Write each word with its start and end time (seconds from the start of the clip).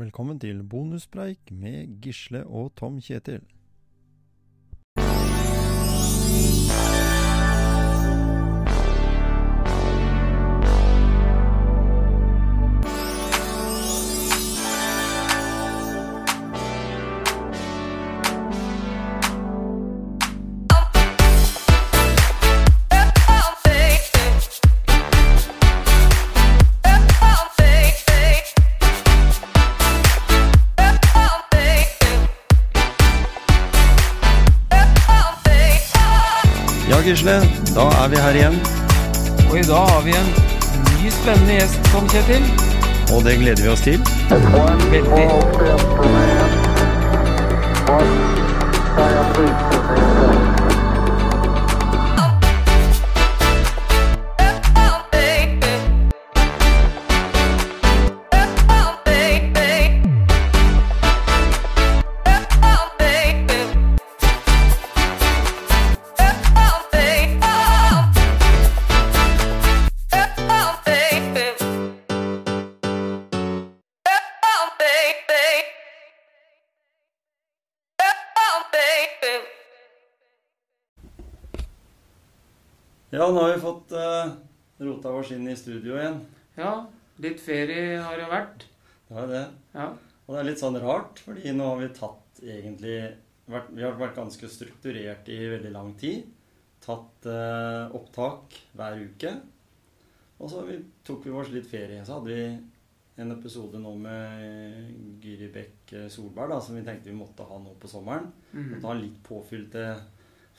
Velkommen 0.00 0.38
til 0.40 0.62
bonuspreik 0.64 1.50
med 1.52 1.98
Gisle 2.00 2.46
og 2.48 2.70
Tom 2.80 2.94
Kjetil. 3.04 3.42
Til. 43.82 44.21
Ja, 83.12 83.26
nå 83.28 83.42
har 83.42 83.50
vi 83.52 83.60
fått 83.60 83.90
uh, 83.92 84.30
rota 84.80 85.10
oss 85.12 85.34
inn 85.34 85.44
i 85.44 85.52
studio 85.52 85.98
igjen. 85.98 86.14
Ja, 86.56 86.70
litt 87.20 87.42
ferie 87.44 87.98
har 88.00 88.16
det 88.16 88.28
vært. 88.30 88.62
Det 89.10 89.18
er 89.20 89.26
det. 89.28 89.42
Ja. 89.74 89.88
Og 90.24 90.30
det 90.32 90.38
er 90.40 90.46
litt 90.48 90.62
sånn 90.62 90.78
rart, 90.80 91.20
fordi 91.20 91.52
nå 91.52 91.66
har 91.68 91.82
vi 91.82 91.88
tatt 91.92 92.40
egentlig 92.40 92.94
vært, 93.52 93.68
Vi 93.76 93.84
har 93.84 93.98
vært 94.00 94.16
ganske 94.16 94.48
strukturert 94.48 95.28
i 95.28 95.36
veldig 95.58 95.72
lang 95.74 95.90
tid. 96.00 96.30
Tatt 96.80 97.28
uh, 97.28 97.92
opptak 97.98 98.56
hver 98.80 98.96
uke. 99.04 99.34
Og 100.40 100.48
så 100.48 100.64
vi, 100.70 100.78
tok 101.04 101.28
vi 101.28 101.36
oss 101.36 101.52
litt 101.52 101.68
ferie. 101.68 102.00
Så 102.08 102.16
hadde 102.16 102.32
vi 102.32 103.20
en 103.20 103.36
episode 103.36 103.76
nå 103.76 103.92
med 104.06 105.20
Gyri 105.20 105.50
Bekk 105.52 105.92
eh, 105.98 106.08
Solberg 106.08 106.56
da, 106.56 106.62
som 106.64 106.80
vi 106.80 106.86
tenkte 106.86 107.12
vi 107.12 107.18
måtte 107.20 107.44
ha 107.44 107.60
nå 107.60 107.76
på 107.76 107.92
sommeren. 107.92 108.32
Mhm. 108.56 108.72
Måtte 108.72 108.88
ha 108.88 108.96
litt 108.96 109.20
påfyll 109.28 109.68
til 109.76 110.00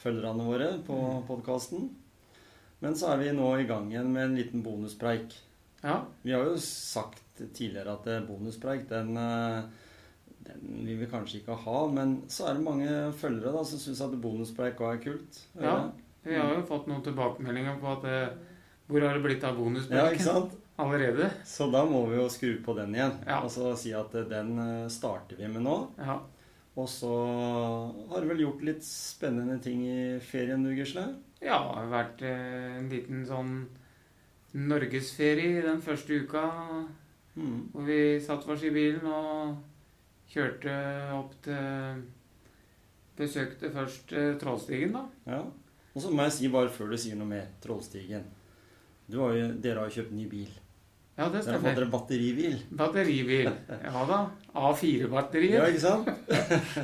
følgerne 0.06 0.46
våre 0.54 0.72
på 0.86 1.02
podkasten. 1.26 1.90
Men 2.84 2.98
så 3.00 3.14
er 3.14 3.24
vi 3.24 3.32
nå 3.36 3.48
i 3.62 3.68
gang 3.70 3.88
igjen 3.92 4.12
med 4.12 4.28
en 4.28 4.38
liten 4.38 4.64
bonuspreik. 4.66 5.34
ja. 5.82 6.02
Vi 6.22 6.36
har 6.36 6.46
jo 6.46 6.60
sagt 6.60 7.42
tidligere 7.56 7.96
at 7.96 8.08
eh, 8.12 8.24
bonuspreik, 8.28 8.86
den, 8.90 9.18
eh, 9.18 9.64
den 10.48 10.64
vil 10.84 11.00
vi 11.02 11.12
kanskje 11.12 11.40
ikke 11.42 11.58
ha. 11.66 11.84
Men 11.88 12.22
så 12.28 12.50
er 12.50 12.58
det 12.58 12.68
mange 12.68 12.96
følgere 13.20 13.56
da, 13.56 13.64
som 13.68 13.82
syns 13.82 14.04
at 14.04 14.18
bonuspreik 14.22 14.84
òg 14.84 14.98
er 14.98 15.06
kult. 15.08 15.44
Ja. 15.56 15.78
Vi 16.24 16.36
har 16.40 16.54
jo 16.56 16.68
fått 16.68 16.86
noen 16.88 17.04
tilbakemeldinger 17.04 17.80
på 17.82 17.96
at 17.98 18.06
det 18.08 18.20
hvor 18.88 19.02
har 19.02 19.16
det 19.16 19.24
blitt 19.24 19.44
av 19.48 19.60
ja, 19.90 20.10
ikke 20.12 20.26
sant? 20.26 20.56
allerede? 20.84 21.30
Så 21.48 21.70
da 21.72 21.84
må 21.88 22.04
vi 22.12 22.20
jo 22.20 22.28
skru 22.32 22.58
på 22.66 22.76
den 22.78 22.96
igjen. 22.96 23.16
Ja. 23.28 23.40
Og 23.42 23.52
så 23.54 23.72
si 23.80 23.94
at 23.96 24.14
eh, 24.18 24.28
den 24.30 24.58
eh, 24.60 24.92
starter 24.92 25.40
vi 25.40 25.50
med 25.50 25.64
nå. 25.66 25.78
Ja. 25.98 26.20
Og 26.74 26.90
så 26.90 27.14
har 28.10 28.24
du 28.24 28.32
vel 28.32 28.44
gjort 28.44 28.64
litt 28.66 28.84
spennende 28.86 29.60
ting 29.62 29.84
i 29.86 30.20
ferien, 30.26 30.66
du, 30.66 30.74
Gisle? 30.74 31.06
Ja, 31.44 31.60
det 31.60 31.80
har 31.82 31.92
vært 31.92 32.24
eh, 32.28 32.78
en 32.80 32.90
liten 32.92 33.24
sånn 33.28 33.54
norgesferie 34.54 35.64
den 35.66 35.82
første 35.84 36.20
uka. 36.24 36.44
Mm. 37.36 37.70
Hvor 37.74 37.88
vi 37.88 38.02
satt 38.24 38.46
oss 38.50 38.64
i 38.64 38.74
bilen 38.74 39.08
og 39.10 39.56
kjørte 40.34 40.76
opp 41.18 41.34
til 41.46 42.04
Besøkte 43.14 43.70
først 43.74 44.14
eh, 44.18 44.32
Trollstigen, 44.42 44.96
da. 44.96 45.04
Ja. 45.30 45.44
Og 45.94 46.02
så 46.02 46.10
må 46.10 46.26
jeg 46.26 46.34
si, 46.34 46.50
bare 46.50 46.72
før 46.74 46.94
du 46.94 46.98
sier 46.98 47.18
noe 47.20 47.30
mer, 47.30 47.52
Trollstigen. 47.62 48.26
Du 49.06 49.20
har 49.22 49.36
jo, 49.38 49.50
dere 49.62 49.84
har 49.84 49.92
jo 49.92 50.00
kjøpt 50.00 50.16
ny 50.18 50.26
bil. 50.32 50.50
Ja, 51.14 51.28
det 51.30 51.44
Dere 51.46 51.54
har 51.54 51.62
fått 51.62 51.62
stemmer. 51.62 51.76
dere 51.78 51.90
batteribil. 51.94 52.56
Batteribil. 52.74 53.50
Ja 53.84 54.06
da. 54.10 54.20
A4-batterier. 54.58 55.60
Ja, 55.60 55.68
ikke 55.70 55.84
sant? 55.84 56.08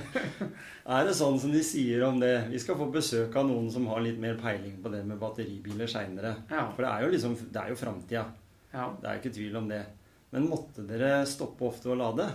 er 0.99 1.07
det 1.07 1.15
sånn 1.17 1.39
som 1.41 1.53
de 1.53 1.61
sier 1.65 2.03
om 2.05 2.19
det? 2.21 2.33
Vi 2.51 2.59
skal 2.61 2.77
få 2.77 2.87
besøk 2.93 3.33
av 3.41 3.47
noen 3.49 3.71
som 3.73 3.87
har 3.89 4.03
litt 4.05 4.19
mer 4.21 4.37
peiling 4.41 4.75
på 4.83 4.91
det 4.93 5.01
med 5.07 5.17
batteribiler 5.21 5.89
seinere. 5.89 6.35
Ja. 6.51 6.67
For 6.75 6.85
det 6.85 6.91
er 6.91 7.05
jo 7.07 7.13
liksom, 7.15 7.33
det 7.49 7.63
er 7.63 7.73
jo 7.73 7.79
framtida. 7.79 8.27
ja. 8.75 8.85
Det 9.01 9.09
er 9.09 9.17
ikke 9.21 9.33
tvil 9.39 9.57
om 9.63 9.71
det. 9.71 9.81
Men 10.29 10.45
måtte 10.51 10.85
dere 10.85 11.23
stoppe 11.25 11.65
ofte 11.65 11.89
å 11.89 11.97
lade? 11.97 12.27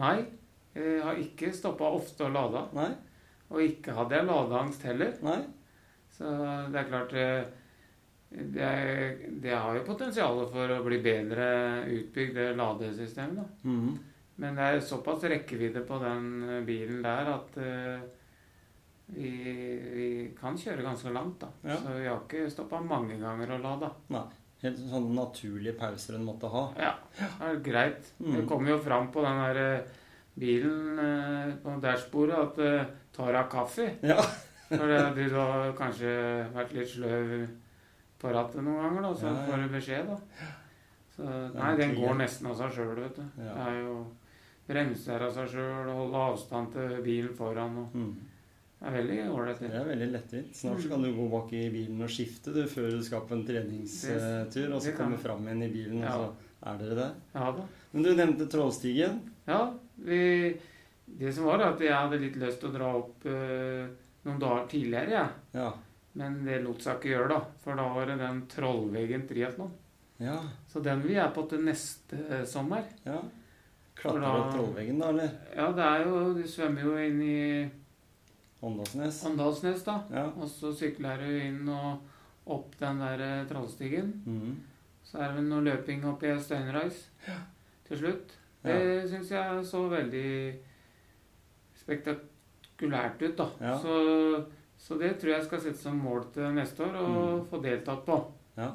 Nei, 0.00 0.18
jeg 0.76 1.00
har 1.04 1.16
ikke 1.20 1.48
stoppa 1.56 1.88
ofte 1.96 2.26
å 2.28 2.32
lade. 2.32 2.60
Nei? 2.76 2.90
Og 3.52 3.60
ikke 3.64 3.96
hadde 3.96 4.18
jeg 4.18 4.28
ladeangst 4.28 4.84
heller. 4.88 5.16
Nei? 5.24 5.40
Så 6.12 6.28
det 6.72 6.76
er 6.82 6.88
klart 6.92 7.12
eh, 7.16 7.42
Det, 8.32 8.70
det 9.42 9.52
har 9.52 9.76
jo 9.76 9.84
potensial 9.86 10.40
for 10.52 10.72
å 10.72 10.80
bli 10.86 10.98
bedre 11.04 11.46
utbygd, 11.84 12.34
det 12.38 12.48
ladesystemet. 12.56 13.36
da. 13.42 13.68
Mhm. 13.68 13.92
Men 14.42 14.56
det 14.56 14.64
er 14.64 14.80
såpass 14.82 15.24
rekkevidde 15.28 15.84
på 15.86 15.98
den 16.02 16.28
eh, 16.48 16.62
bilen 16.66 17.02
der 17.04 17.28
at 17.34 17.56
uh, 17.60 18.00
vi, 19.12 19.32
vi 19.92 20.06
kan 20.38 20.56
kjøre 20.58 20.82
ganske 20.82 21.12
langt, 21.12 21.42
da. 21.44 21.50
Ja. 21.68 21.76
Så 21.82 21.96
vi 21.98 22.06
har 22.08 22.22
ikke 22.24 22.48
stoppa 22.50 22.80
mange 22.80 23.18
ganger 23.20 23.52
å 23.52 23.60
lade. 23.62 23.90
Nei. 24.14 24.24
Helt 24.62 24.78
sånne 24.78 25.16
naturlige 25.16 25.74
pauser 25.78 26.16
en 26.16 26.26
måtte 26.26 26.48
ha. 26.50 26.62
Ja, 26.78 26.92
det 27.18 27.48
er 27.48 27.60
greit. 27.66 28.12
Mm. 28.22 28.36
Det 28.36 28.44
kommer 28.50 28.72
jo 28.72 28.78
fram 28.82 29.10
på 29.14 29.24
den 29.24 29.40
der 29.42 29.60
eh, 29.62 29.96
bilen 30.38 31.02
eh, 31.02 31.54
på 31.62 31.76
dashbordet 31.82 32.38
at 32.38 32.60
det 32.60 32.74
tar 33.14 33.40
av 33.42 33.50
kaffe. 33.52 33.88
Ja. 34.06 34.22
For 34.72 34.88
du 35.18 35.34
har 35.34 35.74
kanskje 35.76 36.12
vært 36.54 36.70
litt 36.78 36.88
sløv 36.94 37.34
på 38.22 38.32
rattet 38.32 38.62
noen 38.64 38.80
ganger, 38.86 39.02
da, 39.08 39.12
så 39.18 39.26
Ja, 39.28 39.34
ja. 39.36 39.44
får 39.50 39.62
du 39.66 39.68
beskjed, 39.76 40.10
da. 40.12 40.18
Så, 41.12 41.28
nei, 41.58 41.70
den 41.76 41.94
går 41.98 42.14
nesten 42.22 42.46
av 42.48 42.56
seg 42.62 42.70
sjøl, 42.78 42.94
vet 43.02 43.16
du. 43.18 43.24
Ja. 43.42 43.52
Det 43.52 43.64
er 43.68 43.80
jo 43.82 43.96
bremser 44.68 45.24
av 45.26 45.32
seg 45.36 45.48
sjøl, 45.52 45.90
holde 45.92 46.20
avstand 46.30 46.72
til 46.72 47.00
bilen 47.04 47.34
foran 47.36 47.78
og 47.82 47.96
Mhm. 47.98 48.12
Det 48.82 48.88
er 48.88 48.94
veldig 48.96 49.16
ålreit. 49.30 49.58
Det 49.62 49.74
er 49.78 49.84
veldig 49.86 50.06
lettvint. 50.10 50.54
Snart 50.58 50.80
så 50.82 50.88
kan 50.90 51.02
du 51.04 51.12
gå 51.14 51.28
bak 51.30 51.52
i 51.54 51.68
bilen 51.70 52.00
og 52.02 52.08
skifte 52.10 52.50
du, 52.52 52.64
før 52.66 52.88
du 52.90 53.02
skal 53.06 53.20
på 53.28 53.36
en 53.36 53.44
treningstur, 53.46 54.72
og 54.74 54.80
så 54.82 54.94
komme 54.96 55.16
fram 55.22 55.44
igjen 55.46 55.62
i 55.62 55.68
bilen, 55.70 56.02
og 56.02 56.10
så 56.10 56.72
er 56.72 56.78
dere 56.80 56.96
der. 56.98 57.12
Ja 57.36 57.52
da. 57.52 57.66
Men 57.92 58.02
du 58.02 58.10
nevnte 58.18 58.48
trålstigen. 58.50 59.20
Ja, 59.46 59.60
vi, 60.02 60.58
det 61.06 61.30
som 61.34 61.44
var 61.46 61.60
at 61.62 61.78
jeg 61.78 61.94
hadde 61.94 62.18
litt 62.24 62.36
lyst 62.42 62.58
til 62.58 62.70
å 62.70 62.74
dra 62.74 62.90
opp 62.98 63.24
eh, 63.30 63.86
noen 64.26 64.40
dager 64.42 64.66
tidligere, 64.74 65.10
jeg. 65.14 65.28
Ja. 65.54 65.70
Men 66.18 66.42
det 66.44 66.58
lot 66.64 66.82
seg 66.84 66.98
ikke 66.98 67.12
gjøre, 67.14 67.28
da. 67.32 67.38
For 67.64 67.78
da 67.78 67.86
var 67.94 68.10
det 68.10 68.18
den 68.20 68.42
Trollveggen 68.52 69.22
triatlon. 69.28 69.70
Ja. 70.22 70.38
Så 70.68 70.82
den 70.84 71.00
vil 71.02 71.16
jeg 71.16 71.32
på 71.34 71.46
til 71.50 71.64
neste 71.66 72.18
eh, 72.28 72.44
sommer. 72.48 72.84
ja. 73.06 73.20
For 74.02 74.16
Klatre 74.16 74.40
opp 74.40 74.52
Trollveggen, 74.54 74.98
da, 75.02 75.10
eller? 75.12 75.32
Ja, 75.54 75.66
det 75.76 75.84
er 75.84 76.04
jo 76.08 76.20
Du 76.34 76.42
svømmer 76.48 76.86
jo 76.86 76.94
inn 76.98 77.18
i 77.22 77.70
Åndalsnes. 78.62 79.18
Åndalsnes, 79.28 79.82
da. 79.84 79.98
Ja. 80.10 80.26
Og 80.36 80.48
så 80.48 80.72
sykler 80.74 81.20
du 81.22 81.30
inn 81.38 81.68
og 81.70 82.48
opp 82.52 82.76
den 82.80 83.00
der 83.02 83.22
eh, 83.26 83.46
trollstigen. 83.50 84.12
Mm. 84.26 84.54
Så 85.06 85.18
er 85.18 85.28
det 85.28 85.40
vel 85.40 85.48
noe 85.50 85.66
løping 85.66 86.04
opp 86.08 86.22
i 86.24 86.30
ja. 86.32 87.38
til 87.88 87.98
slutt. 87.98 88.36
Det 88.62 88.76
Ja. 88.78 89.08
syns 89.10 89.30
jeg 89.30 89.64
så 89.66 89.88
veldig 89.90 90.58
spektakulært 91.82 93.22
ut, 93.22 93.36
da. 93.36 93.48
Ja. 93.60 93.78
Så, 93.78 94.44
så 94.82 94.96
det 94.98 95.12
tror 95.20 95.30
jeg 95.36 95.44
skal 95.46 95.60
sette 95.62 95.78
som 95.78 96.00
mål 96.02 96.24
til 96.34 96.48
neste 96.56 96.82
år, 96.82 96.96
og 96.98 97.12
Mm. 97.14 97.44
få 97.50 97.60
deltatt 97.62 98.02
på. 98.06 98.16
Ja. 98.58 98.72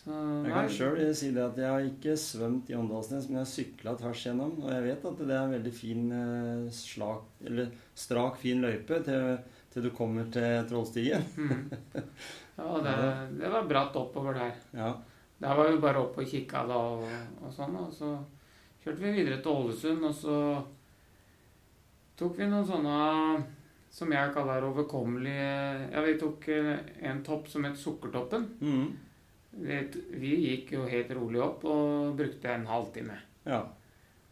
Så 0.00 0.14
Jeg 0.46 0.52
kan 0.54 0.68
sjøl 0.72 1.14
si 1.14 1.28
det 1.36 1.42
at 1.44 1.58
jeg 1.60 1.68
har 1.68 1.82
ikke 1.84 2.14
svømt 2.16 2.70
i 2.70 2.74
Åndalsnes, 2.78 3.26
men 3.28 3.36
jeg 3.36 3.44
har 3.44 3.50
sykla 3.52 3.92
tvers 4.00 4.22
gjennom. 4.24 4.54
Og 4.64 4.70
jeg 4.72 4.82
vet 4.86 5.04
at 5.10 5.18
det 5.18 5.30
er 5.36 5.42
en 5.44 5.52
veldig 5.52 5.72
fin 5.76 6.06
eh, 6.16 6.70
slak, 6.72 7.26
eller 7.44 7.68
strak, 7.94 8.38
fin 8.40 8.62
løype 8.64 9.02
til, 9.04 9.38
til 9.70 9.82
du 9.84 9.90
kommer 9.90 10.24
til 10.32 10.64
Trollstigen. 10.70 11.22
Mm. 11.36 11.70
Ja, 12.56 12.80
det, 12.86 12.96
det 13.42 13.52
var 13.52 13.68
bratt 13.68 13.96
oppover 14.00 14.32
der. 14.40 14.56
Ja. 14.72 14.94
Der 15.40 15.54
var 15.56 15.68
vi 15.70 15.78
bare 15.84 16.00
oppe 16.00 16.22
og 16.24 16.28
kikka 16.32 16.64
da 16.68 16.80
og, 16.96 17.04
og 17.44 17.52
sånn, 17.52 17.76
og 17.76 17.92
så 17.92 18.14
kjørte 18.82 19.04
vi 19.04 19.12
videre 19.20 19.42
til 19.44 19.52
Ålesund, 19.52 20.04
og 20.08 20.14
så 20.16 20.64
tok 22.16 22.36
vi 22.40 22.48
noen 22.48 22.66
sånne 22.68 22.96
som 23.90 24.12
jeg 24.14 24.32
kaller 24.34 24.62
overkommelige 24.68 25.90
Ja, 25.92 26.02
vi 26.06 26.14
tok 26.20 26.48
eh, 26.48 26.78
en 27.10 27.22
topp 27.26 27.48
som 27.50 27.64
het 27.66 27.76
Sukkertoppen. 27.76 28.46
Mm. 28.60 28.96
Vi, 29.60 30.30
gikk 30.46 30.72
jo 30.76 30.84
helt 30.86 31.10
rolig 31.18 31.40
opp 31.42 31.64
og 31.66 32.16
brukte 32.16 32.52
en 32.54 32.66
halvtime. 32.70 33.16
Ja. 33.50 33.64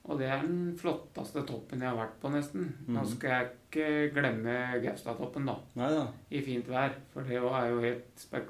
Og 0.08 0.18
det 0.20 0.28
er 0.30 0.44
den 0.46 0.76
flotteste 0.78 1.42
toppen 1.44 1.82
jeg 1.82 1.90
har 1.90 1.98
vært 1.98 2.14
på, 2.22 2.30
nesten. 2.32 2.68
Nå 2.86 3.00
Mhm. 3.02 3.08
skal 3.16 3.30
jeg 3.30 3.48
ikke 3.68 4.14
glemme 4.14 4.54
Gaustatoppen, 4.80 5.44
da, 5.50 5.56
Neida. 5.76 6.06
i 6.30 6.40
fint 6.40 6.66
vær. 6.70 6.94
For 7.12 7.22
det 7.22 7.36
er 7.36 7.68
jo 7.68 7.80
helt 7.82 8.06
spek 8.16 8.46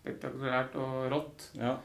spektakulært 0.00 0.74
og 0.74 1.10
rått. 1.12 1.50
Ja. 1.54 1.76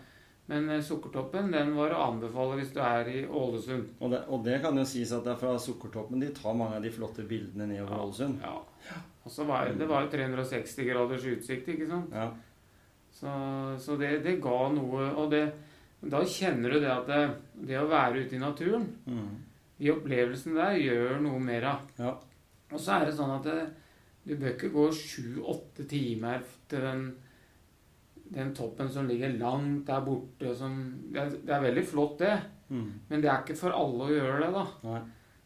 Men 0.47 0.69
eh, 0.71 0.83
Sukkertoppen 0.83 1.51
den 1.51 1.73
var 1.75 1.93
å 1.93 2.03
anbefale 2.07 2.57
hvis 2.59 2.73
du 2.75 2.79
er 2.83 3.09
i 3.11 3.21
Ålesund. 3.27 3.97
Og 3.99 4.11
det, 4.13 4.23
og 4.31 4.43
det 4.45 4.59
kan 4.63 4.79
jo 4.79 4.85
sies 4.87 5.11
at 5.15 5.25
det 5.25 5.33
er 5.33 5.41
fra 5.41 5.55
Sukkertoppen 5.59 6.23
de 6.23 6.31
tar 6.35 6.55
mange 6.57 6.79
av 6.79 6.85
de 6.85 6.91
flotte 6.93 7.25
bildene 7.27 7.67
nedover 7.69 8.05
Ålesund. 8.05 8.43
Ja. 8.43 8.99
Og 9.27 9.33
så 9.33 9.47
var 9.47 9.73
det 9.75 9.89
var 9.89 10.05
jo 10.05 10.13
360 10.13 10.87
graders 10.87 11.25
utsikt, 11.27 11.67
ikke 11.73 11.89
sant. 11.89 12.15
Ja. 12.15 12.29
Så, 13.17 13.31
så 13.81 13.97
det, 13.99 14.19
det 14.21 14.35
ga 14.43 14.67
noe 14.69 15.07
Og 15.17 15.31
det, 15.31 15.41
da 16.05 16.19
kjenner 16.21 16.75
du 16.75 16.77
det 16.83 16.91
at 16.93 17.07
det, 17.09 17.21
det 17.67 17.79
å 17.81 17.89
være 17.89 18.23
ute 18.23 18.37
i 18.37 18.41
naturen, 18.41 18.85
mm. 19.09 19.29
de 19.81 19.91
opplevelsene 19.95 20.59
der, 20.59 20.79
gjør 20.85 21.21
noe 21.25 21.41
mer 21.43 21.67
av. 21.73 21.91
Ja. 21.97 22.13
Og 22.71 22.79
så 22.79 22.97
er 22.97 23.07
det 23.07 23.17
sånn 23.17 23.33
at 23.39 23.47
du 24.27 24.35
bør 24.35 24.53
ikke 24.53 24.71
gå 24.73 24.85
sju-åtte 24.95 25.87
timer 25.89 26.43
til 26.69 26.83
den, 26.83 27.03
den 28.33 28.53
toppen 28.53 28.89
som 28.91 29.07
ligger 29.07 29.37
langt 29.39 29.85
der 29.87 30.01
borte. 30.05 30.55
Som, 30.55 30.77
det, 31.13 31.21
er, 31.21 31.29
det 31.29 31.53
er 31.55 31.61
veldig 31.69 31.85
flott, 31.87 32.17
det, 32.19 32.35
Mm. 32.69 32.87
men 33.09 33.21
det 33.23 33.29
er 33.31 33.43
ikke 33.45 33.55
for 33.55 33.71
alle 33.71 34.03
å 34.03 34.11
gjøre 34.11 34.39
det, 34.43 34.47
da. 34.51 34.63
Nei. 34.83 34.99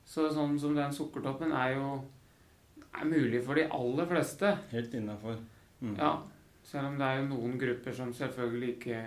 Så 0.09 0.23
sånn 0.33 0.55
som 0.59 0.73
den 0.73 0.89
sukkertoppen 0.91 1.51
er 1.53 1.75
jo 1.75 2.01
er 2.97 3.05
mulig 3.05 3.43
for 3.45 3.53
de 3.55 3.67
aller 3.69 4.05
fleste. 4.09 4.49
Helt 4.71 4.93
innafor. 4.97 5.37
Mm. 5.83 5.93
Ja, 5.99 6.15
selv 6.63 6.87
om 6.89 6.97
det 6.97 7.05
er 7.05 7.19
jo 7.21 7.27
noen 7.29 7.59
grupper 7.61 7.93
som 7.93 8.09
selvfølgelig 8.17 8.71
ikke 8.79 9.03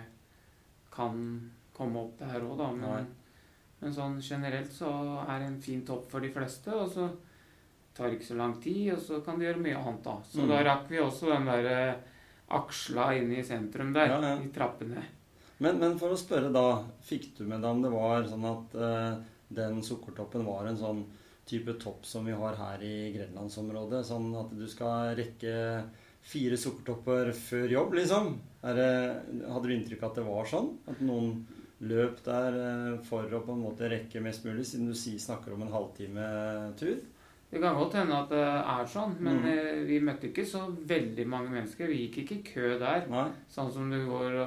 kan 0.95 1.19
komme 1.75 2.05
opp 2.07 2.19
der 2.23 2.39
òg, 2.47 2.55
da. 2.61 2.71
Men, 2.79 3.07
men 3.83 3.93
sånn 3.97 4.21
generelt 4.23 4.71
så 4.73 4.91
er 5.27 5.41
det 5.43 5.49
en 5.51 5.61
fin 5.61 5.83
topp 5.87 6.07
for 6.13 6.21
de 6.25 6.31
fleste. 6.33 6.71
Og 6.71 6.89
så 6.95 7.09
tar 7.95 8.09
det 8.11 8.21
ikke 8.21 8.31
så 8.31 8.39
lang 8.39 8.57
tid, 8.63 8.93
og 8.95 9.03
så 9.03 9.19
kan 9.27 9.39
de 9.39 9.49
gjøre 9.49 9.63
mye 9.67 9.77
annet, 9.83 10.03
da. 10.07 10.17
Så 10.31 10.43
Mm. 10.45 10.49
da 10.55 10.63
rakk 10.71 10.89
vi 10.91 10.99
også 11.03 11.33
den 11.35 11.47
derre 11.51 11.97
aksla 12.49 13.15
inne 13.19 13.41
i 13.41 13.45
sentrum 13.47 13.93
der, 13.95 14.11
Ja, 14.13 14.21
ja. 14.21 14.37
i 14.43 14.51
trappene. 14.55 15.03
Men, 15.63 15.79
men 15.79 15.99
for 15.99 16.13
å 16.13 16.19
spørre 16.19 16.51
da, 16.53 16.83
fikk 17.07 17.31
du 17.39 17.45
med 17.47 17.63
deg 17.63 17.71
om 17.71 17.83
det 17.85 17.93
var 17.95 18.27
sånn 18.29 18.45
at 18.49 18.75
eh, 18.75 19.13
den 19.55 19.83
sukkertoppen 19.87 20.45
var 20.47 20.67
en 20.67 20.77
sånn 20.81 21.05
type 21.49 21.77
topp 21.81 22.07
som 22.09 22.25
vi 22.27 22.35
har 22.37 22.57
her 22.59 22.83
i 22.85 23.13
grenlandsområdet? 23.15 24.03
Sånn 24.09 24.31
at 24.41 24.53
du 24.57 24.65
skal 24.69 25.15
rekke 25.17 25.55
fire 26.25 26.57
sukkertopper 26.57 27.33
før 27.37 27.69
jobb, 27.69 27.95
liksom? 28.01 28.35
Er 28.65 28.79
det, 28.81 28.93
hadde 29.47 29.69
du 29.69 29.75
inntrykk 29.77 30.03
av 30.03 30.11
at 30.11 30.21
det 30.21 30.27
var 30.29 30.49
sånn? 30.49 30.71
At 30.91 31.03
noen 31.05 31.45
løp 31.85 32.21
der 32.25 32.57
eh, 32.61 32.93
for 33.09 33.29
å 33.29 33.43
på 33.45 33.55
en 33.55 33.65
måte 33.65 33.89
rekke 33.93 34.23
mest 34.25 34.45
mulig, 34.47 34.67
siden 34.69 34.91
du 34.91 34.97
sier, 34.99 35.21
snakker 35.23 35.55
om 35.55 35.65
en 35.67 35.75
halvtime 35.75 36.29
tur? 36.81 36.99
Det 37.55 37.61
kan 37.63 37.77
godt 37.79 37.95
hende 37.95 38.17
at 38.19 38.33
det 38.35 38.43
er 38.43 38.87
sånn, 38.91 39.13
men 39.23 39.37
Mm. 39.39 39.47
eh, 39.47 39.85
vi 39.87 40.01
møtte 40.03 40.27
ikke 40.33 40.45
så 40.47 40.65
veldig 40.91 41.27
mange 41.31 41.51
mennesker. 41.55 41.87
Vi 41.87 42.09
gikk 42.09 42.19
ikke 42.25 42.39
i 42.41 42.43
kø 42.49 42.79
der. 42.81 43.07
Nei? 43.09 43.29
Sånn 43.49 43.71
som 43.73 43.91
du 43.91 44.01
går 44.09 44.41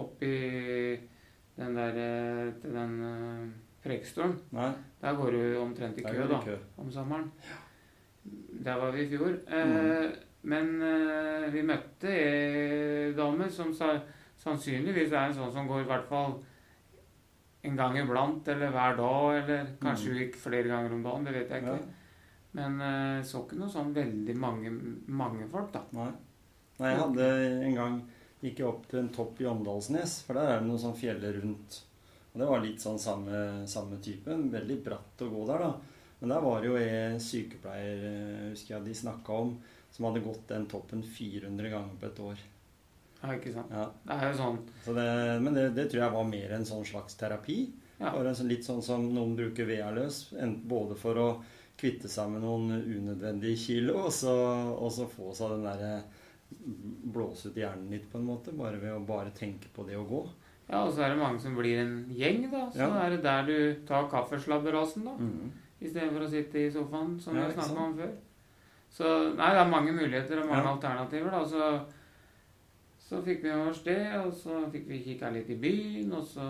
opp 0.00 0.22
i 0.24 0.98
den 1.58 1.74
der 1.76 1.98
eh, 2.00 2.52
til 2.62 2.72
den 2.72 2.94
prekestolen. 3.84 4.38
Der 5.02 5.14
går 5.14 5.30
du 5.36 5.58
omtrent 5.60 5.98
i 5.98 6.02
kø, 6.02 6.08
går 6.08 6.22
det 6.22 6.30
da, 6.30 6.40
kø. 6.46 6.56
om 6.78 6.90
sommeren. 6.90 7.30
Der 8.64 8.78
var 8.80 8.90
vi 8.92 9.02
i 9.04 9.08
fjor. 9.12 9.36
Eh, 9.46 10.10
Men 10.44 10.74
eh, 10.82 11.46
vi 11.52 11.62
møtte 11.64 12.04
ei 12.12 13.12
dame 13.16 13.46
som 13.50 13.70
sa, 13.72 13.94
sannsynligvis 14.36 15.12
er 15.12 15.30
en 15.30 15.32
sånn 15.38 15.52
som 15.54 15.66
går 15.68 15.80
i 15.80 15.88
hvert 15.88 16.04
fall 16.08 16.34
en 17.64 17.76
gang 17.78 17.96
iblant, 17.96 18.46
eller 18.52 18.68
hver 18.74 18.96
dag, 18.98 19.38
eller 19.42 19.66
kanskje 19.80 20.10
hun 20.12 20.18
gikk 20.20 20.36
flere 20.36 20.68
ganger 20.68 20.92
om 20.92 21.02
dagen. 21.02 21.24
Det 21.24 21.32
vet 21.32 21.48
jeg 21.48 21.62
ikke. 21.62 21.78
Mm. 21.78 21.86
Ja. 21.88 22.03
Men 22.54 22.78
jeg 22.78 23.24
så 23.26 23.40
ikke 23.44 23.58
noe 23.58 23.72
sånn 23.72 23.94
veldig 23.96 24.36
mange, 24.38 24.70
mange 25.10 25.48
folk, 25.50 25.72
da. 25.74 25.82
Nei. 25.96 26.10
Nei, 26.78 26.90
jeg 26.92 27.00
hadde 27.00 27.26
en 27.68 27.74
gang 27.78 27.96
gikk 28.44 28.60
jeg 28.60 28.68
opp 28.68 28.86
til 28.90 29.00
en 29.00 29.08
topp 29.14 29.40
i 29.42 29.46
Åndalsnes, 29.48 30.18
for 30.26 30.38
der 30.38 30.50
er 30.52 30.60
det 30.60 30.68
noen 30.68 30.82
sånn 30.82 30.96
fjeller 30.98 31.38
rundt. 31.40 31.80
Og 32.34 32.40
det 32.42 32.48
var 32.50 32.62
litt 32.64 32.82
sånn 32.82 32.98
samme, 33.00 33.42
samme 33.70 33.98
typen. 34.02 34.48
Veldig 34.52 34.78
bratt 34.84 35.22
å 35.24 35.28
gå 35.30 35.44
der, 35.50 35.62
da. 35.64 36.00
Men 36.20 36.32
der 36.34 36.42
var 36.44 36.60
det 36.62 36.68
jo 36.70 36.76
en 36.80 37.20
sykepleier, 37.22 38.04
eh, 38.10 38.50
husker 38.52 38.76
jeg 38.76 38.84
de 38.88 38.94
snakka 38.98 39.38
om, 39.44 39.54
som 39.94 40.06
hadde 40.08 40.22
gått 40.24 40.46
den 40.50 40.66
toppen 40.70 41.02
400 41.02 41.70
ganger 41.70 41.96
på 42.00 42.06
et 42.10 42.20
år. 42.26 42.42
Ja, 43.22 43.32
ikke 43.38 43.52
sant? 43.54 43.70
Ja, 43.72 43.86
Det 44.04 44.14
er 44.20 44.32
jo 44.32 44.38
sånn 44.38 44.58
så 44.84 44.94
det, 44.94 45.06
Men 45.40 45.54
det, 45.56 45.62
det 45.74 45.86
tror 45.90 46.02
jeg 46.02 46.12
var 46.12 46.24
mer 46.28 46.52
en 46.52 46.66
sånn 46.68 46.84
slags 46.84 47.14
terapi. 47.16 47.58
Ja. 48.00 48.10
Bare 48.10 48.28
en 48.28 48.34
sånn- 48.34 48.50
litt 48.50 48.64
sånn 48.66 48.82
som 48.82 49.06
noen 49.14 49.36
bruker 49.38 49.64
VR-løs, 49.64 50.34
både 50.66 50.96
for 50.98 51.14
å 51.22 51.28
kvitte 51.76 52.08
seg 52.08 52.30
med 52.30 52.42
noen 52.42 52.70
unødvendige 52.80 53.56
kilo, 53.58 54.04
og 54.06 54.12
så, 54.12 54.32
og 54.78 54.92
så 54.92 55.06
få 55.10 55.32
seg 55.34 55.50
den 55.56 55.64
derre 55.66 56.02
blåse 57.14 57.48
ut 57.50 57.56
hjernen 57.58 57.90
litt, 57.90 58.06
på 58.12 58.18
en 58.20 58.26
måte, 58.28 58.52
bare 58.56 58.78
ved 58.80 58.92
å 58.94 59.00
bare 59.06 59.30
tenke 59.34 59.68
på 59.74 59.84
det 59.88 59.96
å 59.98 60.04
gå. 60.06 60.20
Ja, 60.68 60.84
og 60.86 60.92
så 60.94 61.02
er 61.04 61.10
det 61.12 61.18
mange 61.20 61.40
som 61.42 61.56
blir 61.58 61.80
en 61.82 61.96
gjeng, 62.14 62.46
da. 62.50 62.70
Så 62.70 62.78
Ja. 62.78 63.02
er 63.04 63.10
det 63.10 63.22
der 63.22 63.42
du 63.46 63.74
tar 63.86 64.08
kaffeslabberasen, 64.08 65.04
da. 65.04 65.10
Mhm. 65.18 65.50
Istedenfor 65.82 66.22
å 66.24 66.30
sitte 66.30 66.54
i 66.58 66.70
sofaen, 66.70 67.18
som 67.20 67.34
Ja, 67.36 67.46
vi 67.48 67.52
har 67.54 67.62
snakket 67.62 67.82
om 67.82 67.96
før. 67.98 68.12
Så 68.90 69.34
nei, 69.36 69.50
det 69.50 69.60
er 69.60 69.70
mange 69.70 69.92
muligheter 69.92 70.40
og 70.40 70.48
mange 70.48 70.62
Ja. 70.64 70.72
alternativer, 70.76 71.30
da. 71.30 71.44
Så, 71.44 71.86
så 72.98 73.22
fikk 73.22 73.42
vi 73.42 73.50
oss 73.50 73.82
det, 73.82 74.14
og 74.24 74.32
så 74.32 74.70
fikk 74.72 74.86
vi 74.88 75.02
kikka 75.04 75.30
litt 75.32 75.50
i 75.50 75.56
byen, 75.56 76.12
og 76.12 76.24
så 76.24 76.48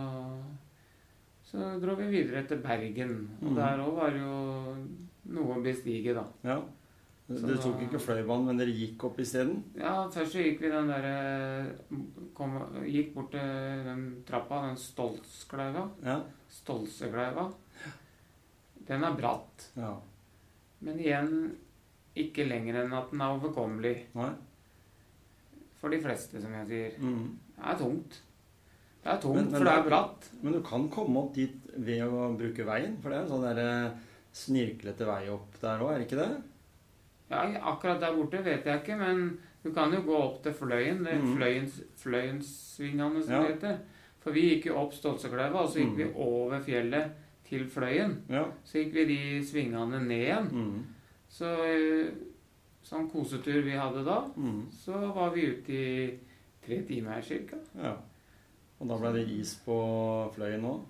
så 1.44 1.78
dro 1.80 1.94
vi 1.94 2.04
videre 2.10 2.46
til 2.48 2.58
Bergen. 2.58 3.28
Og 3.42 3.50
Mhm. 3.52 3.54
der 3.56 3.78
òg 3.78 3.94
var 3.94 4.10
det 4.10 4.20
jo 4.20 4.76
noe 5.26 5.56
å 5.58 5.62
bestige, 5.64 6.14
da. 6.14 6.24
Ja. 6.44 6.58
Dere 7.26 7.56
tok 7.56 7.80
ikke 7.86 7.98
Fløibanen, 8.04 8.44
men 8.50 8.58
dere 8.60 8.72
gikk 8.76 9.04
opp 9.08 9.16
isteden? 9.22 9.62
Ja, 9.80 10.08
først 10.12 10.32
så 10.36 10.42
gikk 10.44 10.60
vi 10.60 10.68
den 10.68 10.90
derre 10.92 11.14
Gikk 12.84 13.14
bort 13.14 13.30
til 13.32 13.84
den 13.86 14.02
trappa, 14.28 14.58
den 14.66 14.76
Stoltskleiva. 14.76 15.86
Ja. 16.04 16.18
Stolsekleiva. 16.52 17.46
Den 18.86 19.04
er 19.08 19.16
bratt. 19.16 19.70
ja. 19.76 19.94
Men 20.84 20.98
igjen 21.00 21.30
ikke 22.20 22.44
lenger 22.44 22.82
enn 22.82 22.92
at 22.92 23.08
den 23.10 23.22
er 23.24 23.32
overkommelig. 23.38 23.94
Nei? 24.14 24.28
For 25.80 25.88
de 25.88 26.00
fleste, 26.04 26.42
som 26.42 26.52
jeg 26.52 26.66
sier. 26.68 26.98
Mm. 27.00 27.38
Det 27.56 27.64
er 27.72 27.78
tungt. 27.80 28.18
Det 29.04 29.12
er 29.14 29.20
tungt, 29.22 29.34
Men- 29.36 29.44
men 29.50 29.54
for 29.60 29.64
det 29.64 29.72
det- 29.72 29.78
er 29.84 29.88
bratt. 29.88 30.28
Men 30.42 30.52
du 30.52 30.60
kan 30.62 30.88
komme 30.90 31.16
opp 31.22 31.32
dit 31.34 31.56
ved 31.76 32.02
å 32.02 32.36
bruke 32.36 32.64
veien, 32.66 32.98
for 33.00 33.08
det 33.08 33.18
er 33.18 33.22
en 33.22 33.28
sånn 33.30 33.42
derre 33.48 33.96
snirklete 34.34 35.06
vei 35.06 35.28
opp 35.32 35.54
der 35.62 35.78
òg, 35.84 35.92
er 35.94 35.98
det 36.02 36.06
ikke 36.08 36.20
det? 36.20 36.42
Ja, 37.30 37.42
akkurat 37.70 38.00
der 38.02 38.14
borte 38.16 38.42
vet 38.44 38.66
jeg 38.68 38.80
ikke, 38.82 38.96
men 39.00 39.38
du 39.64 39.70
kan 39.72 39.92
jo 39.94 40.02
gå 40.04 40.16
opp 40.20 40.42
til 40.44 40.52
Fløyen. 40.52 41.04
Det 41.04 41.14
Mhm. 41.20 41.36
Fløyens, 41.36 41.82
Fløyensvingene, 41.96 43.22
som 43.22 43.32
Ja. 43.32 43.42
det 43.42 43.54
heter. 43.54 43.78
For 44.20 44.30
vi 44.32 44.40
gikk 44.54 44.66
jo 44.66 44.76
opp 44.78 44.92
Stolsekleiva, 44.94 45.54
og 45.62 45.68
så 45.68 45.78
gikk 45.80 45.90
mm. 45.92 45.96
vi 45.96 46.12
over 46.14 46.60
fjellet 46.60 47.10
til 47.44 47.66
Fløyen. 47.68 48.22
Ja. 48.28 48.44
Så 48.64 48.78
gikk 48.78 48.92
vi 48.94 49.04
de 49.04 49.42
svingene 49.44 50.00
ned 50.00 50.10
igjen. 50.20 50.48
Mm. 50.52 50.84
Så 51.28 51.44
eh, 51.64 52.10
sånn 52.84 53.10
kosetur 53.10 53.62
vi 53.64 53.70
hadde 53.76 54.04
da, 54.04 54.20
Mhm. 54.36 54.66
så 54.72 55.12
var 55.14 55.30
vi 55.34 55.46
ute 55.46 55.72
i 55.72 56.18
tre 56.66 56.82
timer 56.82 57.22
cirka. 57.22 57.56
ja. 57.82 57.96
Og 58.80 58.88
da 58.88 58.96
ble 58.98 59.12
det 59.12 59.28
is 59.28 59.54
på 59.64 60.32
Fløyen 60.34 60.62
òg? 60.64 60.80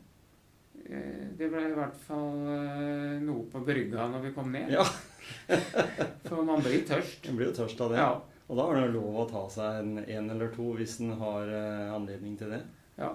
Eh, 0.91 1.25
Det 1.38 1.49
ble 1.50 1.62
i 1.71 1.75
hvert 1.76 1.97
fall 2.07 2.45
eh, 2.53 3.19
noe 3.25 3.47
på 3.53 3.62
brygga 3.64 4.09
når 4.12 4.26
vi 4.29 4.33
kom 4.37 4.53
ned. 4.53 4.71
Ja. 4.75 4.85
For 6.29 6.45
man 6.45 6.62
blir 6.64 6.85
tørst. 6.88 7.26
Man 7.29 7.38
blir 7.41 7.50
jo 7.50 7.57
tørst 7.62 7.81
av 7.85 7.93
det. 7.95 7.99
Ja. 8.03 8.12
Og 8.45 8.59
da 8.59 8.67
er 8.75 8.81
det 8.83 8.95
lov 8.99 9.21
å 9.23 9.29
ta 9.31 9.45
seg 9.49 9.79
en, 9.81 9.93
en 10.05 10.31
eller 10.35 10.50
to 10.53 10.75
hvis 10.76 10.99
en 11.00 11.14
har 11.21 11.49
eh, 11.49 11.93
anledning 11.97 12.37
til 12.41 12.53
det. 12.57 12.62
ja. 13.00 13.12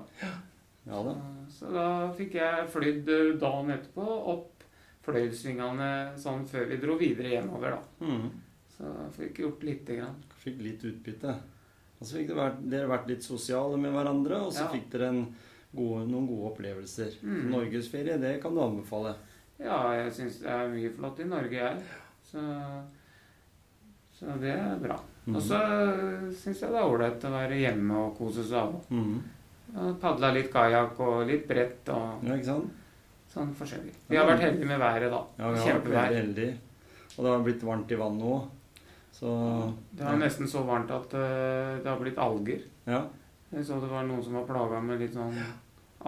Ja 0.90 1.02
da. 1.06 1.12
Så, 1.52 1.68
så 1.68 1.72
da 1.76 1.88
fikk 2.18 2.38
jeg 2.40 2.70
flydd 2.74 3.10
dagen 3.42 3.70
etterpå 3.76 4.06
opp 4.32 4.64
Fløysvingene 5.06 5.90
sånn 6.20 6.46
før 6.50 6.66
vi 6.70 6.78
dro 6.82 6.96
videre 7.00 7.32
hjemover, 7.36 7.76
da. 7.76 8.06
Mm. 8.08 8.30
Så 8.76 8.90
fikk 9.16 9.42
gjort 9.44 9.64
lite 9.68 9.96
grann. 10.00 10.16
Fikk 10.42 10.60
litt 10.64 10.84
utbytte. 10.88 11.36
Og 12.00 12.08
så 12.08 12.18
fikk 12.20 12.30
det 12.32 12.38
vært, 12.40 12.60
dere 12.72 12.90
vært 12.92 13.10
litt 13.12 13.26
sosiale 13.28 13.78
med 13.82 13.94
hverandre, 13.96 14.40
og 14.48 14.54
så 14.56 14.66
Ja. 14.66 14.72
fikk 14.74 14.90
dere 14.96 15.10
en 15.14 15.22
gode, 15.76 16.06
noen 16.10 16.28
gode 16.28 16.52
opplevelser. 16.54 17.18
Mm. 17.24 17.50
Norgesferie, 17.54 18.18
det 18.22 18.38
kan 18.42 18.56
du 18.56 18.62
anbefale. 18.64 19.16
Ja, 19.60 19.80
jeg 19.98 20.14
syns 20.16 20.40
det 20.42 20.50
er 20.50 20.70
mye 20.72 20.90
flott 20.96 21.20
i 21.20 21.28
Norge, 21.30 21.52
jeg. 21.60 21.82
Så, 22.30 22.40
så 24.20 24.36
det 24.42 24.52
er 24.56 24.80
bra. 24.82 24.98
Mm. 25.26 25.36
Og 25.36 25.42
så 25.46 25.60
syns 26.40 26.62
jeg 26.64 26.72
det 26.74 26.80
er 26.80 26.88
ålreit 26.88 27.26
å 27.28 27.34
være 27.34 27.60
hjemme 27.62 28.00
og 28.08 28.16
kose 28.18 28.44
seg 28.48 28.60
av. 28.60 28.80
Mm. 28.90 29.20
Padla 30.02 30.32
litt 30.34 30.50
kajakk 30.52 30.98
og 31.06 31.28
litt 31.30 31.44
brett 31.48 31.92
og 31.94 32.24
Ja, 32.26 32.34
ikke 32.40 32.48
sant? 32.50 32.72
Sånn 33.30 33.52
forskjellig. 33.54 33.94
Vi 34.10 34.18
har 34.18 34.26
vært 34.26 34.42
heldige 34.48 34.66
med 34.72 34.80
været, 34.82 35.12
da. 35.14 35.20
Ja, 35.38 35.44
vi 35.44 35.44
har 35.44 35.54
vært 35.60 35.68
Kjempevær. 35.68 36.16
heldige. 36.18 36.56
Og 37.14 37.20
det 37.26 37.30
har 37.36 37.44
blitt 37.46 37.66
varmt 37.68 37.92
i 37.94 38.00
vannet 38.00 38.26
òg. 38.26 38.48
Så 39.20 39.30
Det 39.92 40.06
var 40.08 40.18
nesten 40.18 40.48
så 40.50 40.64
varmt 40.66 40.90
at 40.96 41.14
eh, 41.20 41.78
det 41.84 41.90
har 41.92 42.00
blitt 42.02 42.18
alger. 42.18 42.64
ja. 42.90 43.04
Jeg 43.52 43.66
så 43.66 43.80
det 43.82 43.90
var 43.90 44.04
noen 44.06 44.22
som 44.24 44.34
var 44.38 44.46
plaga 44.50 44.80
med 44.84 45.00
litt 45.02 45.14
sånn 45.16 45.34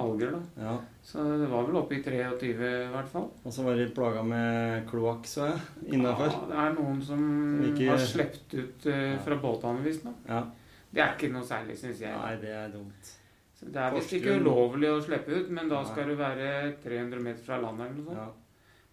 alger, 0.02 0.32
da. 0.32 0.42
ja. 0.64 0.74
Så 1.04 1.24
det 1.42 1.48
var 1.52 1.66
vel 1.68 1.76
oppe 1.82 1.98
i 1.98 2.02
23 2.04 2.52
i 2.54 2.92
hvert 2.94 3.10
fall. 3.12 3.26
Og 3.44 3.52
så 3.56 3.64
var 3.66 3.76
de 3.80 3.88
plaga 3.96 4.22
med 4.24 4.86
kloakk, 4.92 5.26
så 5.28 5.48
jeg, 5.50 5.62
innafor. 5.98 6.30
Ja, 6.32 6.44
det 6.52 6.60
er 6.66 6.76
noen 6.78 7.02
som 7.04 7.24
Ikke- 7.72 7.90
har 7.90 7.98
sluppet 7.98 8.54
ut 8.60 8.86
eh, 8.94 9.18
fra 9.26 9.36
båtene, 9.42 9.82
visstnok. 9.84 10.22
Ja. 10.30 10.44
Det 10.92 11.02
er 11.02 11.16
ikke 11.18 11.32
noe 11.34 11.44
særlig, 11.48 11.78
syns 11.80 12.00
jeg. 12.04 12.14
Nei, 12.14 12.36
det 12.44 12.52
er 12.52 12.70
dumt. 12.70 13.10
Så 13.58 13.66
det 13.72 13.82
er 13.82 13.92
visst 13.96 14.14
ikke 14.18 14.38
ulovlig 14.42 14.90
å 14.90 15.02
slippe 15.04 15.32
ut, 15.42 15.50
men 15.50 15.68
da 15.70 15.82
Nei. 15.82 15.90
skal 15.92 16.08
du 16.10 16.16
være 16.20 16.48
300 16.84 17.20
meter 17.22 17.44
fra 17.46 17.58
land 17.62 17.80
eller 17.82 17.94
noe 17.98 18.06
sånt. 18.06 18.18
Ja. 18.18 18.30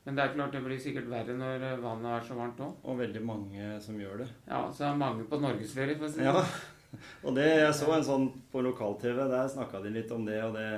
Men 0.07 0.17
det 0.17 0.25
er 0.25 0.35
klart 0.35 0.53
det 0.53 0.63
blir 0.65 0.79
sikkert 0.81 1.09
verre 1.11 1.35
når 1.37 1.63
eh, 1.69 1.77
vannet 1.85 2.11
er 2.17 2.27
så 2.27 2.35
varmt 2.39 2.59
òg. 2.65 2.75
Og 2.85 2.99
veldig 2.99 3.23
mange 3.25 3.81
som 3.85 3.95
gjør 4.01 4.19
det. 4.25 4.29
Ja, 4.49 4.65
så 4.73 4.85
er 4.89 4.93
det 4.97 5.03
mange 5.05 5.25
på 5.29 5.41
norgesferie, 5.41 5.99
for 5.99 6.07
å 6.09 6.11
si 6.11 6.19
det 6.23 6.27
Ja. 6.31 6.43
Og 7.25 7.35
det, 7.37 7.47
jeg 7.61 7.75
så 7.77 7.91
en 7.95 8.07
sånn 8.07 8.31
på 8.53 8.63
lokal-TV, 8.65 9.21
der 9.31 9.53
snakka 9.53 9.83
de 9.85 9.93
litt 9.95 10.13
om 10.15 10.25
det. 10.29 10.41
Og 10.47 10.57
det 10.57 10.69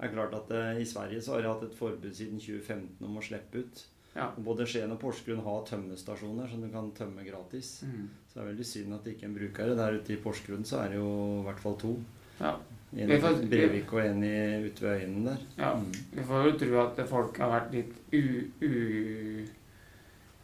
er 0.00 0.12
klart 0.12 0.34
at 0.36 0.50
det, 0.50 0.64
i 0.82 0.88
Sverige 0.88 1.22
så 1.22 1.36
har 1.36 1.44
de 1.44 1.52
hatt 1.52 1.64
et 1.68 1.78
forbud 1.78 2.12
siden 2.16 2.40
2015 2.42 3.06
om 3.06 3.18
å 3.20 3.24
slippe 3.24 3.64
ut. 3.64 3.84
Ja. 4.16 4.32
Både 4.42 4.66
Skien 4.66 4.90
og 4.90 4.98
Porsgrunn 5.02 5.42
har 5.44 5.62
tømmestasjoner 5.68 6.50
som 6.50 6.64
du 6.64 6.70
kan 6.72 6.90
tømme 6.96 7.22
gratis. 7.26 7.76
Mm. 7.86 8.08
Så 8.26 8.38
det 8.38 8.42
er 8.42 8.50
veldig 8.50 8.66
synd 8.66 8.96
at 8.96 9.06
ikke 9.12 9.28
en 9.28 9.36
bruker 9.36 9.70
det. 9.70 9.78
Der 9.78 10.00
ute 10.00 10.14
i 10.16 10.20
Porsgrunn 10.22 10.66
så 10.66 10.82
er 10.82 10.94
det 10.94 10.98
jo 10.98 11.12
i 11.38 11.46
hvert 11.46 11.62
fall 11.62 11.78
to. 11.80 11.94
Ja. 12.40 12.56
En 12.90 13.12
i 13.14 13.20
Brevik 13.46 13.92
og 13.94 14.02
en 14.02 14.24
i 14.26 14.34
ute 14.64 14.82
ved 14.82 15.04
øyene 15.04 15.24
der. 15.28 15.42
ja. 15.60 15.74
Mm. 15.78 15.92
Vi 16.16 16.26
får 16.26 16.46
jo 16.48 16.54
tro 16.64 16.80
at 16.82 17.02
folk 17.06 17.38
har 17.38 17.52
vært 17.54 17.74
litt 17.76 17.94
u... 18.10 18.22
u 18.66 19.46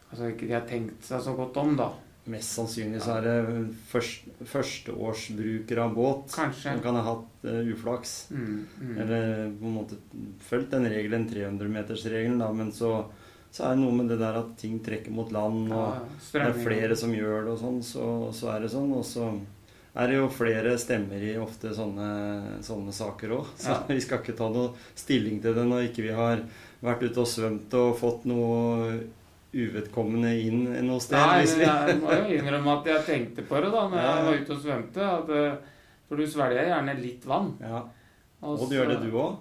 altså 0.07 0.29
ikke 0.31 0.47
de 0.47 0.55
har 0.55 0.69
tenkt 0.69 1.03
seg 1.03 1.25
så 1.25 1.35
godt 1.35 1.59
om, 1.59 1.75
da. 1.79 1.91
Mest 2.27 2.57
sannsynlig 2.57 3.01
så 3.05 3.19
er 3.21 3.27
det 3.27 3.35
først, 3.91 4.25
førsteårsbrukere 4.51 5.83
av 5.85 5.95
båt 5.95 6.33
Kanskje. 6.35 6.73
som 6.73 6.81
kan 6.83 6.97
ha 6.99 7.03
hatt 7.07 7.45
uh, 7.47 7.61
uflaks. 7.73 8.15
Mm, 8.31 8.67
mm. 8.81 8.97
Eller 9.05 9.29
på 9.61 9.69
en 9.69 9.77
måte 9.77 9.99
fulgt 10.49 10.71
den 10.75 10.89
regelen, 10.91 11.29
300-metersregelen, 11.31 12.39
da, 12.43 12.49
men 12.53 12.73
så, 12.75 13.05
så 13.51 13.69
er 13.69 13.77
det 13.77 13.85
noe 13.85 13.95
med 14.01 14.11
det 14.11 14.19
der 14.23 14.41
at 14.41 14.57
ting 14.59 14.81
trekker 14.85 15.15
mot 15.15 15.31
land, 15.35 15.71
og 15.71 15.85
Ja, 15.95 16.01
det 16.33 16.43
er 16.49 16.65
flere 16.65 16.97
som 16.99 17.15
gjør 17.15 17.45
det, 17.47 17.53
og 17.55 17.61
sånn, 17.63 17.83
så, 17.87 18.09
så 18.35 18.51
er 18.57 18.67
det 18.67 18.73
sånn. 18.75 18.91
Og 18.97 19.05
så 19.07 19.29
er 19.97 20.11
det 20.11 20.19
jo 20.19 20.27
flere 20.29 20.75
stemmer 20.83 21.23
i 21.25 21.37
ofte 21.41 21.71
sånne, 21.77 22.09
sånne 22.67 22.93
saker 22.93 23.37
òg. 23.39 23.53
Så 23.57 23.71
Ja. 23.71 23.83
vi 23.89 24.01
skal 24.05 24.21
ikke 24.21 24.37
ta 24.37 24.51
noe 24.53 24.75
stilling 24.99 25.39
til 25.41 25.55
det 25.57 25.65
når 25.71 25.87
ikke 25.93 26.05
vi 26.11 26.17
har 26.19 26.43
vært 26.85 27.07
ute 27.07 27.23
og 27.23 27.31
svømt 27.31 27.73
og 27.79 27.95
fått 28.03 28.27
noe 28.29 28.99
uvedkommende 29.57 30.33
inn 30.47 30.65
noe 30.87 31.01
sted. 31.01 31.17
Nei, 31.19 31.45
men 31.45 31.65
jeg 31.67 31.99
må 32.03 32.13
jo 32.21 32.37
innrømme 32.39 32.75
at 32.81 32.91
jeg 32.93 33.05
tenkte 33.09 33.43
på 33.49 33.61
det 33.65 33.73
da 33.73 33.87
når 33.89 33.99
Ja. 34.03 34.13
jeg 34.17 34.25
var 34.27 34.41
ute 34.43 34.53
og 34.57 34.61
svømte. 34.65 35.09
At, 35.17 35.31
eh, 35.31 35.57
for 36.09 36.17
du 36.17 36.27
svelger 36.27 36.69
gjerne 36.71 37.01
litt 37.01 37.25
vann. 37.27 37.55
ja. 37.61 37.83
Og 38.43 38.61
Og 38.61 38.69
du 38.71 38.75
gjør 38.77 38.89
det, 38.93 39.01
du 39.11 39.17
òg? 39.17 39.37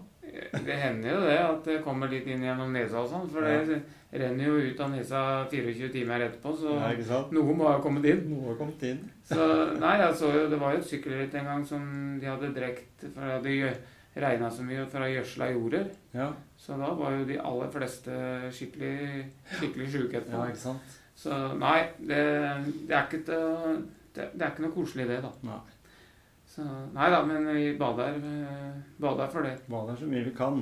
Det 0.65 0.75
hender 0.79 1.12
jo 1.13 1.19
det 1.22 1.38
at 1.39 1.63
det 1.65 1.84
kommer 1.84 2.10
litt 2.10 2.25
inn 2.27 2.41
gjennom 2.41 2.72
nesa 2.74 2.98
og 3.03 3.10
sånn. 3.12 3.29
For 3.29 3.41
det 3.41 3.84
renner 4.13 4.45
jo 4.48 4.55
ut 4.72 4.79
av 4.79 4.89
nesa 4.91 5.22
24 5.51 5.89
timer 5.93 6.24
etterpå, 6.29 6.55
så 6.57 6.74
Ja, 6.79 7.19
noe 7.31 7.53
må 7.55 7.67
ha 7.67 7.79
kommet 7.84 8.05
inn. 8.05 8.24
Noe 8.31 8.48
har 8.50 8.55
kommet 8.55 8.81
inn. 8.84 9.00
Så 9.27 9.77
nei, 9.79 9.98
jeg 10.00 10.13
så 10.15 10.31
jo 10.34 10.50
Det 10.50 10.60
var 10.60 10.72
jo 10.74 10.77
et 10.79 10.86
sykkelritt 10.89 11.36
en 11.36 11.45
gang 11.45 11.65
som 11.65 12.19
de 12.19 12.25
hadde 12.25 12.53
drekt 12.55 13.01
For 13.13 13.22
det 13.22 13.43
hadde 13.43 13.77
regna 14.15 14.50
så 14.50 14.63
mye 14.63 14.86
fra 14.88 15.07
gjødsla 15.12 15.51
jorder. 15.53 15.88
Ja, 16.13 16.31
Så 16.57 16.77
da 16.79 16.91
var 16.97 17.13
jo 17.17 17.25
de 17.27 17.38
aller 17.41 17.71
fleste 17.74 18.15
skikkelig, 18.55 19.25
skikkelig 19.59 19.89
sjuke 19.91 20.17
ja 20.17 20.21
etterpå. 20.21 20.47
ikke 20.50 20.63
sant? 20.63 20.95
Så 21.15 21.35
nei, 21.59 21.79
det, 22.00 22.24
det 22.88 22.95
er 22.95 23.05
ikke 23.05 23.21
det, 24.15 24.29
det 24.33 24.41
er 24.41 24.51
ikke 24.51 24.65
noe 24.65 24.75
koselig 24.75 25.07
det, 25.09 25.19
da. 25.24 25.31
Nei. 25.47 25.59
Så, 26.55 26.63
nei 26.95 27.07
da, 27.12 27.19
men 27.27 27.47
vi 27.51 27.69
bader, 27.79 28.15
eh, 28.15 28.75
bader 29.01 29.31
for 29.31 29.43
det. 29.43 29.57
Bader 29.67 29.97
så 30.00 30.07
mye 30.07 30.24
vi 30.24 30.35
kan. 30.35 30.62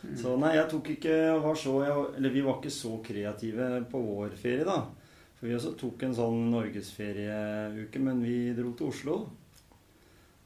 Mm. 0.00 0.14
Så 0.16 0.36
nei, 0.40 0.54
jeg 0.56 0.68
tok 0.70 0.92
ikke 0.94 1.16
var 1.42 1.58
så, 1.58 1.74
jeg, 1.84 2.04
Eller 2.18 2.32
vi 2.32 2.44
var 2.46 2.60
ikke 2.60 2.72
så 2.72 2.94
kreative 3.04 3.66
på 3.90 4.00
vår 4.00 4.36
ferie, 4.40 4.64
da. 4.68 4.80
For 5.36 5.48
vi 5.48 5.56
også 5.56 5.74
tok 5.76 6.06
en 6.06 6.16
sånn 6.16 6.46
norgesferieuke, 6.54 8.00
men 8.00 8.22
vi 8.24 8.38
dro 8.56 8.72
til 8.76 8.88
Oslo. 8.88 9.18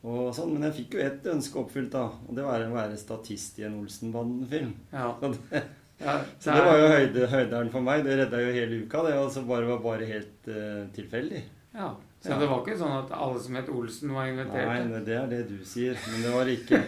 Og 0.02 0.30
sånn, 0.34 0.54
Men 0.54 0.62
jeg 0.70 0.76
fikk 0.78 0.94
jo 0.96 1.00
ett 1.04 1.26
ønske 1.28 1.58
oppfylt, 1.60 1.90
da. 1.92 2.06
Og 2.28 2.34
det 2.36 2.44
var 2.46 2.62
å 2.64 2.72
være 2.72 2.96
statist 2.96 3.58
i 3.60 3.66
en 3.68 3.80
Olsenbanden-film. 3.82 4.74
Ja. 4.92 5.10
Så 5.20 5.32
det, 5.50 5.62
Ja, 6.00 6.14
så 6.40 6.52
det 6.56 6.60
var 6.64 6.78
jo 6.80 6.86
høyde, 6.88 7.26
høyderen 7.28 7.68
for 7.70 7.84
meg. 7.84 8.04
Det 8.06 8.14
redda 8.16 8.38
jo 8.40 8.52
hele 8.56 8.78
uka, 8.86 9.02
det. 9.04 9.18
altså 9.20 9.42
bare 9.44 9.66
var 9.68 9.82
bare 9.84 10.06
helt 10.08 10.48
uh, 10.48 10.86
tilfeldig. 10.96 11.42
ja. 11.74 11.90
Så 12.22 12.28
Ja. 12.34 12.38
det 12.38 12.48
var 12.50 12.58
ikke 12.60 12.76
sånn 12.76 12.92
at 13.04 13.12
alle 13.16 13.40
som 13.40 13.54
het 13.56 13.68
Olsen, 13.72 14.10
var 14.12 14.26
invitert? 14.28 14.66
Nei, 14.68 14.80
det- 14.88 15.04
det 15.06 15.14
er 15.16 15.26
det 15.28 15.48
du 15.48 15.64
sier. 15.64 15.96
Men 16.08 16.22
det 16.22 16.32
var 16.34 16.44
det 16.44 16.56
ikke. 16.60 16.80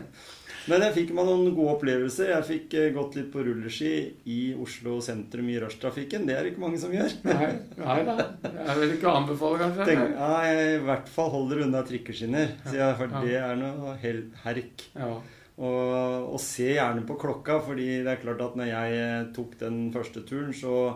Men 0.68 0.84
jeg 0.84 0.94
fikk 0.96 1.10
meg 1.16 1.28
noen 1.28 1.54
gode 1.56 1.74
opplevelser. 1.78 2.32
Jeg 2.34 2.46
fikk 2.48 2.76
eh, 2.76 2.90
gått 2.92 3.16
litt 3.16 3.30
på 3.32 3.44
rulleski 3.46 3.92
i 4.28 4.38
Oslo 4.60 4.98
sentrum 5.04 5.48
i 5.48 5.56
rushtrafikken. 5.62 6.26
Det 6.28 6.36
er 6.36 6.44
det 6.44 6.52
ikke 6.52 6.64
mange 6.66 6.80
som 6.82 6.92
gjør. 6.92 7.14
Nei, 7.24 7.50
nei 7.78 7.98
da. 8.08 8.16
Jeg 8.44 8.76
vil 8.82 8.94
ikke 8.98 9.14
anbefale, 9.22 9.60
kanskje. 9.62 9.86
Tenk, 9.88 10.16
jeg 10.20 10.74
i 10.74 10.82
hvert 10.90 11.12
fall 11.14 11.32
holder 11.32 11.64
unna 11.66 11.84
trikkeskinner. 11.88 12.56
jeg, 12.68 12.98
For 13.00 13.16
det 13.24 13.38
er 13.40 13.56
noe 13.60 13.96
herk. 14.02 14.84
Ja. 14.98 15.14
Og, 15.60 16.28
og 16.34 16.38
se 16.40 16.70
gjerne 16.74 17.06
på 17.08 17.18
klokka, 17.20 17.58
fordi 17.64 17.88
det 18.04 18.12
er 18.12 18.22
klart 18.22 18.44
at 18.44 18.60
når 18.60 18.70
jeg 18.70 19.00
eh, 19.00 19.32
tok 19.36 19.56
den 19.60 19.82
første 19.96 20.24
turen, 20.28 20.54
så 20.56 20.94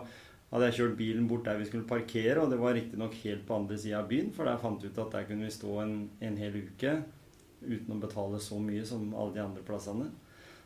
hadde 0.53 0.69
jeg 0.69 0.77
kjørt 0.79 0.97
bilen 0.97 1.27
bort 1.29 1.45
der 1.49 1.59
vi 1.59 1.67
skulle 1.67 1.89
parkere, 1.89 2.39
og 2.41 2.53
det 2.53 2.61
var 2.61 2.77
riktignok 2.77 3.17
helt 3.25 3.45
på 3.45 3.57
andre 3.57 3.77
sida 3.81 3.99
av 4.01 4.09
byen, 4.09 4.31
for 4.33 4.47
der 4.47 4.61
fant 4.61 4.81
vi 4.81 4.89
ut 4.89 5.03
at 5.03 5.13
der 5.17 5.27
kunne 5.29 5.49
vi 5.49 5.53
stå 5.53 5.77
en, 5.83 5.95
en 6.23 6.37
hel 6.39 6.57
uke 6.63 6.97
uten 7.63 7.95
å 7.95 8.01
betale 8.01 8.39
så 8.43 8.59
mye 8.61 8.85
som 8.87 9.07
alle 9.13 9.37
de 9.37 9.43
andre 9.43 9.63
plassene. 9.65 10.09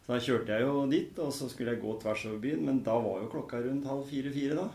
Så 0.04 0.14
da 0.16 0.20
kjørte 0.26 0.56
jeg 0.56 0.66
jo 0.66 0.86
dit, 0.90 1.20
og 1.22 1.34
så 1.36 1.50
skulle 1.52 1.76
jeg 1.76 1.84
gå 1.84 1.96
tvers 2.02 2.28
over 2.30 2.40
byen, 2.44 2.64
men 2.66 2.84
da 2.86 2.96
var 2.98 3.20
jo 3.22 3.32
klokka 3.34 3.60
rundt 3.62 3.90
halv 3.90 4.08
fire-fire, 4.10 4.58
da. 4.58 4.70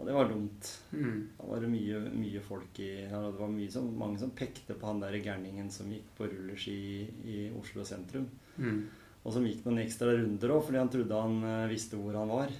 Og 0.00 0.06
det 0.08 0.14
var 0.16 0.30
dumt. 0.30 0.68
Mm. 0.96 1.16
Da 1.36 1.48
var 1.50 1.60
det 1.60 1.68
mye, 1.68 1.98
mye 2.16 2.40
folk 2.40 2.78
i 2.80 2.88
ja, 3.02 3.18
Det 3.20 3.34
var 3.36 3.50
som, 3.74 3.90
mange 4.00 4.16
som 4.22 4.32
pekte 4.32 4.72
på 4.72 4.88
han 4.88 5.02
der 5.02 5.18
gærningen 5.20 5.68
som 5.72 5.90
gikk 5.92 6.06
på 6.16 6.24
rulleski 6.30 6.72
i, 6.72 6.94
i 7.28 7.36
Oslo 7.60 7.84
sentrum. 7.84 8.24
Mm. 8.56 8.86
Og 9.20 9.34
som 9.34 9.44
gikk 9.44 9.66
noen 9.66 9.82
ekstra 9.82 10.14
runder 10.16 10.54
òg, 10.54 10.62
fordi 10.64 10.80
han 10.80 10.92
trodde 10.94 11.20
han 11.20 11.36
eh, 11.44 11.68
visste 11.68 12.00
hvor 12.00 12.16
han 12.16 12.32
var. 12.32 12.54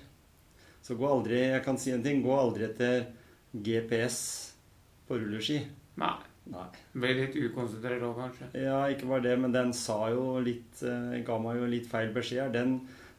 Så 0.85 0.97
gå 1.00 1.09
aldri 1.09 1.40
Jeg 1.47 1.64
kan 1.64 1.81
si 1.81 1.95
en 1.95 2.05
ting. 2.05 2.21
Gå 2.25 2.37
aldri 2.37 2.69
etter 2.69 3.09
GPS 3.57 4.21
på 5.09 5.17
rulleski. 5.17 5.62
Nei. 6.00 6.19
Nei. 6.50 6.66
Ble 6.99 7.12
litt 7.14 7.37
ukonsentrert 7.38 8.02
òg, 8.02 8.16
kanskje. 8.19 8.49
Ja, 8.64 8.80
ikke 8.90 9.07
bare 9.11 9.28
det, 9.28 9.37
men 9.38 9.54
den 9.54 9.71
sa 9.76 10.00
jo 10.11 10.40
litt 10.42 10.83
eh, 10.83 11.21
Ga 11.26 11.38
meg 11.42 11.61
jo 11.61 11.69
litt 11.71 11.87
feil 11.90 12.11
beskjed. 12.14 12.42
her. 12.42 12.52
Den, 12.54 12.75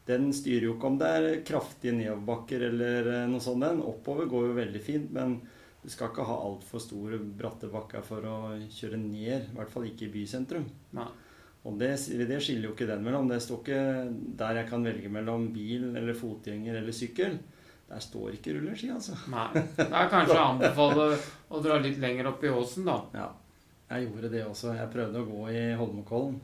den 0.09 0.29
styrer 0.35 0.67
jo 0.67 0.75
ikke 0.75 0.91
om 0.91 1.00
det 1.00 1.09
er 1.15 1.41
kraftige 1.47 1.95
nedoverbakker 1.95 2.67
eller 2.71 3.11
eh, 3.13 3.25
noe 3.31 3.43
sånt. 3.43 3.63
Den 3.63 3.83
oppover 3.88 4.27
går 4.31 4.50
jo 4.50 4.59
veldig 4.59 4.83
fint, 4.83 5.11
men 5.15 5.38
du 5.81 5.89
skal 5.89 6.11
ikke 6.11 6.27
ha 6.27 6.38
altfor 6.45 6.83
store 6.83 7.17
bratte 7.17 7.71
bakker 7.71 8.03
for 8.05 8.27
å 8.29 8.38
kjøre 8.69 9.00
ned. 9.01 9.47
I 9.50 9.55
hvert 9.57 9.71
fall 9.73 9.88
ikke 9.89 10.09
i 10.09 10.13
bysentrum. 10.13 10.67
Nei. 10.97 11.07
Og 11.69 11.77
det, 11.77 11.93
det 12.27 12.39
skiller 12.41 12.67
jo 12.69 12.75
ikke 12.75 12.89
den 12.89 13.03
mellom. 13.05 13.27
Det 13.29 13.39
står 13.41 13.63
ikke 13.63 13.81
der 14.38 14.59
jeg 14.59 14.69
kan 14.69 14.85
velge 14.85 15.09
mellom 15.13 15.47
bil 15.53 15.91
eller 15.93 16.17
fotgjenger 16.17 16.79
eller 16.79 16.95
sykkel. 16.95 17.38
Der 17.91 18.00
står 18.00 18.38
ikke 18.38 18.53
rulleski, 18.55 18.88
altså. 18.95 19.17
Nei. 19.33 19.50
Det 19.75 19.83
er 19.91 20.07
kanskje 20.12 20.38
å 20.39 20.45
anbefale 20.53 21.10
å 21.51 21.60
dra 21.63 21.75
litt 21.83 21.98
lenger 22.00 22.29
opp 22.31 22.43
i 22.48 22.53
åsen, 22.55 22.86
da. 22.88 22.95
Ja, 23.17 23.25
jeg 23.91 24.07
gjorde 24.07 24.29
det 24.31 24.45
også. 24.48 24.71
Jeg 24.77 24.88
prøvde 24.93 25.19
å 25.19 25.27
gå 25.27 25.41
i 25.51 25.65
Holmenkollen. 25.75 26.39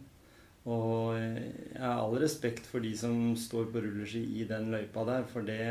Og 0.67 1.13
jeg 1.15 1.79
har 1.79 2.01
all 2.03 2.17
respekt 2.19 2.65
for 2.67 2.83
de 2.83 2.89
som 2.99 3.15
står 3.39 3.69
på 3.71 3.79
rulleski 3.85 4.19
i 4.41 4.43
den 4.49 4.65
løypa 4.73 5.05
der, 5.07 5.23
for 5.31 5.47
det, 5.47 5.61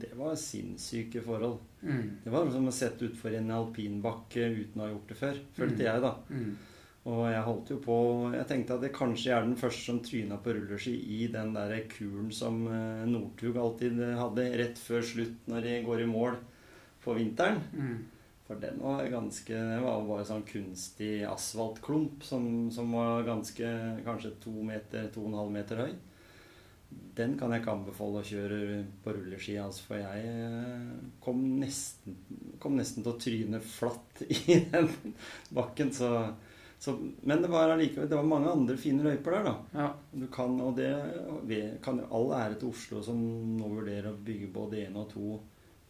det 0.00 0.14
var 0.16 0.32
sinnssyke 0.40 1.20
forhold. 1.26 1.58
Mm. 1.84 2.06
Det 2.24 2.32
var 2.32 2.48
som 2.54 2.70
å 2.70 2.72
sette 2.72 3.04
utfor 3.10 3.36
en 3.36 3.52
alpinbakke 3.52 4.46
uten 4.62 4.80
å 4.80 4.86
ha 4.86 4.94
gjort 4.94 5.12
det 5.12 5.18
før, 5.20 5.42
følte 5.58 5.76
Mm. 5.76 5.84
jeg, 5.90 6.00
da. 6.06 6.14
Mm. 6.30 6.54
Og 7.04 7.26
jeg 7.28 7.44
holdt 7.44 7.70
jo 7.74 7.76
på 7.84 7.96
Jeg 8.32 8.46
tenkte 8.48 8.78
at 8.78 8.84
det 8.86 8.94
kanskje 8.96 9.28
jeg 9.28 9.36
er 9.36 9.44
den 9.44 9.58
første 9.60 9.84
som 9.90 10.00
tryna 10.04 10.38
på 10.40 10.54
rulleski 10.56 10.94
i 11.18 11.26
den 11.32 11.52
der 11.56 11.74
kuren 11.90 12.30
som 12.32 12.62
eh, 12.70 13.04
Northug 13.10 13.58
alltid 13.60 14.00
hadde 14.16 14.48
rett 14.60 14.80
før 14.80 15.04
slutt 15.04 15.50
når 15.50 15.66
de 15.66 15.74
går 15.84 16.04
i 16.04 16.08
mål 16.08 16.38
på 17.04 17.16
vinteren. 17.18 17.60
Mm. 17.76 17.98
For 18.46 18.60
den 18.60 18.80
var 18.80 19.04
ganske 19.12 19.52
Det 19.52 19.82
var 19.84 20.08
bare 20.08 20.24
sånn 20.28 20.46
kunstig 20.48 21.12
asfaltklump 21.28 22.24
som, 22.24 22.48
som 22.72 22.92
var 22.96 23.24
ganske 23.28 23.70
Kanskje 24.04 24.34
to 24.40 24.56
meter, 24.64 25.08
to 25.12 25.24
og 25.24 25.30
en 25.32 25.38
halv 25.42 25.54
meter 25.54 25.84
høy. 25.84 25.94
Den 27.14 27.36
kan 27.38 27.52
jeg 27.52 27.62
ikke 27.62 27.74
anbefale 27.74 28.20
å 28.20 28.26
kjøre 28.26 28.58
på 29.02 29.12
rulleski, 29.16 29.54
altså, 29.58 29.86
for 29.88 29.98
jeg 29.98 30.28
eh, 30.30 30.90
kom 31.22 31.40
nesten, 31.60 32.16
kom 32.62 32.76
nesten 32.78 33.04
til 33.04 33.12
å 33.12 33.20
tryne 33.22 33.60
flatt 33.62 34.22
i 34.34 34.60
den 34.70 34.90
bakken. 35.54 35.90
Så, 35.94 36.10
Så, 36.84 36.92
men 37.22 37.40
det 37.40 37.48
var 37.48 37.70
allikevel 37.72 38.08
Det 38.10 38.16
var 38.18 38.26
mange 38.28 38.50
andre 38.50 38.74
fine 38.76 39.04
løyper 39.06 39.36
der, 39.38 39.44
da. 39.46 39.52
Ja. 39.78 39.86
Du 40.12 40.26
kan, 40.34 40.58
og 40.60 40.74
det 40.76 40.90
vi- 41.48 41.78
kan 41.82 41.98
jo 42.02 42.08
all 42.18 42.32
ære 42.36 42.58
til 42.60 42.68
Oslo 42.74 43.00
som 43.02 43.20
nå 43.56 43.68
vurderer 43.76 44.10
å 44.10 44.18
bygge 44.26 44.50
både 44.52 44.82
én 44.86 44.96
og 45.00 45.08
to 45.14 45.38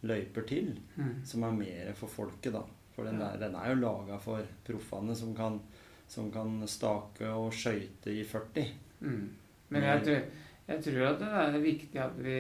løyper 0.05 0.47
til, 0.47 0.75
Mm. 0.97 1.25
som 1.25 1.43
er 1.49 1.53
mer 1.53 1.93
for 1.95 2.07
folket, 2.13 2.53
da. 2.53 2.63
For 2.95 3.05
den, 3.09 3.19
der, 3.19 3.37
den 3.41 3.55
er 3.57 3.73
jo 3.73 3.81
laga 3.81 4.19
for 4.21 4.45
proffene 4.65 5.17
som 5.17 5.35
kan, 5.35 5.59
som 6.07 6.31
kan 6.31 6.61
stake 6.69 7.27
og 7.33 7.51
skøyte 7.53 8.13
i 8.13 8.23
40. 8.23 8.69
Mm. 9.01 9.29
Men 9.71 9.83
jeg 9.83 10.05
tror, 10.05 10.23
jeg 10.69 10.83
tror 10.85 11.07
at 11.09 11.19
det 11.19 11.33
er 11.57 11.59
viktig 11.65 11.97
at 12.05 12.19
vi 12.23 12.37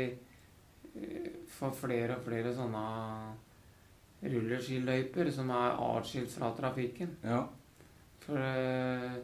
eh, 0.94 1.30
får 1.48 1.74
flere 1.74 2.16
og 2.18 2.22
flere 2.28 2.54
sånne 2.54 2.84
rulleskiløyper 4.24 5.30
som 5.34 5.50
er 5.50 5.74
atskilt 5.80 6.30
fra 6.32 6.52
trafikken. 6.56 7.16
Ja. 7.24 7.42
For, 8.24 8.36
eh, 8.38 9.16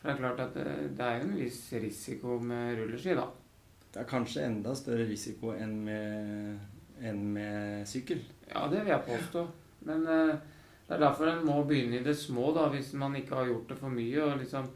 for 0.00 0.08
det 0.08 0.14
er 0.14 0.20
klart 0.22 0.40
at 0.40 0.54
det, 0.54 0.96
det 0.96 1.04
er 1.06 1.18
jo 1.20 1.28
en 1.28 1.36
viss 1.36 1.60
risiko 1.82 2.38
med 2.40 2.78
rulleski, 2.78 3.14
da. 3.18 3.26
Det 3.92 4.02
er 4.02 4.08
kanskje 4.10 4.44
enda 4.46 4.74
større 4.76 5.06
risiko 5.08 5.52
enn 5.56 5.76
med, 5.84 6.58
enn 7.02 7.22
med 7.34 7.86
sykkel. 7.88 8.20
Ja, 8.52 8.66
det 8.72 8.82
vil 8.84 8.92
jeg 8.94 9.06
påstå. 9.08 9.46
Men 9.88 10.06
eh, 10.06 10.34
det 10.88 10.96
er 10.96 11.00
derfor 11.02 11.28
en 11.32 11.44
må 11.46 11.60
begynne 11.68 12.00
i 12.00 12.04
det 12.04 12.16
små, 12.16 12.52
da, 12.56 12.68
hvis 12.72 12.92
man 12.94 13.16
ikke 13.16 13.34
har 13.34 13.46
gjort 13.50 13.68
det 13.72 13.78
for 13.80 13.88
mye. 13.92 14.20
Og 14.24 14.38
liksom 14.42 14.68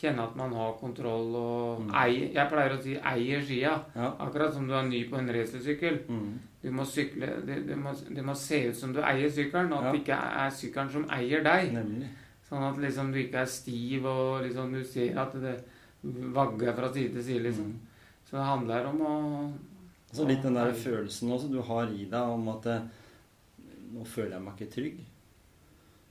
kjenne 0.00 0.22
at 0.24 0.36
man 0.38 0.52
har 0.56 0.76
kontroll 0.80 1.34
og 1.36 1.80
Mm. 1.80 1.90
eier 1.94 2.30
Jeg 2.34 2.48
pleier 2.50 2.72
å 2.76 2.82
si 2.82 2.94
'eier 2.96 3.40
skia'. 3.42 3.80
Ja. 3.96 4.14
Akkurat 4.18 4.52
som 4.54 4.66
du 4.68 4.72
er 4.74 4.82
ny 4.88 5.04
på 5.10 5.18
en 5.18 5.28
racersykkel. 5.28 5.98
Mm. 6.08 6.38
Du 6.62 6.70
må 6.70 6.84
sykle 6.84 7.26
det, 7.46 7.66
det, 7.66 7.76
må, 7.78 7.92
det 8.14 8.24
må 8.24 8.34
se 8.34 8.68
ut 8.68 8.76
som 8.76 8.92
du 8.92 9.00
eier 9.00 9.28
sykkelen, 9.30 9.72
og 9.72 9.78
at 9.78 9.84
Ja. 9.84 9.92
det 9.92 10.00
ikke 10.00 10.18
er 10.46 10.50
sykkelen 10.50 10.90
som 10.92 11.04
eier 11.10 11.42
deg. 11.44 11.72
Nemlig. 11.72 12.08
Sånn 12.50 12.66
at 12.66 12.80
liksom 12.82 13.12
du 13.14 13.20
ikke 13.20 13.44
er 13.44 13.50
stiv, 13.50 14.06
og 14.10 14.42
liksom 14.42 14.74
du 14.74 14.82
ser 14.82 15.18
at 15.22 15.36
det 15.38 15.54
vagger 16.34 16.74
fra 16.74 16.88
side 16.92 17.14
til 17.14 17.24
side, 17.24 17.44
liksom. 17.46 17.70
Mm. 17.70 18.16
Så 18.26 18.36
det 18.36 18.46
handler 18.46 18.88
om 18.90 19.04
å 19.06 19.14
Så 20.10 20.26
litt 20.26 20.42
den 20.42 20.56
der 20.58 20.72
følelsen 20.74 21.30
også 21.30 21.50
du 21.52 21.60
har 21.62 21.90
i 21.94 22.08
deg 22.10 22.34
om 22.34 22.48
at 22.50 22.66
eh, 22.66 22.88
Nå 23.90 24.04
føler 24.06 24.36
jeg 24.36 24.42
meg 24.42 24.58
ikke 24.58 24.74
trygg. 24.74 24.98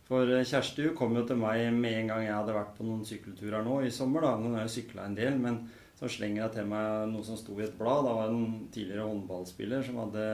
For 0.08 0.32
eh, 0.36 0.46
Kjersti 0.48 0.88
hun 0.88 0.96
kom 0.96 1.16
jo 1.16 1.26
til 1.28 1.40
meg 1.40 1.68
med 1.76 1.98
en 1.98 2.12
gang 2.12 2.24
jeg 2.26 2.36
hadde 2.36 2.56
vært 2.56 2.74
på 2.78 2.88
noen 2.88 3.06
sykkelturer 3.08 3.64
nå 3.64 3.82
i 3.88 3.92
sommer. 3.92 4.26
da, 4.26 4.34
Nå 4.40 4.54
har 4.56 4.66
jeg 4.66 4.76
sykla 4.78 5.06
en 5.08 5.16
del, 5.20 5.38
men 5.40 5.62
så 6.00 6.08
slenger 6.12 6.46
jeg 6.46 6.56
til 6.56 6.70
meg 6.72 7.12
noe 7.12 7.28
som 7.28 7.40
sto 7.40 7.56
i 7.60 7.66
et 7.66 7.76
blad. 7.80 8.06
Da 8.08 8.16
var 8.16 8.32
det 8.32 8.40
en 8.40 8.58
tidligere 8.72 9.08
håndballspiller 9.08 9.84
som 9.84 10.00
hadde 10.04 10.26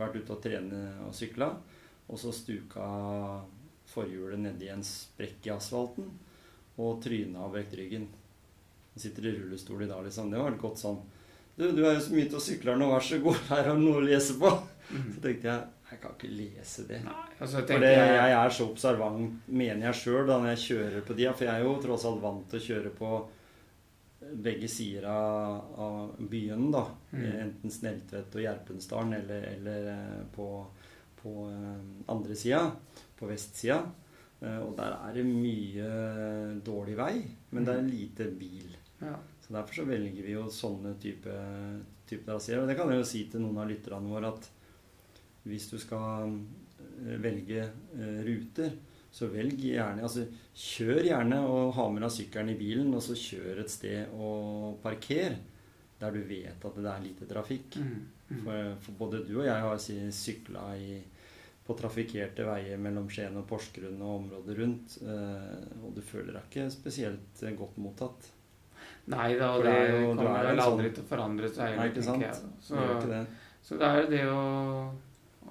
vært 0.00 0.16
ute 0.16 0.36
og 0.36 0.42
trene 0.44 0.82
og 1.04 1.16
sykla. 1.16 1.52
Og 2.08 2.20
så 2.20 2.32
stuka 2.32 2.88
forhjulet 3.88 4.40
nedi 4.42 4.70
en 4.72 4.84
sprekk 4.84 5.48
i 5.48 5.54
asfalten 5.54 6.10
og 6.78 7.00
tryna 7.02 7.46
og 7.46 7.54
brekt 7.56 7.74
ryggen. 7.78 8.08
Han 8.92 9.02
sitter 9.02 9.26
i 9.26 9.36
rullestol 9.38 9.82
i 9.82 9.90
dag, 9.90 10.04
liksom. 10.06 10.30
Det 10.30 10.42
var 10.42 10.54
litt 10.54 10.62
godt 10.62 10.82
sånn 10.82 11.00
du, 11.58 11.64
du 11.74 11.80
er 11.82 11.96
jo 11.96 12.02
så 12.04 12.14
mye 12.14 12.28
til 12.30 12.38
å 12.38 12.42
sykle 12.42 12.74
nå, 12.78 12.86
vær 12.86 13.02
så 13.02 13.16
god, 13.18 13.38
her 13.48 13.64
har 13.66 13.74
du 13.74 13.82
noe 13.82 13.98
å 13.98 14.04
lese 14.06 14.36
på. 14.38 14.50
Mm. 14.92 15.08
Så 15.16 15.22
tenkte 15.24 15.48
jeg 15.50 15.64
jeg 15.88 16.00
kan 16.02 16.14
ikke 16.18 16.28
lese 16.28 16.84
det. 16.84 16.98
Nei, 17.00 17.22
altså, 17.38 17.54
så 17.54 17.62
For 17.64 17.80
det, 17.80 17.92
jeg 17.94 18.16
jeg 18.18 18.32
er 18.36 18.52
så 18.52 18.66
observant, 18.68 19.36
mener 19.48 19.86
jeg 19.88 19.98
sjøl, 20.02 20.28
når 20.28 20.50
jeg 20.50 20.62
kjører 20.66 21.04
på 21.06 21.16
de. 21.16 21.26
For 21.32 21.48
jeg 21.48 21.54
er 21.54 21.64
jo 21.64 21.76
tross 21.80 22.04
alt 22.08 22.20
vant 22.22 22.44
til 22.50 22.60
å 22.60 22.66
kjøre 22.66 22.92
på 22.98 23.12
begge 24.44 24.68
sider 24.68 25.06
av, 25.08 25.70
av 25.80 26.28
byen, 26.28 26.66
da. 26.74 26.84
Mm. 27.14 27.24
Enten 27.46 27.72
Sneltvedt 27.72 28.36
og 28.36 28.44
Gjerpensdalen, 28.44 29.16
eller, 29.22 29.48
eller 29.54 29.88
eh, 29.94 30.20
på, 30.34 30.48
på 31.22 31.32
eh, 31.50 31.80
andre 32.14 32.36
sida, 32.38 32.64
på 33.18 33.28
vestsida. 33.30 33.80
Eh, 34.40 34.58
Og 34.62 34.76
der 34.78 34.94
er 34.98 35.16
det 35.18 35.24
mye 35.26 35.88
dårlig 36.64 36.96
vei, 36.98 37.14
men 37.50 37.64
det 37.66 37.74
er 37.74 37.88
lite 37.88 38.30
bil. 38.38 38.76
ja. 39.00 39.16
Så 39.42 39.54
Derfor 39.54 39.74
så 39.80 39.84
velger 39.88 40.22
vi 40.26 40.34
jo 40.34 40.42
sånne 40.52 40.90
type, 41.00 41.32
type 42.06 42.26
traseer. 42.28 42.60
Og 42.60 42.68
det 42.68 42.76
kan 42.76 42.90
jeg 42.92 43.00
jo 43.00 43.06
si 43.08 43.22
til 43.32 43.40
noen 43.40 43.56
av 43.62 43.70
lytterne 43.70 44.10
våre 44.12 44.28
at 44.28 44.48
hvis 45.48 45.70
du 45.70 45.78
skal 45.80 46.34
eh, 47.06 47.16
velge 47.22 47.62
eh, 47.64 48.18
ruter, 48.26 48.74
så 49.10 49.24
velg 49.32 49.56
gjerne 49.64 50.02
Altså 50.04 50.26
kjør 50.52 51.00
gjerne 51.06 51.38
og 51.48 51.70
ha 51.78 51.86
med 51.90 52.02
deg 52.04 52.12
sykkelen 52.12 52.52
i 52.52 52.58
bilen, 52.60 52.90
og 52.94 53.00
så 53.02 53.16
kjør 53.16 53.62
et 53.62 53.72
sted 53.72 54.12
og 54.20 54.76
parker 54.84 55.38
der 55.98 56.12
du 56.14 56.20
vet 56.28 56.62
at 56.68 56.76
det 56.76 56.90
er 56.92 57.02
lite 57.02 57.26
trafikk. 57.26 57.78
Mm. 57.80 57.94
Mm. 58.28 58.42
For, 58.44 58.74
for 58.84 58.98
både 59.00 59.22
du 59.26 59.32
og 59.40 59.46
jeg 59.48 59.64
har 59.64 59.80
sykla 60.12 60.66
i 60.76 60.98
på 61.68 61.76
trafikkerte 61.76 62.46
veier 62.48 62.80
mellom 62.80 63.10
Skien 63.12 63.36
og 63.36 63.44
Porsgrunn 63.50 64.00
og 64.00 64.14
området 64.22 64.56
rundt, 64.58 64.94
eh, 65.04 65.82
og 65.84 65.92
du 65.94 66.00
føler 66.00 66.32
deg 66.32 66.46
ikke 66.48 66.64
spesielt 66.72 67.42
eh, 67.44 67.52
godt 67.58 67.76
mottatt. 67.84 68.30
Nei 69.12 69.34
da, 69.40 69.50
det, 69.64 69.74
jo- 69.92 70.14
kommer 70.16 70.38
er 70.38 70.46
vel 70.48 70.54
en 70.54 70.62
sånn- 70.62 70.72
aldri 70.72 70.90
til 70.96 71.04
å 71.04 71.10
forandre 71.12 71.48
seg. 71.52 71.76
Nei, 71.76 71.86
ikke 71.92 72.02
sant? 72.06 72.24
jeg. 72.24 72.40
Så, 72.64 72.80
ikke 72.96 73.12
det. 73.12 73.20
så 73.68 73.76
det 73.80 73.88
er 73.92 74.00
jo 74.02 74.08
det 74.14 74.24
å, 74.32 74.42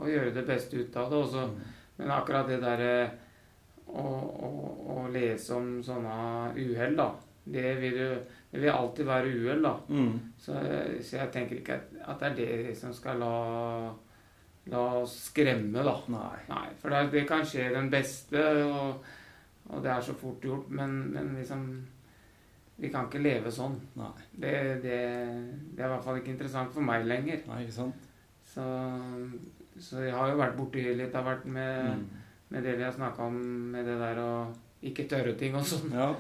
å 0.01 0.09
gjøre 0.09 0.33
det 0.35 0.45
beste 0.49 0.81
ut 0.81 0.97
av 1.01 1.09
det. 1.13 1.21
Også. 1.23 1.45
Mm. 1.47 1.61
Men 1.97 2.11
akkurat 2.17 2.49
det 2.49 2.59
derre 2.61 2.91
å, 3.87 4.03
å, 4.03 4.49
å 4.97 5.07
lese 5.13 5.53
om 5.57 5.69
sånne 5.85 6.17
uhell, 6.57 6.97
da. 6.97 7.11
Det 7.47 7.75
vil, 7.79 7.95
jo, 8.03 8.09
det 8.51 8.59
vil 8.65 8.73
alltid 8.73 9.07
være 9.07 9.29
uhell, 9.37 9.61
da. 9.63 9.75
Mm. 9.89 10.17
Så, 10.37 10.57
så 11.01 11.21
jeg 11.21 11.31
tenker 11.33 11.61
ikke 11.61 11.77
at, 11.79 11.93
at 12.13 12.25
det 12.37 12.45
er 12.49 12.65
det 12.67 12.75
som 12.77 12.93
skal 12.93 13.21
la, 13.23 13.31
la 14.71 14.81
oss 15.01 15.13
skremme, 15.29 15.83
da. 15.85 15.93
Nei. 16.13 16.39
Nei, 16.49 16.65
for 16.81 16.89
det, 16.93 17.03
det 17.13 17.25
kan 17.29 17.45
skje 17.47 17.69
den 17.73 17.89
beste, 17.93 18.41
og, 18.67 19.03
og 19.69 19.83
det 19.83 19.91
er 19.93 20.01
så 20.07 20.13
fort 20.17 20.43
gjort, 20.43 20.69
men, 20.69 20.97
men 21.13 21.35
liksom 21.39 21.67
Vi 22.77 22.89
kan 22.93 23.07
ikke 23.07 23.23
leve 23.23 23.49
sånn. 23.51 23.73
Nei. 23.97 24.11
Det, 24.37 24.51
det, 24.83 24.97
det 25.73 25.81
er 25.81 25.87
i 25.87 25.91
hvert 25.95 26.03
fall 26.05 26.19
ikke 26.19 26.29
interessant 26.35 26.69
for 26.75 26.85
meg 26.85 27.07
lenger. 27.09 27.39
Nei, 27.49 27.63
ikke 27.63 27.73
sant? 27.73 28.03
Så, 28.53 28.65
så 29.81 30.03
jeg 30.05 30.13
har 30.13 30.29
jo 30.29 30.37
vært 30.37 30.57
borti 30.59 30.83
litt 30.95 31.15
av 31.17 31.25
hvert 31.25 31.45
med, 31.49 31.87
Mm. 31.97 32.03
med 32.53 32.63
det 32.63 32.75
vi 32.77 32.83
har 32.85 32.93
snakka 32.93 33.25
om, 33.27 33.39
med 33.73 33.85
det 33.89 33.97
der 33.99 34.19
å 34.21 34.29
ikke 34.87 35.07
tørre 35.09 35.33
ting 35.39 35.55
og 35.57 35.65
sånn. 35.67 35.89
Ja. 35.97 36.11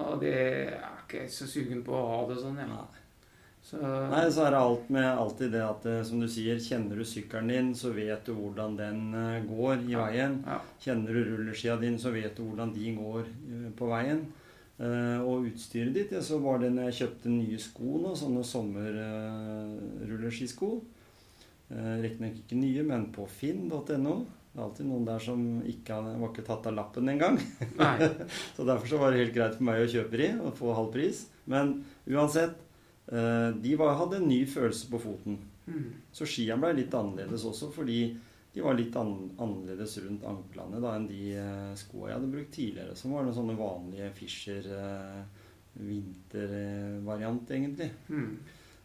Og 0.00 0.16
det 0.22 0.32
er 0.32 0.88
ikke 1.04 1.26
så 1.30 1.46
sugen 1.46 1.84
på 1.84 1.92
å 1.94 2.06
ha 2.08 2.18
det 2.32 2.38
sånn, 2.40 2.56
jeg. 2.58 2.68
Nei. 2.72 3.04
Så, 3.68 3.76
Nei, 3.84 4.22
så 4.32 4.46
er 4.46 4.54
det 4.54 4.60
alt 4.64 4.86
med 4.94 5.04
alltid 5.10 5.50
det 5.52 5.60
at 5.60 5.82
eh, 5.90 5.98
som 6.08 6.22
du 6.22 6.24
sier, 6.32 6.56
kjenner 6.64 6.96
du 6.96 7.04
sykkelen 7.04 7.50
din, 7.52 7.66
så 7.76 7.90
vet 7.92 8.24
du 8.24 8.30
hvordan 8.32 8.78
den 8.78 9.00
eh, 9.12 9.42
går 9.44 9.82
i 9.84 9.92
Ja. 9.92 10.06
veien. 10.06 10.38
Ja. 10.46 10.56
Kjenner 10.80 11.12
du 11.12 11.20
rulleskia 11.34 11.74
din, 11.82 11.98
så 12.00 12.08
vet 12.14 12.32
du 12.38 12.46
hvordan 12.46 12.72
de 12.72 12.94
går 12.96 13.26
eh, 13.28 13.68
på 13.76 13.84
veien. 13.92 14.22
Og 14.78 15.42
utstyret 15.48 15.90
ditt, 15.96 16.12
ja, 16.14 16.20
så 16.22 16.36
var 16.38 16.60
det 16.62 16.68
når 16.70 16.84
jeg 16.86 16.94
kjøpte 17.00 17.26
nye 17.32 17.56
sko 17.58 17.96
nå, 17.98 18.12
sånne 18.14 18.44
sommerrulleskisko. 18.46 20.68
Riktignok 22.04 22.36
ikke 22.44 22.54
nye, 22.60 22.82
men 22.86 23.08
på 23.14 23.26
finn.no. 23.26 23.74
Det 23.88 24.54
er 24.54 24.62
alltid 24.64 24.86
noen 24.88 25.04
der 25.10 25.18
som 25.22 25.40
ikke 25.66 25.98
var 26.06 26.28
ikke 26.30 26.46
tatt 26.46 26.66
av 26.70 26.74
lappen 26.78 27.10
engang. 27.10 27.36
Så 28.56 28.62
derfor 28.70 28.86
så 28.90 28.98
var 29.02 29.08
det 29.10 29.18
helt 29.24 29.34
greit 29.34 29.54
for 29.58 29.66
meg 29.68 29.82
å 29.82 29.90
kjøpe 29.90 30.14
de 30.22 30.28
og 30.46 30.54
få 30.62 30.70
halv 30.78 30.90
pris. 30.94 31.18
Men 31.50 31.64
uansett, 32.08 32.54
de 33.08 33.70
var, 33.80 33.94
hadde 33.96 34.18
en 34.18 34.26
ny 34.28 34.42
følelse 34.44 34.90
på 34.92 34.98
foten. 35.00 35.38
Mm. 35.64 35.86
Så 36.12 36.26
skiene 36.28 36.60
ble 36.60 36.74
litt 36.76 36.96
annerledes 36.96 37.46
også, 37.48 37.70
fordi 37.72 38.02
de 38.52 38.64
var 38.64 38.74
litt 38.74 38.96
an 38.96 39.12
annerledes 39.38 39.98
rundt 40.02 40.24
anklene 40.26 40.80
da, 40.82 40.94
enn 40.96 41.08
de 41.10 41.32
eh, 41.38 41.74
skoene 41.78 42.10
jeg 42.10 42.16
hadde 42.16 42.30
brukt 42.32 42.54
tidligere, 42.56 42.96
som 42.98 43.12
var 43.14 43.26
noen 43.26 43.36
sånne 43.36 43.56
vanlige 43.58 44.08
Fischer 44.16 44.70
eh, 44.74 45.18
vintervariant, 45.78 47.52
egentlig. 47.54 47.90
Mm. 48.08 48.30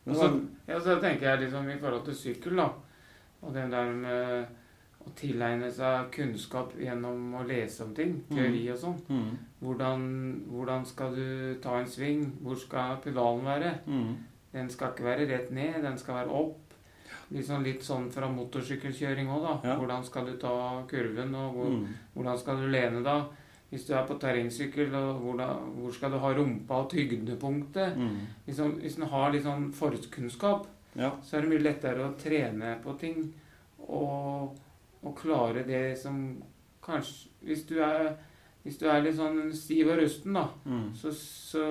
Men 0.03 0.13
Og 0.13 0.19
så, 0.19 0.27
ja, 0.67 0.81
så 0.83 0.97
tenker 1.01 1.29
jeg 1.29 1.45
liksom 1.45 1.69
i 1.71 1.79
forhold 1.79 2.03
til 2.05 2.19
sykkel, 2.19 2.59
da. 2.59 2.67
Og 3.43 3.55
det 3.55 3.69
der 3.71 3.95
med 3.95 4.59
å 5.05 5.11
tilegne 5.15 5.69
seg 5.71 6.11
kunnskap 6.15 6.73
gjennom 6.79 7.33
å 7.35 7.43
lese 7.47 7.83
om 7.83 7.93
ting, 7.93 8.21
teori 8.29 8.69
og 8.71 8.77
sånn. 8.77 8.99
mm, 9.09 9.31
Hvordan, 9.63 10.05
hvordan 10.49 10.85
skal 10.85 11.15
du 11.15 11.55
ta 11.61 11.77
en 11.79 11.85
sving? 11.87 12.25
Hvor 12.43 12.55
skal 12.59 12.97
pedalen 13.03 13.43
være? 13.45 13.73
mm, 13.87 14.13
Den 14.53 14.69
skal 14.69 14.91
ikke 14.93 15.03
være 15.03 15.27
rett 15.29 15.51
ned, 15.51 15.81
den 15.83 15.97
skal 15.97 16.15
være 16.15 16.29
opp. 16.29 16.59
Liksom 17.33 17.63
litt 17.63 17.81
sånn 17.81 18.11
fra 18.11 18.27
motorsykkelkjøring 18.29 19.27
òg, 19.33 19.41
da. 19.41 19.53
Ja. 19.69 19.75
Hvordan 19.79 20.03
skal 20.05 20.25
du 20.27 20.35
ta 20.37 20.83
kurven, 20.87 21.33
og 21.35 21.53
hvor, 21.55 21.71
mm, 21.71 21.87
hvordan 22.13 22.37
skal 22.37 22.57
du 22.61 22.67
lene 22.67 23.01
da? 23.03 23.15
Hvis 23.71 23.87
du 23.87 23.93
er 23.97 24.05
på 24.05 24.19
terrengsykkel, 24.21 24.91
hvor, 24.93 25.39
hvor 25.79 25.91
skal 25.95 26.11
du 26.13 26.19
ha 26.21 26.33
rumpa 26.37 26.83
og 26.83 26.91
tyngdepunktet? 26.91 27.95
mm. 27.97 28.19
Liksom, 28.47 28.75
hvis 28.83 28.95
du 28.99 29.05
har 29.09 29.31
litt 29.33 29.43
sånn 29.47 29.71
forkunnskap, 29.73 30.67
Ja. 30.95 31.09
så 31.23 31.37
er 31.37 31.41
det 31.41 31.49
mye 31.49 31.63
lettere 31.63 32.03
å 32.05 32.13
trene 32.21 32.75
på 32.83 32.93
ting 32.99 33.33
og, 33.89 34.53
og 35.03 35.15
klare 35.19 35.63
det 35.67 35.97
som 35.99 36.41
kanskje 36.83 37.29
Hvis 37.43 37.65
du 37.67 37.77
er, 37.83 38.13
hvis 38.63 38.77
du 38.79 38.85
er 38.87 39.01
litt 39.03 39.15
sånn 39.17 39.51
stiv 39.55 39.89
og 39.91 39.97
rusten, 39.99 40.33
da, 40.33 40.45
Mm. 40.65 40.93
så, 40.95 41.11
så, 41.11 41.63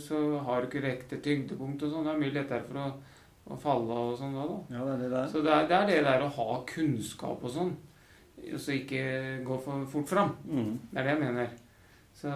så 0.00 0.20
har 0.46 0.62
du 0.62 0.68
ikke 0.68 0.82
riktig 0.86 1.18
tyngdepunkt 1.22 1.82
og 1.84 1.90
sånn. 1.92 2.04
Det 2.06 2.14
er 2.14 2.20
mye 2.22 2.32
lettere 2.38 2.64
for 2.64 2.80
å, 2.80 2.86
å 3.52 3.58
falle 3.60 3.98
og 4.06 4.16
sånn 4.18 4.32
da. 4.38 4.46
da. 4.48 4.58
ja, 4.76 4.84
det 4.86 4.92
er 4.94 5.02
det 5.04 5.10
der. 5.12 5.26
Så 5.28 5.42
det 5.44 5.52
er, 5.52 5.66
det 5.68 5.76
er 5.76 5.86
det 5.90 5.98
der 6.08 6.24
å 6.24 6.30
ha 6.38 6.48
kunnskap 6.66 7.44
og 7.44 7.50
sånn, 7.52 7.74
og 8.54 8.60
så 8.60 8.72
ikke 8.78 9.02
gå 9.44 9.58
for 9.60 9.84
fort 9.92 10.08
fram. 10.08 10.32
Mm. 10.48 10.72
Det 10.90 11.00
er 11.02 11.04
det 11.10 11.14
jeg 11.16 11.24
mener. 11.26 11.50
Så 12.20 12.32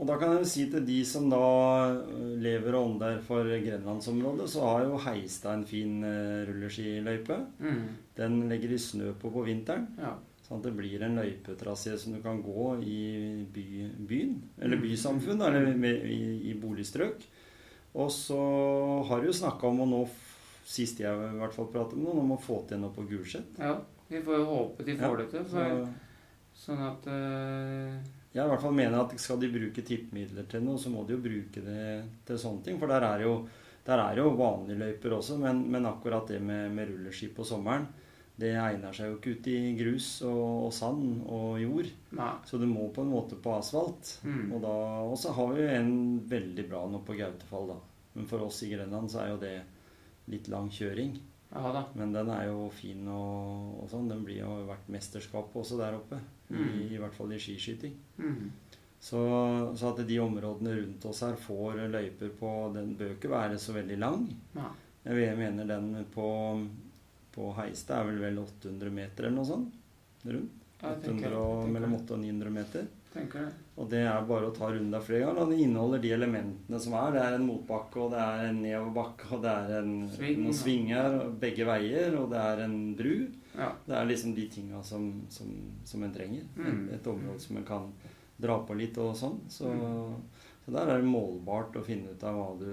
Og 0.00 0.06
da 0.08 0.14
kan 0.16 0.30
jeg 0.38 0.46
si 0.48 0.62
til 0.72 0.84
de 0.88 0.98
som 1.04 1.26
da 1.28 1.38
øh, 1.92 2.38
lever 2.40 2.72
og 2.78 2.86
ånder 2.94 3.18
for 3.26 3.44
grenlandsområdet, 3.44 4.46
så 4.48 4.62
har 4.64 4.86
jo 4.88 4.96
Heistad 5.04 5.58
en 5.58 5.66
fin 5.68 5.98
øh, 6.04 6.48
rulleskiløype. 6.48 7.36
mm, 7.60 7.82
Den 8.16 8.38
legger 8.48 8.68
de 8.72 8.78
snø 8.80 9.12
på 9.20 9.30
på 9.30 9.44
vinteren. 9.44 9.86
ja. 10.00 10.14
Sånn 10.50 10.58
at 10.58 10.64
det 10.66 10.72
blir 10.74 11.02
en 11.06 11.14
løypetrasé 11.20 11.92
som 12.00 12.12
du 12.16 12.18
kan 12.24 12.40
gå 12.42 12.72
i 12.82 13.44
by, 13.54 13.66
byen, 14.08 14.32
eller 14.58 14.76
Mm. 14.80 14.82
bysamfunn, 14.82 15.42
eller 15.46 15.76
med, 15.76 16.00
i, 16.10 16.50
i 16.50 16.54
boligstrøk. 16.58 17.22
Og 17.94 18.08
så 18.10 18.40
har 19.06 19.20
du 19.20 19.28
jo 19.28 19.32
snakka 19.36 19.68
om 19.68 19.80
å 19.84 19.86
nå, 19.86 20.00
sist 20.66 20.98
jeg 20.98 21.12
i 21.12 21.38
hvert 21.38 21.54
fall 21.54 21.68
pratet 21.70 21.94
med 21.98 22.08
noen, 22.08 22.24
om 22.24 22.32
å 22.34 22.40
få 22.42 22.66
til 22.66 22.78
noe 22.82 22.90
på 22.90 23.06
Gulset. 23.06 23.44
ja. 23.58 23.76
Vi 24.10 24.18
får 24.26 24.40
jo 24.40 24.44
håpe 24.48 24.84
de 24.84 24.96
får 24.98 25.06
Ja, 25.06 25.16
det 25.16 25.30
til. 25.30 25.44
Så 25.44 25.88
sånn 26.64 26.80
at 26.82 27.06
eh, 27.06 28.00
jeg 28.30 28.44
i 28.44 28.50
hvert 28.52 28.62
fall 28.62 28.76
mener 28.76 29.00
at 29.00 29.14
skal 29.18 29.40
de 29.42 29.50
bruke 29.50 29.82
tippemidler 29.86 30.46
til 30.50 30.62
noe, 30.62 30.78
så 30.78 30.92
må 30.92 31.02
de 31.06 31.16
jo 31.16 31.22
bruke 31.24 31.62
det 31.64 31.86
til 32.28 32.38
sånne 32.38 32.62
ting. 32.66 32.78
For 32.78 32.90
der 32.90 33.06
er 33.08 33.24
jo, 33.26 33.32
der 33.86 34.02
er 34.04 34.20
jo 34.20 34.28
vanlige 34.38 34.78
løyper 34.78 35.16
også, 35.16 35.38
men, 35.40 35.64
men 35.72 35.88
akkurat 35.90 36.30
det 36.30 36.38
med, 36.44 36.70
med 36.76 36.92
rulleski 36.92 37.32
på 37.34 37.46
sommeren, 37.46 37.88
det 38.40 38.54
egner 38.56 38.94
seg 38.96 39.10
jo 39.10 39.16
ikke 39.18 39.34
ut 39.36 39.48
i 39.52 39.56
grus 39.76 40.06
og, 40.24 40.44
og 40.68 40.70
sand 40.72 41.24
og 41.26 41.58
jord. 41.60 41.90
Nei. 42.16 42.30
Så 42.48 42.60
du 42.60 42.64
må 42.70 42.86
på 42.94 43.02
en 43.04 43.10
måte 43.12 43.36
på 43.36 43.52
asfalt. 43.52 44.14
Mm. 44.24 44.46
Og 44.54 44.62
da 44.64 44.76
og 45.04 45.18
så 45.20 45.34
har 45.36 45.50
vi 45.52 45.60
jo 45.60 45.74
en 45.74 45.92
veldig 46.30 46.64
bra 46.70 46.86
nå 46.88 47.02
på 47.04 47.18
Gautefall, 47.18 47.74
da. 47.74 47.76
Men 48.14 48.30
for 48.30 48.46
oss 48.46 48.62
i 48.64 48.70
Grenland 48.72 49.12
så 49.12 49.24
er 49.24 49.34
jo 49.34 49.42
det 49.42 49.56
litt 50.32 50.48
lang 50.48 50.70
kjøring. 50.72 51.18
Ja. 51.50 51.84
Men 51.98 52.12
den 52.14 52.30
er 52.30 52.46
jo 52.46 52.68
fin 52.74 53.06
og, 53.10 53.80
og 53.82 53.88
sånn. 53.90 54.10
Den 54.10 54.22
blir 54.26 54.42
jo 54.44 54.50
vært 54.68 54.90
mesterskap 54.92 55.54
også 55.56 55.78
der 55.80 55.98
oppe. 55.98 56.20
I, 56.50 56.58
Mm. 56.60 56.78
I 56.90 56.98
hvert 56.98 57.14
fall 57.14 57.30
i 57.30 57.38
skiskyting. 57.38 57.92
Mm. 58.18 58.50
Så, 59.00 59.20
så 59.78 59.92
at 59.92 60.00
de 60.06 60.16
områdene 60.20 60.74
rundt 60.76 61.04
oss 61.08 61.22
her 61.24 61.36
får 61.40 61.78
løyper 61.88 62.32
på 62.36 62.50
Den 62.74 62.96
bør 62.98 63.14
ikke 63.14 63.30
være 63.32 63.58
så 63.58 63.72
veldig 63.72 63.98
lang. 64.02 64.26
Ja. 64.56 64.66
Jeg 65.06 65.36
mener 65.38 65.64
den 65.64 65.92
på, 66.12 66.26
på 67.32 67.52
Heiste 67.56 67.96
er 67.96 68.10
vel 68.10 68.18
vel 68.20 68.42
800 68.42 68.90
meter 68.92 69.28
eller 69.28 69.38
noe 69.38 69.48
sånt? 69.48 69.78
Rundt? 70.26 70.66
Jeg 70.80 70.98
800 70.98 71.06
tenker, 71.06 71.36
og, 71.38 71.70
mellom 71.72 71.94
800 71.96 72.16
og 72.18 72.24
900 72.26 72.54
meter. 72.58 72.90
Tenker 73.12 73.42
jeg. 73.44 73.52
Og 73.80 73.88
det 73.90 74.00
er 74.06 74.26
bare 74.28 74.48
å 74.50 74.54
ta 74.54 74.68
runda 74.70 75.00
flere 75.02 75.24
ganger. 75.26 75.42
Og 75.42 75.50
det 75.52 75.58
inneholder 75.64 76.02
de 76.04 76.12
elementene 76.14 76.80
som 76.80 76.94
er. 77.00 77.12
Det 77.16 77.22
er 77.24 77.36
en 77.38 77.46
motbakke, 77.48 78.00
og 78.04 78.10
det 78.14 78.20
er 78.22 78.44
en 78.48 78.60
nedoverbakke, 78.62 79.30
og 79.34 79.42
det 79.44 79.54
er 79.56 79.74
en, 79.80 79.92
Sving, 80.14 80.40
noen 80.44 80.56
svinger 80.60 81.18
begge 81.42 81.66
veier, 81.68 82.16
og 82.20 82.30
det 82.32 82.38
er 82.44 82.62
en 82.66 82.76
bru. 82.98 83.14
Ja. 83.56 83.70
Det 83.86 83.96
er 83.98 84.06
liksom 84.10 84.34
de 84.36 84.46
tinga 84.52 84.82
som, 84.86 85.08
som, 85.28 85.50
som 85.84 86.02
en 86.06 86.14
trenger. 86.14 86.44
Mm. 86.56 86.68
Et, 86.70 86.94
et 87.00 87.10
område 87.14 87.40
som 87.42 87.56
en 87.58 87.66
kan 87.66 87.90
dra 88.40 88.60
på 88.64 88.76
litt 88.78 88.96
og 89.02 89.16
sånn. 89.18 89.40
Så, 89.52 89.68
Mm. 89.70 90.14
så 90.64 90.72
der 90.76 90.88
er 90.94 91.00
det 91.02 91.08
målbart 91.10 91.76
å 91.76 91.82
finne 91.84 92.12
ut 92.14 92.22
av 92.24 92.36
hva 92.36 92.48
du 92.60 92.70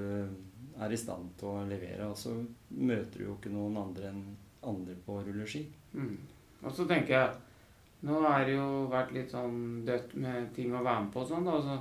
er 0.77 0.91
i 0.93 0.97
stand 0.99 1.31
til 1.39 1.49
å 1.49 1.65
levere. 1.67 2.11
Og 2.11 2.17
så 2.19 2.35
møter 2.77 3.17
du 3.17 3.25
jo 3.25 3.35
ikke 3.39 3.49
noen 3.51 3.77
andre 3.81 4.11
enn 4.13 4.23
andre 4.67 4.93
på 5.05 5.17
rulleski. 5.25 5.65
Mm. 5.97 6.17
Og 6.63 6.71
så 6.75 6.85
tenker 6.89 7.13
jeg 7.15 7.35
Nå 8.07 8.21
har 8.23 8.45
det 8.47 8.55
jo 8.55 8.67
vært 8.91 9.11
litt 9.15 9.31
sånn 9.33 9.83
dødt 9.87 10.13
med 10.15 10.51
ting 10.55 10.71
å 10.73 10.83
være 10.85 11.03
med 11.05 11.11
på 11.13 11.21
og 11.25 11.27
sånn, 11.31 11.45
da. 11.47 11.57
Så 11.61 11.77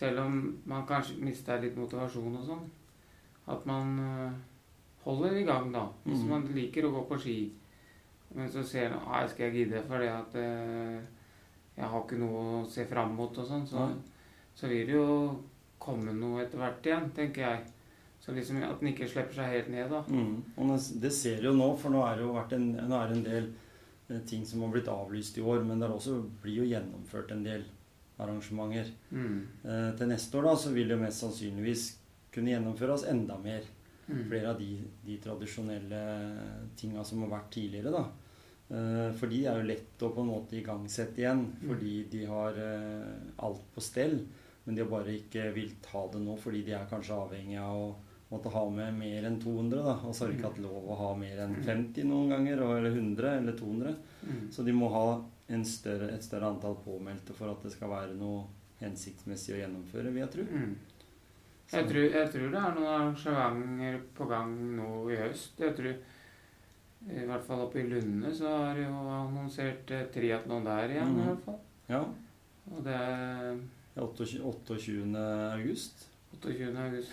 selv 0.00 0.22
om 0.24 0.38
man 0.70 0.86
kanskje 0.88 1.18
mister 1.22 1.60
litt 1.62 1.76
motivasjon 1.78 2.38
og 2.40 2.46
sånn, 2.48 2.64
at 3.52 3.66
man 3.68 3.98
øh, 4.00 4.30
holder 5.04 5.36
i 5.42 5.44
gang, 5.44 5.68
da. 5.74 5.84
Hvis 6.06 6.22
Mm. 6.24 6.30
man 6.30 6.46
liker 6.56 6.86
å 6.88 6.92
gå 6.94 7.02
på 7.10 7.18
ski. 7.20 7.36
Men 8.34 8.48
så 8.50 8.64
ser 8.66 8.90
man 8.90 9.04
Nei, 9.10 9.26
skal 9.28 9.46
jeg 9.50 9.54
gidde 9.68 9.82
fordi 9.86 10.06
at 10.10 10.34
øh, 10.34 11.00
jeg 11.76 11.84
har 11.92 12.00
ikke 12.02 12.18
noe 12.18 12.40
å 12.62 12.64
se 12.70 12.84
fram 12.86 13.14
mot 13.14 13.38
og 13.38 13.46
sånn. 13.46 13.66
Så, 13.68 13.84
så 14.56 14.68
vil 14.70 14.86
det 14.86 14.94
jo 14.96 15.38
komme 15.78 16.12
noe 16.16 16.42
etter 16.42 16.58
hvert 16.58 16.86
igjen, 16.86 17.10
tenker 17.14 17.42
jeg. 17.44 17.60
Så 18.24 18.32
liksom 18.32 18.62
at 18.64 18.80
den 18.80 18.88
ikke 18.94 19.06
slipper 19.10 19.34
seg 19.36 19.50
helt 19.52 19.68
ned, 19.68 19.90
da. 19.92 20.00
Mm. 20.08 20.42
Og 20.56 20.72
det- 21.02 21.12
ser 21.12 21.36
du 21.42 21.50
jo 21.50 21.52
nå, 21.58 21.76
for 21.76 21.90
nå 21.90 22.00
er 22.08 22.16
det 22.16 22.24
jo 22.24 22.32
vært 22.32 22.52
en, 22.56 22.68
en 22.80 23.22
del 23.22 23.44
eh, 23.44 23.52
ting 24.28 24.44
som 24.46 24.62
har 24.62 24.72
blitt 24.74 24.88
avlyst 24.88 25.38
i 25.38 25.42
år, 25.42 25.62
men 25.64 25.80
det 25.80 25.88
også 25.88 26.18
blir 26.42 26.62
jo 26.62 26.66
gjennomført 26.68 27.32
en 27.32 27.44
del 27.46 27.64
arrangementer. 28.20 28.90
Mm. 29.10 29.38
Eh, 29.64 29.88
til 29.98 30.10
neste 30.10 30.38
år 30.38 30.50
da, 30.50 30.56
så 30.60 30.72
vil 30.74 30.88
det 30.92 30.98
mest 31.00 31.24
sannsynligvis 31.24 31.86
kunne 32.34 32.52
gjennomføres 32.52 33.06
enda 33.10 33.38
mer. 33.42 33.64
Mm. 34.06 34.20
Flere 34.28 34.50
av 34.52 34.60
de, 34.60 34.70
de 35.06 35.16
tradisjonelle 35.24 36.02
tinga 36.76 37.04
som 37.06 37.24
har 37.24 37.32
vært 37.38 37.50
tidligere, 37.56 37.94
da. 37.94 38.04
Eh, 38.74 39.10
for 39.18 39.32
de 39.32 39.42
er 39.48 39.58
jo 39.60 39.68
lett 39.72 40.04
å 40.04 40.12
på 40.14 40.22
en 40.24 40.32
måte 40.34 40.58
igangsette 40.60 41.22
igjen, 41.24 41.46
Mm. 41.54 41.68
fordi 41.72 41.94
de 42.12 42.24
har 42.28 42.58
eh, 42.60 43.12
alt 43.38 43.64
på 43.74 43.80
stell. 43.82 44.18
Men 44.64 44.74
de 44.76 44.80
har 44.84 44.90
bare 44.90 45.12
ikke 45.18 45.50
villet 45.52 45.86
ha 45.92 46.06
det 46.12 46.20
nå, 46.24 46.36
fordi 46.40 46.62
de 46.64 46.72
er 46.72 46.86
kanskje 46.88 47.16
avhengig 47.18 47.58
av 47.60 47.80
å 47.82 47.94
måtte 48.30 48.50
ha 48.50 48.62
med 48.70 48.94
mer 48.98 49.24
enn 49.28 49.40
200. 49.40 49.82
da, 49.84 49.94
Og 50.08 50.14
så 50.14 50.24
har 50.24 50.32
de 50.32 50.38
ikke 50.38 50.48
hatt 50.50 50.58
lov 50.64 50.88
å 50.90 50.96
ha 50.98 51.14
mer 51.16 51.38
enn 51.44 51.54
50 51.64 52.04
noen 52.08 52.30
ganger, 52.30 52.62
eller 52.78 52.90
100 52.90 53.36
eller 53.38 53.52
200. 53.58 53.94
Mm. 54.26 54.50
Så 54.52 54.64
de 54.64 54.72
må 54.72 54.88
ha 54.90 55.22
en 55.48 55.64
større, 55.64 56.08
et 56.14 56.22
større 56.24 56.48
antall 56.48 56.76
påmeldte 56.84 57.34
for 57.36 57.50
at 57.52 57.62
det 57.62 57.72
skal 57.72 57.90
være 57.90 58.14
noe 58.16 58.46
hensiktsmessig 58.80 59.54
å 59.54 59.60
gjennomføre, 59.60 60.10
vil 60.12 60.22
jeg 60.24 60.30
tro. 60.32 60.42
Mm. 60.50 60.74
Jeg 61.74 61.86
tror, 61.88 62.04
jeg 62.12 62.30
tror 62.32 62.50
det 62.52 62.60
er 62.60 62.74
noen 62.76 62.90
arrangementer 62.94 64.00
på 64.14 64.26
gang 64.28 64.50
nå 64.76 64.88
i 65.10 65.16
høst. 65.16 65.58
Jeg 65.58 65.74
tror 65.78 65.94
I 67.04 67.24
hvert 67.28 67.44
fall 67.44 67.60
oppe 67.66 67.80
i 67.82 67.86
Lunde 67.88 68.30
så 68.32 68.48
har 68.48 68.74
de 68.78 68.84
jo 68.86 69.00
annonsert 69.12 69.90
eh, 69.92 70.06
triatlon 70.12 70.64
der 70.64 70.88
igjen, 70.88 71.10
Mhm. 71.12 71.20
i 71.20 71.26
hvert 71.28 71.42
fall. 71.44 71.58
Ja. 71.88 71.98
Og 72.72 72.82
det 72.84 72.94
er 72.94 73.58
28. 74.00 74.40
28. 74.40 75.24
august. 75.52 76.06
28. 76.40 76.76
august. 76.86 77.12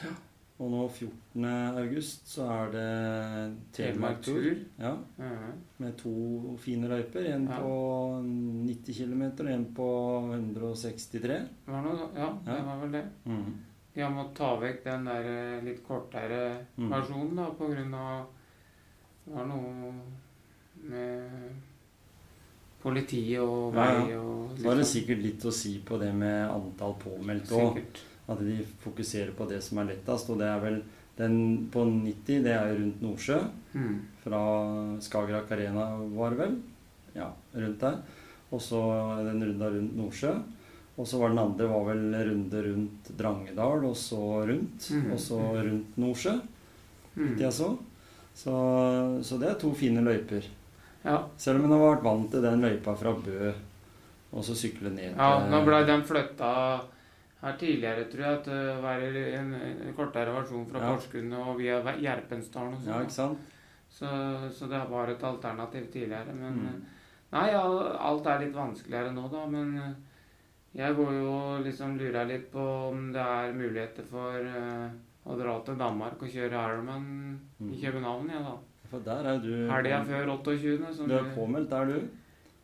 Og 0.62 0.70
nå 0.70 0.82
14. 0.94 1.46
august 1.82 2.28
så 2.30 2.44
er 2.54 2.68
det 2.76 3.58
Telemark 3.74 4.20
Tour. 4.22 4.42
Tur. 4.44 4.58
Ja, 4.80 4.92
Mhm. 5.18 5.54
med 5.80 5.96
to 5.98 6.56
fine 6.62 6.88
løyper. 6.88 7.26
En 7.34 7.48
Ja. 7.48 7.58
på 7.60 8.22
90 8.68 8.94
km 8.94 9.22
og 9.40 9.48
en 9.50 9.66
på 9.74 9.88
163. 10.32 11.28
Det 11.66 11.74
var 11.74 11.82
noe, 11.82 12.10
ja, 12.16 12.30
det 12.46 12.60
var 12.66 12.78
vel 12.84 12.92
det. 12.92 13.06
Mm. 13.26 13.54
De 13.96 14.02
har 14.02 14.12
måttet 14.12 14.36
ta 14.36 14.56
vekk 14.62 14.84
den 14.84 15.06
der 15.06 15.24
eh, 15.58 15.64
litt 15.66 15.82
kortere 15.88 16.66
Mm. 16.78 16.90
versjonen 16.92 17.36
da, 17.36 17.46
på 17.52 17.68
grunn 17.74 17.94
av 17.94 18.26
Det 19.26 19.34
var 19.36 19.46
noe 19.46 19.94
med 20.84 21.30
politiet 22.82 23.40
og 23.40 23.74
Ja, 23.76 23.84
ja. 23.84 23.92
vei 23.92 24.08
liksom. 24.08 24.58
Så 24.58 24.64
var 24.66 24.76
det 24.76 24.86
sånn. 24.86 24.94
sikkert 25.02 25.22
litt 25.24 25.46
å 25.46 25.52
si 25.54 25.80
på 25.86 26.00
det 26.00 26.14
med 26.16 26.50
antall 26.50 26.96
påmeldte 27.00 27.52
òg. 27.52 27.82
At 28.32 28.42
de 28.46 28.62
fokuserer 28.84 29.34
på 29.38 29.48
det 29.50 29.62
som 29.66 29.82
er 29.82 29.92
lettest. 29.92 30.30
Og 30.32 30.40
det 30.42 30.48
er 30.48 30.64
vel 30.64 30.82
den 31.20 31.36
på 31.74 31.84
90, 31.86 32.44
det 32.46 32.56
er 32.56 32.74
rundt 32.78 33.04
Nordsjø. 33.04 33.38
Mm. 33.74 34.00
Fra 34.24 34.42
Skagerrak 35.04 35.52
Arena 35.52 35.90
var 36.16 36.34
det 36.34 36.42
vel. 36.46 36.58
Ja, 37.18 37.30
rundt 37.56 37.84
der. 37.84 38.02
Og 38.52 38.62
så 38.64 38.82
den 39.28 39.44
runda 39.46 39.70
rundt 39.72 39.96
Nordsjø. 39.98 40.34
Og 41.00 41.08
så 41.08 41.20
var 41.22 41.32
den 41.32 41.40
andre 41.42 41.68
var 41.72 41.86
vel 41.88 42.08
runde 42.14 42.64
rundt 42.66 43.12
Drangedal, 43.18 43.86
og 43.88 43.96
så 43.98 44.42
rundt. 44.48 44.90
Mm. 44.92 45.12
Og 45.14 45.20
så 45.20 45.40
rundt 45.40 45.98
Nordsjø. 45.98 46.36
Mm. 47.16 47.36
Jeg 47.40 47.54
så. 47.54 47.76
Så, 48.34 48.56
så 49.24 49.38
det 49.38 49.50
er 49.50 49.60
to 49.60 49.74
fine 49.76 50.04
løyper. 50.04 50.46
Ja. 51.04 51.18
Selv 51.38 51.60
om 51.60 51.68
hun 51.68 51.76
har 51.76 51.84
vært 51.84 52.06
vant 52.06 52.32
til 52.32 52.44
den 52.46 52.64
løypa 52.64 52.96
fra 52.98 53.14
Bø, 53.18 53.52
og 54.32 54.46
så 54.48 54.56
sykle 54.56 54.94
ned 54.94 55.18
Ja, 55.18 55.42
nå 55.50 55.64
ble 55.66 55.82
den 55.88 56.04
flytta 56.08 56.52
her 57.42 57.56
tidligere, 57.58 58.04
tror 58.12 58.22
jeg, 58.26 58.38
at 58.40 58.46
det 58.46 58.82
var 58.84 59.02
en, 59.02 59.54
en 59.56 59.94
kortere 59.98 60.34
versjon 60.36 60.66
fra 60.70 60.80
Ja. 60.80 60.92
Porsgrunn 60.96 61.34
og 61.34 61.58
via 61.58 61.80
Gjerpensdalen 61.82 62.74
og 62.78 62.86
Ja, 62.86 62.94
sånn. 62.94 63.02
ikke 63.08 63.18
sant? 63.18 63.38
så, 63.90 64.08
så 64.52 64.70
det 64.70 64.82
var 64.90 65.10
et 65.10 65.24
alternativ 65.24 65.92
tidligere. 65.92 66.34
Men 66.34 66.54
Mm. 66.62 66.82
Nei, 67.34 67.50
alt 67.56 68.26
er 68.28 68.40
litt 68.40 68.54
vanskeligere 68.54 69.14
nå, 69.16 69.30
da. 69.32 69.46
Men 69.48 69.78
eh, 69.78 69.94
jeg 70.76 70.96
går 70.96 71.12
jo 71.14 71.64
liksom 71.64 71.98
lurer 71.98 72.26
litt 72.28 72.52
på 72.52 72.60
om 72.90 73.12
det 73.14 73.22
er 73.22 73.54
muligheter 73.54 74.04
for 74.04 74.36
eh, 74.36 74.90
å 75.26 75.38
dra 75.40 75.54
til 75.64 75.78
Danmark 75.80 76.22
og 76.22 76.28
kjøre 76.28 76.52
Ironman 76.72 77.06
i 77.62 77.64
Mm. 77.64 77.82
København, 77.82 78.30
ja 78.30 78.40
da. 78.44 78.58
For 78.92 79.00
der 79.00 79.24
er 79.32 79.40
du 79.40 79.54
Helga 79.72 80.04
før 80.04 80.34
28. 80.44 81.08
Du 81.08 81.14
er 81.16 81.32
påmeldt 81.36 81.72
er 81.72 81.86
du? 81.86 82.00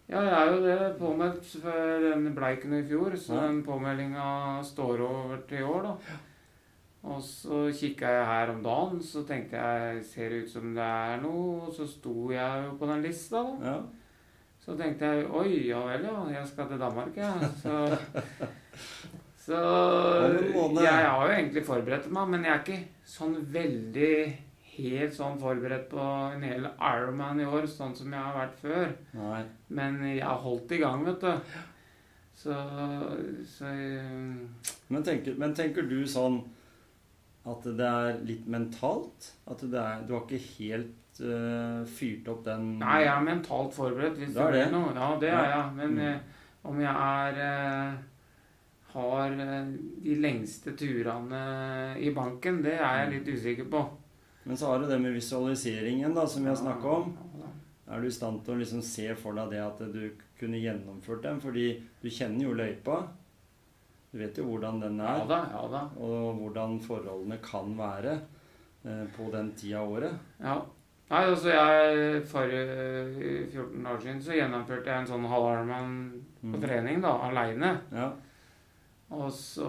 Ja, 0.07 0.21
jeg 0.23 0.33
er 0.39 0.51
jo 0.53 0.59
det. 0.63 0.97
Påmeldt 1.01 1.49
for 1.61 1.99
den 2.05 2.29
ble 2.35 2.53
ikke 2.55 2.69
noe 2.71 2.79
i 2.79 2.87
fjor, 2.87 3.15
så 3.19 3.35
Ja. 3.35 3.47
den 3.47 3.63
påmeldinga 3.63 4.63
står 4.63 5.01
over 5.03 5.37
til 5.47 5.59
i 5.59 5.63
år, 5.67 5.81
da. 5.83 5.95
Og 7.03 7.21
så 7.23 7.67
kikka 7.71 8.07
jeg 8.07 8.25
her 8.25 8.49
om 8.53 8.63
dagen, 8.63 9.01
så 9.03 9.23
tenkte 9.27 9.55
jeg 9.59 10.03
ser 10.05 10.29
det 10.29 10.43
ut 10.43 10.49
som 10.51 10.73
det 10.75 10.83
er 10.83 11.21
noe, 11.21 11.67
og 11.67 11.73
så 11.73 11.87
sto 11.87 12.31
jeg 12.31 12.63
jo 12.65 12.71
på 12.79 12.87
den 12.87 13.01
lista, 13.03 13.43
da. 13.43 13.71
Ja. 13.71 13.77
Så 14.59 14.75
tenkte 14.77 15.05
jeg 15.05 15.29
oi, 15.31 15.67
ja 15.69 15.79
vel, 15.85 16.03
ja, 16.03 16.39
jeg 16.39 16.47
skal 16.47 16.67
til 16.67 16.79
Danmark, 16.79 17.15
ja. 17.15 17.33
Så, 17.61 17.97
så 19.45 19.61
jeg 20.81 21.05
har 21.07 21.27
jo 21.27 21.33
egentlig 21.33 21.65
forberedt 21.65 22.09
meg, 22.11 22.27
men 22.29 22.43
jeg 22.43 22.53
er 22.53 22.63
ikke 22.65 22.87
sånn 23.07 23.37
veldig 23.53 24.37
helt 24.77 25.13
sånn 25.15 25.39
forberedt 25.41 25.87
på 25.91 25.99
en 26.33 26.43
hel 26.45 26.67
Ironman 26.77 27.39
i 27.41 27.45
år, 27.47 27.65
sånn 27.69 27.95
som 27.97 28.11
jeg 28.13 28.21
har 28.21 28.35
vært 28.37 28.59
før. 28.61 28.93
Nei. 29.17 29.41
Men 29.69 29.97
jeg 30.05 30.23
har 30.25 30.39
holdt 30.43 30.71
i 30.71 30.79
gang, 30.83 31.03
vet 31.07 31.21
du. 31.21 31.33
Så, 32.37 32.53
så 33.49 33.65
eh, 33.65 34.75
Men 34.93 35.03
tenker, 35.03 35.33
men 35.41 35.55
tenker 35.57 35.87
du 35.89 35.99
sånn 36.07 36.37
at 37.47 37.63
det 37.79 37.87
er 37.87 38.17
litt 38.27 38.45
mentalt? 38.51 39.31
At 39.49 39.63
det 39.63 39.79
er, 39.79 40.01
du 40.05 40.13
har 40.17 40.25
ikke 40.27 40.41
helt 40.59 41.21
uh, 41.23 41.81
fyrt 41.87 42.27
opp 42.29 42.43
den 42.45 42.73
Nei, 42.81 42.97
jeg 43.05 43.13
er 43.13 43.23
mentalt 43.25 43.73
forberedt 43.73 44.19
hvis 44.19 44.33
det 44.35 44.43
er 44.43 44.57
det? 44.57 44.65
noe. 44.75 44.91
Ja, 44.93 45.07
det 45.21 45.31
er 45.31 45.49
jeg. 45.53 45.71
Men 45.79 45.95
Mm. 45.95 46.03
eh, 46.09 46.43
om 46.67 46.81
jeg 46.83 46.91
er 46.91 47.39
uh, 47.39 47.97
har 48.93 49.33
de 50.03 50.15
lengste 50.19 50.73
turene 50.77 51.41
i 52.01 52.11
banken, 52.15 52.61
det 52.65 52.75
er 52.79 53.05
jeg 53.05 53.13
litt 53.15 53.31
usikker 53.37 53.67
på. 53.71 53.81
Men 54.47 54.57
så 54.57 54.69
har 54.71 54.79
du 54.79 54.87
det 54.87 54.97
med 55.03 55.11
visualiseringen, 55.17 56.13
da, 56.15 56.23
som 56.27 56.43
vi 56.45 56.49
har 56.49 56.55
snakka 56.59 56.87
om. 57.01 57.09
Er 57.87 58.01
du 58.03 58.07
i 58.07 58.11
stand 58.15 58.41
til 58.45 58.55
å 58.55 58.59
liksom 58.61 58.81
se 58.83 59.09
for 59.19 59.35
deg 59.35 59.51
det 59.53 59.59
at 59.63 59.79
du 59.93 60.01
kunne 60.39 60.59
gjennomført 60.59 61.23
den? 61.23 61.39
Fordi 61.43 61.67
du 62.01 62.07
kjenner 62.11 62.47
jo 62.47 62.55
løypa. 62.55 63.01
Du 64.11 64.17
vet 64.21 64.37
jo 64.39 64.45
hvordan 64.47 64.79
den 64.81 64.97
Ja 65.03 65.17
er, 65.21 65.27
da, 65.27 65.39
ja 65.51 65.63
da. 65.71 65.81
og 65.99 66.39
hvordan 66.39 66.79
forholdene 66.83 67.37
kan 67.43 67.73
være 67.77 68.13
eh, 68.87 69.03
på 69.15 69.27
den 69.33 69.51
tida 69.59 69.81
av 69.83 69.91
året. 69.97 70.15
Ja. 70.39 70.55
Nei, 71.09 71.21
altså 71.31 71.51
jeg 71.53 72.23
For 72.27 72.51
eh, 72.51 73.19
14 73.51 73.83
dager 73.83 74.01
siden 74.03 74.21
så 74.23 74.35
gjennomførte 74.35 74.91
jeg 74.91 75.03
en 75.03 75.11
sånn 75.11 75.27
halvarman 75.31 75.93
på 76.41 76.55
Mm. 76.55 76.61
trening, 76.63 77.01
da, 77.03 77.11
aleine. 77.27 77.73
Ja. 77.91 78.11
Og 79.15 79.29
så 79.31 79.67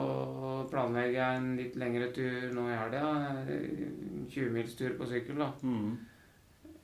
planlegger 0.71 1.15
jeg 1.21 1.39
en 1.41 1.51
litt 1.57 1.77
lengre 1.79 2.09
tur 2.13 2.49
nå 2.57 2.65
i 2.73 2.77
helga. 2.79 3.03
en 3.47 4.25
20-milstur 4.33 4.97
på 4.99 5.07
sykkel, 5.07 5.39
da. 5.39 5.53
Mm. 5.63 5.93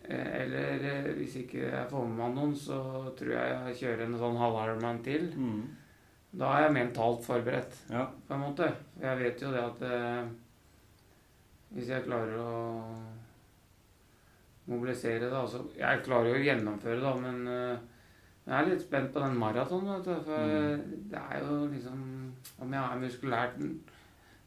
Eh, 0.05 0.29
Eller 0.43 0.85
eh, 0.91 1.09
hvis 1.19 1.35
ikke 1.43 1.65
jeg 1.65 1.89
får 1.91 2.07
med 2.07 2.17
meg 2.21 2.35
noen, 2.37 2.55
så 2.55 2.79
tror 3.19 3.33
jeg 3.35 3.57
jeg 3.57 3.79
kjører 3.81 4.05
en 4.07 4.19
sånn 4.21 4.39
halvarman 4.39 5.03
til. 5.03 5.27
Mm. 5.35 5.65
Da 6.35 6.53
er 6.59 6.63
jeg 6.69 6.77
mentalt 6.79 7.25
forberedt, 7.27 7.75
Ja. 7.91 8.07
på 8.29 8.35
en 8.35 8.41
måte. 8.47 8.71
For 8.99 9.07
jeg 9.07 9.19
vet 9.19 9.43
jo 9.43 9.51
det 9.55 9.65
at 9.65 9.83
eh, 9.91 10.25
hvis 11.75 11.89
jeg 11.91 12.05
klarer 12.07 12.39
å 12.39 12.55
mobilisere 14.67 15.27
det 15.29 15.33
altså, 15.37 15.65
Jeg 15.77 16.03
klarer 16.07 16.31
jo 16.31 16.39
å 16.39 16.45
gjennomføre 16.47 17.01
det, 17.03 17.15
men 17.21 17.49
eh, 17.51 17.77
jeg 18.45 18.55
er 18.61 18.69
litt 18.71 18.83
spent 18.85 19.13
på 19.13 19.21
den 19.25 19.37
maratonen. 19.41 20.03
For 20.05 20.23
Mm. 20.29 21.09
det 21.11 21.19
er 21.31 21.41
jo 21.41 21.67
liksom 21.73 22.01
Om 22.63 22.75
jeg 22.77 22.83
er 22.85 23.03
muskulært 23.03 23.59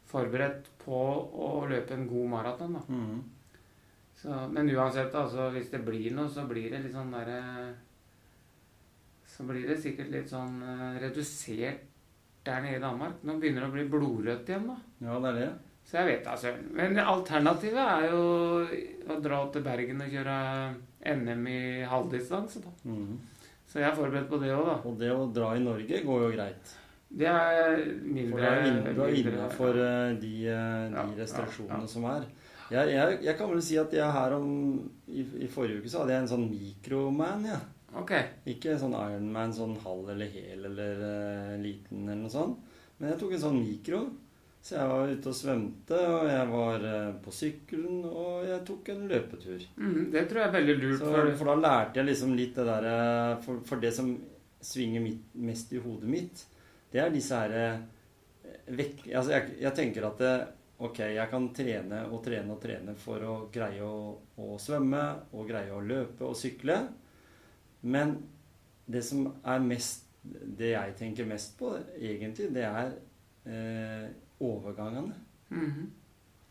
forberedt 0.08 0.70
på 0.84 1.00
å 1.48 1.50
løpe 1.68 1.96
en 1.96 2.08
god 2.08 2.32
maraton. 2.32 2.78
Mm. 2.88 3.18
Men 4.54 4.72
uansett, 4.74 5.14
altså, 5.16 5.50
hvis 5.54 5.70
det 5.74 5.84
blir 5.86 6.16
noe, 6.16 6.30
så 6.32 6.48
blir 6.50 6.72
det 6.74 6.82
litt 6.86 6.96
sånn 6.96 7.14
derre 7.14 7.42
Så 9.30 9.46
blir 9.46 9.68
det 9.70 9.78
sikkert 9.78 10.10
litt 10.10 10.32
sånn 10.32 10.56
uh, 10.66 10.98
redusert 10.98 11.84
der 12.48 12.64
nede 12.64 12.80
i 12.80 12.82
Danmark. 12.82 13.20
Nå 13.28 13.36
begynner 13.38 13.66
det 13.66 13.70
å 13.70 13.76
bli 13.76 13.86
blodrødt 13.92 14.50
igjen, 14.50 14.70
da. 14.72 14.78
ja, 15.04 15.18
det 15.22 15.30
er 15.30 15.38
det. 15.38 15.50
Så 15.88 16.00
jeg 16.00 16.08
vet 16.08 16.24
da 16.26 16.36
søren. 16.40 16.64
Men 16.76 17.00
alternativet 17.04 17.84
er 17.84 18.08
jo 18.10 18.24
å 19.14 19.20
dra 19.24 19.42
til 19.52 19.66
Bergen 19.68 20.04
og 20.04 20.16
kjøre 20.16 20.38
NM 21.20 21.46
i 21.52 21.62
halvdistanse, 21.92 22.64
da. 22.64 22.74
Mm. 22.88 23.14
Så 23.68 23.84
jeg 23.84 23.90
er 23.92 24.00
forberedt 24.00 24.32
på 24.32 24.40
det 24.42 24.56
òg, 24.56 24.66
da. 24.72 24.78
Og 24.88 24.98
det 25.00 25.12
å 25.14 25.30
dra 25.36 25.54
i 25.56 25.64
Norge 25.64 26.02
går 26.08 26.26
jo 26.26 26.34
greit. 26.34 26.74
Det 27.08 27.28
er 27.30 27.78
mindre 28.04 28.52
du 28.94 29.02
er 29.06 29.16
innafor 29.16 29.80
eh, 29.80 30.18
de, 30.20 30.34
eh, 30.52 30.92
de 30.92 31.22
restriksjonene 31.22 31.88
som 31.90 32.06
er. 32.12 32.28
Jeg, 32.68 32.92
jeg, 32.92 33.20
jeg 33.24 33.38
kan 33.40 33.50
vel 33.54 33.64
si 33.64 33.78
at 33.80 33.94
jeg 33.96 34.12
her 34.12 34.36
om 34.36 34.50
i, 35.08 35.24
I 35.46 35.48
forrige 35.48 35.80
uke 35.80 35.92
så 35.92 36.02
hadde 36.04 36.18
jeg 36.18 36.26
en 36.26 36.32
sånn 36.34 36.48
mikroman. 36.52 37.48
Ja. 37.48 37.62
Okay. 37.96 38.28
Ikke 38.52 38.76
sånn 38.80 38.96
Ironman, 38.98 39.54
sånn 39.56 39.78
halv 39.86 40.12
eller 40.12 40.30
hel 40.30 40.68
eller 40.68 41.00
uh, 41.00 41.54
liten 41.62 42.04
eller 42.04 42.26
noe 42.26 42.34
sånt. 42.34 42.60
Men 43.00 43.14
jeg 43.14 43.22
tok 43.22 43.38
en 43.38 43.46
sånn 43.46 43.62
mikro. 43.62 44.02
Så 44.68 44.76
jeg 44.76 44.90
var 44.90 45.12
ute 45.14 45.32
og 45.32 45.38
svømte, 45.38 45.98
og 46.12 46.26
jeg 46.28 46.48
var 46.52 46.84
uh, 46.84 47.12
på 47.24 47.32
sykkelen, 47.32 48.02
og 48.10 48.44
jeg 48.50 48.60
tok 48.68 48.92
en 48.92 49.06
løpetur. 49.08 49.64
Mm, 49.78 50.02
det 50.12 50.26
tror 50.28 50.42
jeg 50.42 50.50
er 50.50 50.56
veldig 50.58 50.76
lurt. 50.82 51.00
Så, 51.00 51.12
for 51.14 51.32
for 51.40 51.52
da 51.54 51.56
lærte 51.64 52.02
jeg 52.02 52.10
liksom 52.10 52.36
litt 52.36 52.60
det 52.60 52.68
derre 52.68 52.98
for, 53.46 53.64
for 53.70 53.84
det 53.86 53.94
som 53.96 54.12
svinger 54.68 55.06
mitt, 55.06 55.24
mest 55.40 55.72
i 55.72 55.80
hodet 55.80 56.12
mitt, 56.12 56.44
det 56.92 57.02
er 57.04 57.12
disse 57.14 57.36
herre 57.36 57.66
vekk... 58.68 59.08
Altså, 59.16 59.32
jeg, 59.34 59.58
jeg 59.62 59.76
tenker 59.76 60.08
at 60.08 60.22
det, 60.24 60.34
ok, 60.88 61.00
jeg 61.18 61.30
kan 61.32 61.50
trene 61.56 62.02
og 62.12 62.22
trene 62.26 62.54
og 62.56 62.62
trene 62.64 62.96
for 63.00 63.24
å 63.28 63.36
greie 63.54 63.84
å, 63.84 64.16
å 64.40 64.58
svømme 64.62 65.04
og 65.34 65.48
greie 65.50 65.74
å 65.74 65.82
løpe 65.84 66.26
og 66.28 66.38
sykle. 66.38 66.80
Men 67.88 68.18
det 68.88 69.04
som 69.06 69.28
er 69.44 69.64
mest 69.64 70.04
Det 70.28 70.74
jeg 70.74 70.96
tenker 71.00 71.28
mest 71.30 71.54
på, 71.60 71.70
egentlig, 71.96 72.50
det 72.52 72.66
er 72.68 72.90
eh, 73.48 74.08
overgangene 74.44 75.16
Mhm. 75.50 75.86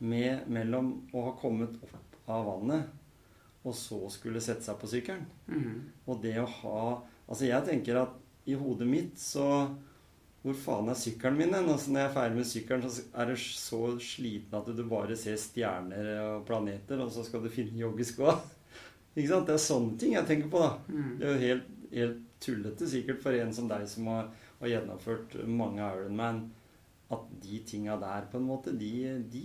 med, 0.09 0.47
mellom 0.49 0.87
å 1.13 1.23
ha 1.27 1.33
kommet 1.37 1.75
opp 1.85 2.31
av 2.33 2.47
vannet 2.47 3.67
og 3.67 3.75
så 3.77 3.99
skulle 4.09 4.41
sette 4.41 4.65
seg 4.65 4.79
på 4.81 4.89
sykkelen. 4.89 5.27
Mhm. 5.51 5.75
Og 6.07 6.23
det 6.23 6.39
å 6.41 6.47
ha 6.63 7.03
Altså, 7.29 7.45
jeg 7.51 7.65
tenker 7.67 7.97
at 8.01 8.15
i 8.47 8.55
hodet 8.55 8.87
mitt 8.89 9.19
så 9.19 9.45
Hvor 10.47 10.59
faen 10.63 10.91
er 10.93 10.99
sykkelen 10.99 11.41
min 11.41 11.55
hen? 11.57 11.69
Altså, 11.73 11.91
når 11.91 12.05
jeg 12.05 12.09
er 12.09 12.15
ferdig 12.15 12.39
med 12.39 12.47
sykkelen, 12.47 12.85
så 12.87 13.07
er 13.19 13.31
du 13.33 13.41
så 13.43 13.81
sliten 13.99 14.55
at 14.55 14.69
du 14.79 14.83
bare 14.87 15.17
ser 15.19 15.41
stjerner 15.43 16.13
og 16.23 16.45
planeter, 16.47 17.03
og 17.03 17.11
så 17.11 17.25
skal 17.27 17.43
du 17.43 17.51
finne 17.51 17.81
joggeskoa. 17.81 18.37
Ikke 19.17 19.31
sant? 19.33 19.49
Det 19.49 19.57
er 19.57 19.65
sånne 19.65 19.97
ting 19.99 20.15
jeg 20.15 20.29
tenker 20.29 20.53
på, 20.53 20.63
da. 20.63 20.77
Mhm. 20.93 21.17
Det 21.19 21.27
er 21.27 21.33
jo 21.35 21.43
helt, 21.49 21.73
helt 21.97 22.23
tullete 22.47 22.91
sikkert 22.93 23.25
for 23.25 23.35
en 23.35 23.51
som 23.57 23.67
deg 23.71 23.89
som 23.91 24.07
har, 24.13 24.31
har 24.61 24.73
gjennomført 24.77 25.35
mange 25.51 25.83
Ironman, 25.83 26.45
at 27.11 27.27
de 27.43 27.61
tinga 27.67 27.99
der 27.99 28.31
på 28.31 28.39
en 28.39 28.47
måte, 28.47 28.75
de, 28.77 28.93
de 29.31 29.45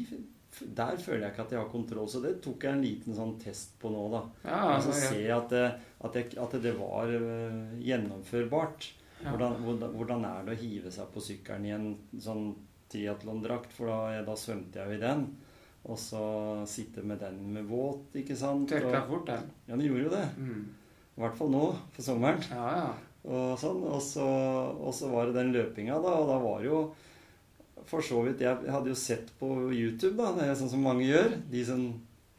Der 0.75 0.97
føler 0.99 1.25
jeg 1.25 1.31
ikke 1.31 1.43
at 1.45 1.51
jeg 1.55 1.61
har 1.61 1.69
kontroll. 1.71 2.07
Så 2.11 2.19
det 2.21 2.41
tok 2.43 2.65
jeg 2.65 2.75
en 2.75 2.81
liten 2.83 3.15
sånn 3.15 3.37
test 3.39 3.77
på 3.79 3.89
nå, 3.89 4.07
da. 4.11 4.25
Ja, 4.43 4.63
Og 4.75 4.81
så 4.83 4.91
altså, 4.91 4.95
ser 4.99 5.21
jeg 5.21 5.35
at 5.37 5.53
det, 5.53 5.67
at 6.03 6.17
jeg, 6.19 6.33
at 6.45 6.57
det 6.65 6.73
var 6.75 7.13
uh, 7.13 7.77
gjennomførbart. 7.79 8.89
Hvordan, 9.25 9.95
hvordan, 9.95 10.25
er 10.25 10.45
det 10.47 10.55
å 10.55 10.61
hive 10.61 10.91
seg 10.93 11.09
på 11.13 11.23
sykkelen 11.23 11.67
i 11.67 11.73
en 11.75 11.87
sånn 12.21 12.51
triatlondrakt? 12.91 13.73
For 13.75 13.91
da, 13.91 14.21
da 14.27 14.35
svømte 14.39 14.81
jeg 14.81 14.89
jo 14.89 14.97
i 14.97 15.03
den. 15.05 15.25
Og 15.89 15.97
så 15.97 16.23
sitte 16.69 17.03
med 17.05 17.21
den 17.23 17.39
med 17.53 17.69
våt, 17.69 18.13
ikke 18.17 18.37
sant? 18.37 18.69
Tørka 18.69 19.01
fort, 19.07 19.25
den. 19.29 19.47
ja, 19.65 19.73
den 19.75 19.87
gjorde 19.87 20.03
jo 20.03 20.11
det. 20.13 20.25
Mm. 20.37 20.67
I 21.17 21.23
hvert 21.23 21.39
fall 21.39 21.49
nå, 21.53 21.63
på 21.95 22.05
sommeren. 22.05 22.43
Ja, 22.53 22.67
ja. 22.77 22.91
Og 23.21 23.57
sånn, 23.61 23.81
og 23.85 24.01
så, 24.01 24.27
og 24.81 24.93
så 24.97 25.09
var 25.11 25.29
det 25.29 25.37
den 25.37 25.51
løpinga, 25.53 25.97
da. 26.01 26.13
Og 26.21 26.29
da 26.29 26.37
var 26.41 26.63
jo 26.65 26.83
for 27.89 28.05
så 28.05 28.19
vidt 28.25 28.43
Jeg 28.45 28.69
hadde 28.69 28.91
jo 28.91 28.97
sett 28.97 29.31
på 29.39 29.49
YouTube, 29.73 30.15
da. 30.21 30.31
Det 30.37 30.47
er 30.47 30.57
sånn 30.57 30.71
som 30.73 30.85
mange 30.85 31.05
gjør. 31.07 31.35
De 31.51 31.65
som 31.65 31.85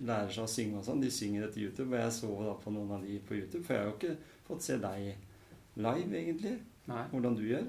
lærer 0.03 0.33
seg 0.35 0.47
å 0.47 0.51
synge 0.51 0.81
og 0.81 0.87
sånn, 0.87 1.03
de 1.03 1.11
synger 1.15 1.47
etter 1.47 1.63
YouTube. 1.63 1.91
Og 1.93 2.01
jeg 2.01 2.17
så 2.19 2.33
da 2.47 2.57
på 2.63 2.75
noen 2.75 2.97
av 2.97 3.07
de 3.07 3.19
på 3.27 3.39
YouTube, 3.39 3.65
for 3.67 3.75
jeg 3.75 3.83
har 3.83 3.91
jo 3.91 3.97
ikke 3.99 4.37
fått 4.49 4.67
se 4.67 4.79
deg 4.83 5.11
live, 5.83 6.11
egentlig. 6.19 6.57
Nei. 6.91 7.05
Hvordan 7.13 7.37
du 7.39 7.45
gjør. 7.47 7.67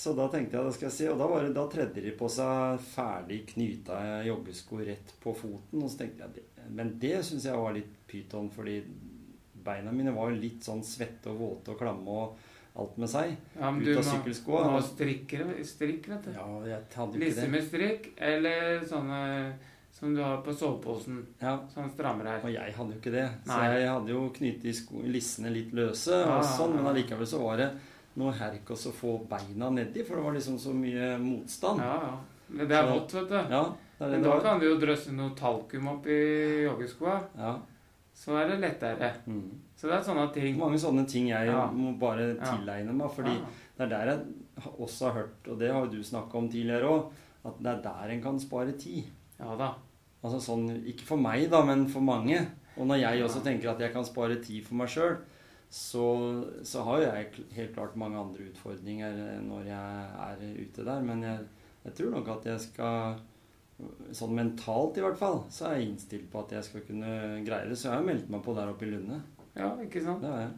Så 0.00 0.12
da 0.14 0.28
tenkte 0.30 0.56
jeg, 0.56 0.64
da 0.64 0.72
skal 0.72 0.86
jeg 0.86 0.94
si, 0.96 1.06
og 1.10 1.18
da, 1.18 1.26
var 1.26 1.42
det, 1.44 1.54
da 1.56 1.64
tredde 1.68 2.02
de 2.04 2.12
på 2.16 2.28
seg 2.30 2.78
ferdig 2.92 3.40
knyta 3.50 3.96
joggesko 4.28 4.78
rett 4.86 5.14
på 5.22 5.32
foten. 5.36 5.82
Og 5.82 5.90
så 5.90 6.04
tenkte 6.04 6.28
jeg, 6.28 6.44
Men 6.70 6.94
det 7.02 7.16
syns 7.26 7.48
jeg 7.48 7.58
var 7.58 7.74
litt 7.74 7.90
pyton, 8.08 8.50
fordi 8.54 8.78
beina 9.64 9.92
mine 9.92 10.14
var 10.16 10.30
jo 10.30 10.38
litt 10.40 10.62
sånn 10.64 10.84
svette 10.86 11.32
og 11.32 11.40
våte 11.42 11.74
og 11.74 11.80
klamme 11.82 12.14
og 12.22 12.38
alt 12.80 12.96
med 13.02 13.10
seg. 13.10 13.34
Ja, 13.58 13.70
men 13.74 13.82
Ut 13.82 13.98
av 13.98 14.06
må, 14.06 14.22
Du 14.30 14.46
må 14.46 14.60
ha 14.62 14.80
strikk, 14.86 15.34
vet 16.06 16.24
du. 16.24 16.30
Ja, 16.36 16.46
jeg 16.70 16.86
hadde 16.94 17.18
jo 17.18 17.24
Lisse 17.24 17.42
ikke 17.42 17.44
det. 17.44 17.50
med 17.56 17.66
strikk, 17.66 18.08
eller 18.30 18.86
sånne 18.88 19.20
som 19.92 20.14
du 20.14 20.22
har 20.22 20.38
på 20.46 20.54
soveposen. 20.54 21.18
Ja, 21.42 21.56
Sånn 21.74 21.90
strammer 21.92 22.24
her. 22.30 22.44
og 22.46 22.52
jeg 22.54 22.72
hadde 22.76 22.94
jo 22.94 23.00
ikke 23.02 23.12
det. 23.12 23.26
Så 23.44 23.58
jeg 23.74 23.88
hadde 23.90 24.14
jo 24.14 24.22
knyttet 24.38 24.92
lissene 25.10 25.50
litt 25.52 25.74
løse 25.76 26.14
Ja, 26.22 26.38
og 26.38 26.46
sånn, 26.46 26.76
men 26.78 26.86
allikevel 26.94 27.26
så 27.26 27.42
var 27.42 27.58
det 27.60 27.72
noe 28.16 28.32
herk 28.32 28.70
å 28.74 28.76
få 28.76 29.12
beina 29.30 29.70
nedi, 29.70 30.02
for 30.04 30.16
det 30.16 30.24
var 30.24 30.32
liksom 30.34 30.58
så 30.58 30.72
mye 30.74 31.16
motstand. 31.22 31.80
Ja, 31.80 31.94
ja. 32.02 32.16
Men 32.50 32.66
det 32.68 32.76
er 32.76 32.88
vått, 32.90 33.12
vet 33.14 33.28
du. 33.28 33.34
Ja, 33.36 33.62
det 33.98 34.04
er 34.06 34.10
det 34.10 34.18
Men 34.18 34.22
da 34.26 34.38
kan 34.42 34.58
du 34.60 34.66
jo 34.66 34.78
drøsse 34.82 35.12
noe 35.14 35.34
talkum 35.38 35.86
opp 35.92 36.06
i 36.10 36.18
joggeskoa. 36.64 37.20
Ja. 37.38 37.52
Så 38.20 38.34
er 38.36 38.48
det 38.50 38.58
lettere. 38.60 39.12
Mm. 39.26 39.44
Så 39.78 39.86
det 39.88 39.94
er 39.96 40.02
sånne 40.04 40.26
ting. 40.34 40.58
Mange 40.58 40.78
sånne 40.82 41.06
ting 41.08 41.28
jeg 41.30 41.46
Ja. 41.46 41.70
må 41.70 41.94
bare 41.98 42.34
tilegne 42.36 42.92
meg, 42.92 43.10
fordi 43.14 43.36
det 43.78 43.86
er 43.86 43.88
der 43.88 44.06
jeg 44.10 44.74
også 44.78 45.06
har 45.06 45.12
hørt, 45.22 45.48
og 45.48 45.58
det 45.58 45.70
har 45.72 45.84
jo 45.86 45.90
du 45.92 46.02
snakka 46.02 46.34
om 46.36 46.48
tidligere 46.50 46.90
òg, 46.90 47.12
at 47.46 47.62
det 47.62 47.70
er 47.72 47.82
der 47.82 48.10
en 48.10 48.22
kan 48.22 48.38
spare 48.40 48.72
tid. 48.72 49.04
ja 49.38 49.56
da. 49.56 49.74
Altså 50.22 50.40
sånn, 50.40 50.84
Ikke 50.84 51.06
for 51.06 51.16
meg, 51.16 51.48
da, 51.50 51.64
men 51.64 51.86
for 51.88 52.00
mange. 52.00 52.46
Og 52.76 52.86
når 52.86 52.98
jeg 53.00 53.22
også 53.24 53.42
tenker 53.42 53.70
at 53.70 53.78
jeg 53.80 53.92
kan 53.92 54.04
spare 54.04 54.36
tid 54.42 54.64
for 54.66 54.74
meg 54.74 54.88
sjøl, 54.88 55.16
så, 55.70 56.04
så 56.66 56.82
har 56.82 57.00
jeg 57.04 57.44
helt 57.54 57.74
klart 57.76 57.96
mange 58.00 58.18
andre 58.18 58.48
utfordringer 58.50 59.18
eh, 59.22 59.40
når 59.46 59.68
jeg 59.70 60.06
er 60.26 60.44
ute 60.64 60.84
der. 60.88 61.02
Men 61.06 61.22
jeg, 61.22 61.44
jeg 61.84 61.94
tror 62.00 62.10
nok 62.18 62.30
at 62.38 62.48
jeg 62.52 62.64
skal 62.68 63.20
Sånn 64.12 64.34
mentalt 64.36 64.98
i 64.98 65.00
hvert 65.00 65.16
fall, 65.16 65.38
så 65.48 65.70
er 65.70 65.78
jeg 65.78 65.86
innstilt 65.88 66.26
på 66.28 66.42
at 66.42 66.50
jeg 66.52 66.66
skal 66.66 66.82
kunne 66.84 67.12
greie 67.46 67.64
det. 67.70 67.78
Så 67.80 67.86
jeg 67.88 67.94
har 67.94 68.02
meldt 68.04 68.26
meg 68.28 68.42
på 68.44 68.52
der 68.52 68.68
oppe 68.68 68.84
i 68.84 68.90
Lunde. 68.90 69.16
Ja, 69.56 69.70
ikke 69.80 70.02
sant? 70.04 70.20
Det 70.20 70.28
har 70.28 70.42
jeg. 70.42 70.50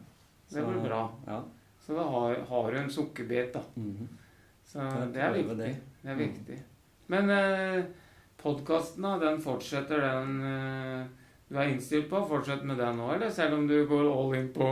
Det 0.51 0.63
blir 0.67 0.81
bra. 0.83 0.97
Ja. 1.29 1.37
Så 1.85 1.95
da 1.95 2.03
har, 2.11 2.35
har 2.49 2.67
du 2.75 2.79
en 2.81 2.91
sukkerbit, 2.91 3.53
da. 3.55 3.61
Mhm. 3.79 4.09
Så 4.67 4.89
det 5.15 5.23
er 5.23 5.31
viktig. 5.37 5.55
det. 5.61 5.69
Det 6.01 6.11
er 6.11 6.17
Mm. 6.19 6.23
viktig. 6.25 6.57
Men 7.15 7.29
eh, 7.29 7.85
podkasten, 8.43 9.07
da, 9.07 9.13
den 9.23 9.39
fortsetter 9.39 10.03
den 10.03 10.35
eh, 10.51 11.07
du 11.53 11.59
er 11.61 11.69
innstilt 11.71 12.09
på? 12.09 12.19
å 12.23 12.27
fortsette 12.29 12.65
med 12.67 12.79
det 12.81 12.89
nå, 12.97 13.07
eller? 13.13 13.29
Selv 13.33 13.59
om 13.59 13.67
du 13.69 13.77
går 13.89 14.09
all 14.09 14.35
in 14.39 14.49
på, 14.55 14.67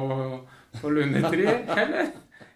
på 0.82 0.92
Lundetreet, 0.98 1.70
eller? 1.86 2.12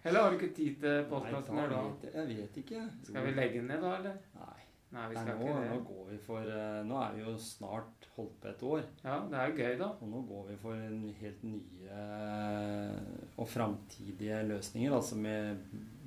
Eller 0.05 0.21
har 0.21 0.29
du 0.33 0.37
ikke 0.37 0.53
tid 0.57 0.75
til 0.83 1.05
podkasten 1.09 1.55
Nei, 1.57 1.63
her 1.63 1.71
da? 1.73 1.81
vet 2.03 2.13
jeg, 2.13 2.27
vet 2.43 2.57
ikke. 2.61 2.83
Skal 3.07 3.25
vi 3.25 3.33
legge 3.39 3.61
den 3.61 3.71
ned 3.73 3.81
da, 3.85 3.95
eller? 3.99 4.19
Nei. 4.37 4.51
Nei, 4.95 5.05
vi 5.09 5.15
Nei, 5.17 5.23
skal 5.25 5.39
nå, 5.41 5.47
ikke 5.49 5.69
nå 5.71 5.77
går 5.87 6.03
vi 6.11 6.17
for 6.23 6.51
eh, 6.55 6.75
Nå 6.87 6.99
er 7.01 7.15
vi 7.17 7.23
jo 7.25 7.31
snart 7.41 8.05
holdt 8.15 8.35
på 8.43 8.51
et 8.51 8.61
år. 8.69 8.83
Ja, 9.03 9.15
det 9.31 9.39
er 9.41 9.49
jo 9.49 9.57
gøy, 9.57 9.73
da. 9.81 9.87
Og 9.99 10.11
nå 10.13 10.21
går 10.29 10.45
vi 10.51 10.57
for 10.61 10.77
en 10.77 11.01
helt 11.19 11.41
nye 11.49 11.97
eh, 11.97 13.25
og 13.41 13.49
framtidige 13.51 14.37
løsninger. 14.47 14.93
Altså 14.95 15.17
med 15.19 15.65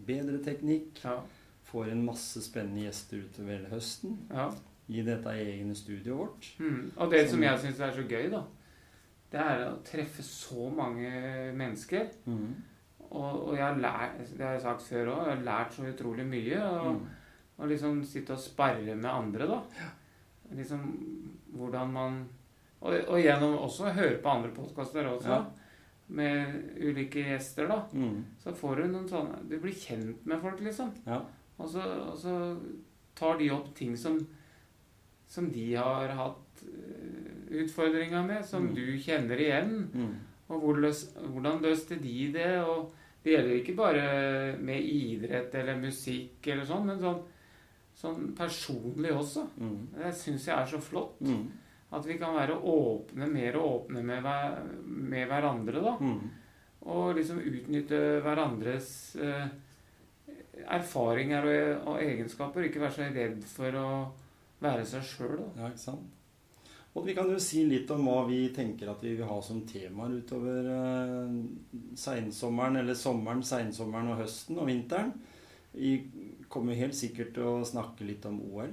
bedre 0.09 0.41
teknikk. 0.47 1.03
Ja, 1.05 1.19
Får 1.69 1.91
en 1.93 2.07
masse 2.07 2.41
spennende 2.41 2.87
gjester 2.87 3.27
utover 3.27 3.53
hele 3.59 3.69
høsten. 3.75 4.15
ja. 4.33 4.47
I 4.89 5.03
dette 5.05 5.35
egne 5.37 5.75
studioet 5.77 6.17
vårt. 6.17 6.47
Mm. 6.59 6.93
Og 6.97 7.11
det 7.13 7.27
som 7.29 7.43
jeg 7.45 7.61
syns 7.61 7.81
er 7.85 7.93
så 7.93 8.07
gøy, 8.09 8.31
da, 8.33 8.43
det 9.29 9.45
er 9.45 9.67
å 9.69 9.77
treffe 9.85 10.25
så 10.25 10.71
mange 10.73 11.11
mennesker. 11.57 12.09
Mm. 12.25 12.55
Og, 13.09 13.49
og 13.49 13.53
jeg 13.57 13.65
har 13.65 13.81
lært, 13.81 14.19
det 14.37 14.45
har 14.45 14.57
jeg 14.57 14.65
sagt 14.65 14.85
før 14.89 15.13
òg, 15.15 15.23
jeg 15.27 15.37
har 15.37 15.47
lært 15.47 15.77
så 15.77 15.87
utrolig 15.89 16.27
mye. 16.29 16.59
Og, 16.65 16.91
mm. 16.97 17.39
og 17.59 17.71
liksom 17.73 18.03
sitte 18.09 18.37
og 18.37 18.43
sparre 18.43 18.97
med 18.97 19.11
andre, 19.11 19.49
da. 19.49 19.89
Liksom 20.57 20.85
hvordan 21.59 21.91
man 21.93 22.21
Og, 22.79 22.95
og 23.11 23.19
gjennom 23.19 23.57
også 23.59 23.91
høre 23.91 24.21
på 24.23 24.31
andre 24.31 24.53
podkaster 24.55 25.09
også. 25.11 25.35
Ja. 25.35 25.41
Med 26.09 26.53
ulike 26.79 27.25
gjester, 27.27 27.67
da. 27.69 27.81
Mm. 27.93 28.21
Så 28.39 28.55
får 28.55 28.79
du 28.79 28.85
noen 28.87 29.09
sånne 29.11 29.41
Du 29.51 29.57
blir 29.59 29.75
kjent 29.75 30.25
med 30.25 30.41
folk, 30.41 30.61
liksom. 30.63 30.93
Ja. 31.09 31.19
Og 31.59 31.69
så, 31.69 31.83
og 31.83 32.15
så 32.17 32.37
tar 33.19 33.41
de 33.41 33.51
opp 33.51 33.73
ting 33.75 33.97
som, 33.99 34.21
som 35.29 35.51
de 35.53 35.67
har 35.77 36.09
hatt 36.17 36.63
eh, 36.65 37.61
utfordringer 37.63 38.25
med, 38.27 38.45
som 38.49 38.67
Mm. 38.69 38.75
du 38.75 38.99
kjenner 38.99 39.37
igjen. 39.41 39.75
Mm. 39.95 40.15
Og 40.49 40.61
hvor 40.63 40.79
løs, 40.81 41.03
hvordan 41.21 41.61
løste 41.63 41.99
de 42.01 42.33
det? 42.33 42.51
Og 42.65 42.93
det 43.25 43.35
gjelder 43.35 43.59
ikke 43.61 43.77
bare 43.77 44.05
med 44.59 44.81
idrett 44.89 45.55
eller 45.55 45.77
musikk 45.77 46.47
eller 46.49 46.65
sånn, 46.65 46.87
men 46.89 46.99
sånn, 47.03 47.21
sånn 47.99 48.35
personlig 48.39 49.13
også. 49.13 49.45
Mm. 49.61 49.89
Det 49.99 50.15
syns 50.15 50.47
jeg 50.49 50.57
er 50.57 50.67
så 50.71 50.81
flott. 50.81 51.21
Mhm. 51.21 51.49
At 51.93 52.05
vi 52.07 52.19
kan 52.21 52.35
være 52.37 52.57
åpne, 52.61 53.27
mer 53.33 53.55
åpne 53.57 54.03
med, 54.05 54.23
hver, 54.23 54.59
med 54.85 55.29
hverandre, 55.29 55.81
da. 55.83 55.95
Mhm. 56.01 56.31
Og 56.89 57.15
liksom 57.17 57.39
utnytte 57.41 58.21
hverandres 58.23 59.17
eh, 59.17 59.49
erfaringer 60.69 61.45
og, 61.49 61.87
og 61.95 62.03
egenskaper. 62.03 62.67
Ikke 62.69 62.81
være 62.83 62.97
så 62.97 63.09
redd 63.15 63.45
for 63.51 63.79
å 63.79 63.89
være 64.61 64.85
seg 64.87 65.03
sjøl, 65.03 65.37
da. 65.39 65.49
Ja, 65.63 65.69
ikke 65.73 65.79
sant? 65.79 66.15
Og 66.97 67.05
vi 67.07 67.15
kan 67.15 67.29
jo 67.31 67.37
si 67.39 67.61
litt 67.69 67.91
om 67.95 68.07
hva 68.09 68.25
vi 68.27 68.49
tenker 68.57 68.89
at 68.91 69.03
vi 69.05 69.13
vil 69.15 69.29
ha 69.29 69.37
som 69.45 69.61
temaer 69.69 70.17
utover 70.19 70.67
eh, 70.73 71.37
seinsommeren, 71.95 72.77
eller 72.81 72.97
sommeren, 72.99 73.43
seinsommeren 73.47 74.09
og 74.15 74.19
høsten 74.25 74.59
og 74.59 74.67
vinteren. 74.71 75.13
Vi 75.75 75.93
kommer 76.51 76.75
helt 76.75 76.97
sikkert 76.97 77.35
til 77.37 77.45
å 77.47 77.61
snakke 77.69 78.07
litt 78.09 78.25
om 78.27 78.41
OL, 78.51 78.73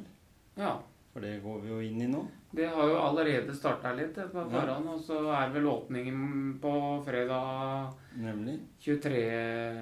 Ja. 0.57 0.77
for 1.13 1.21
det 1.21 1.41
går 1.43 1.61
vi 1.61 1.69
jo 1.69 1.79
inn 1.83 2.01
i 2.01 2.07
nå. 2.07 2.23
Det 2.55 2.65
har 2.71 2.87
jo 2.87 2.95
allerede 3.03 3.53
starta 3.53 3.93
litt 3.93 4.15
på 4.15 4.31
på 4.49 4.51
Ja. 4.63 4.77
og 4.79 4.99
så 5.03 5.19
er 5.35 5.49
vel 5.51 5.65
åpningen 5.67 6.57
på 6.61 7.03
fredag 7.05 7.93
Nemlig. 8.17 8.59
23. 8.79 9.81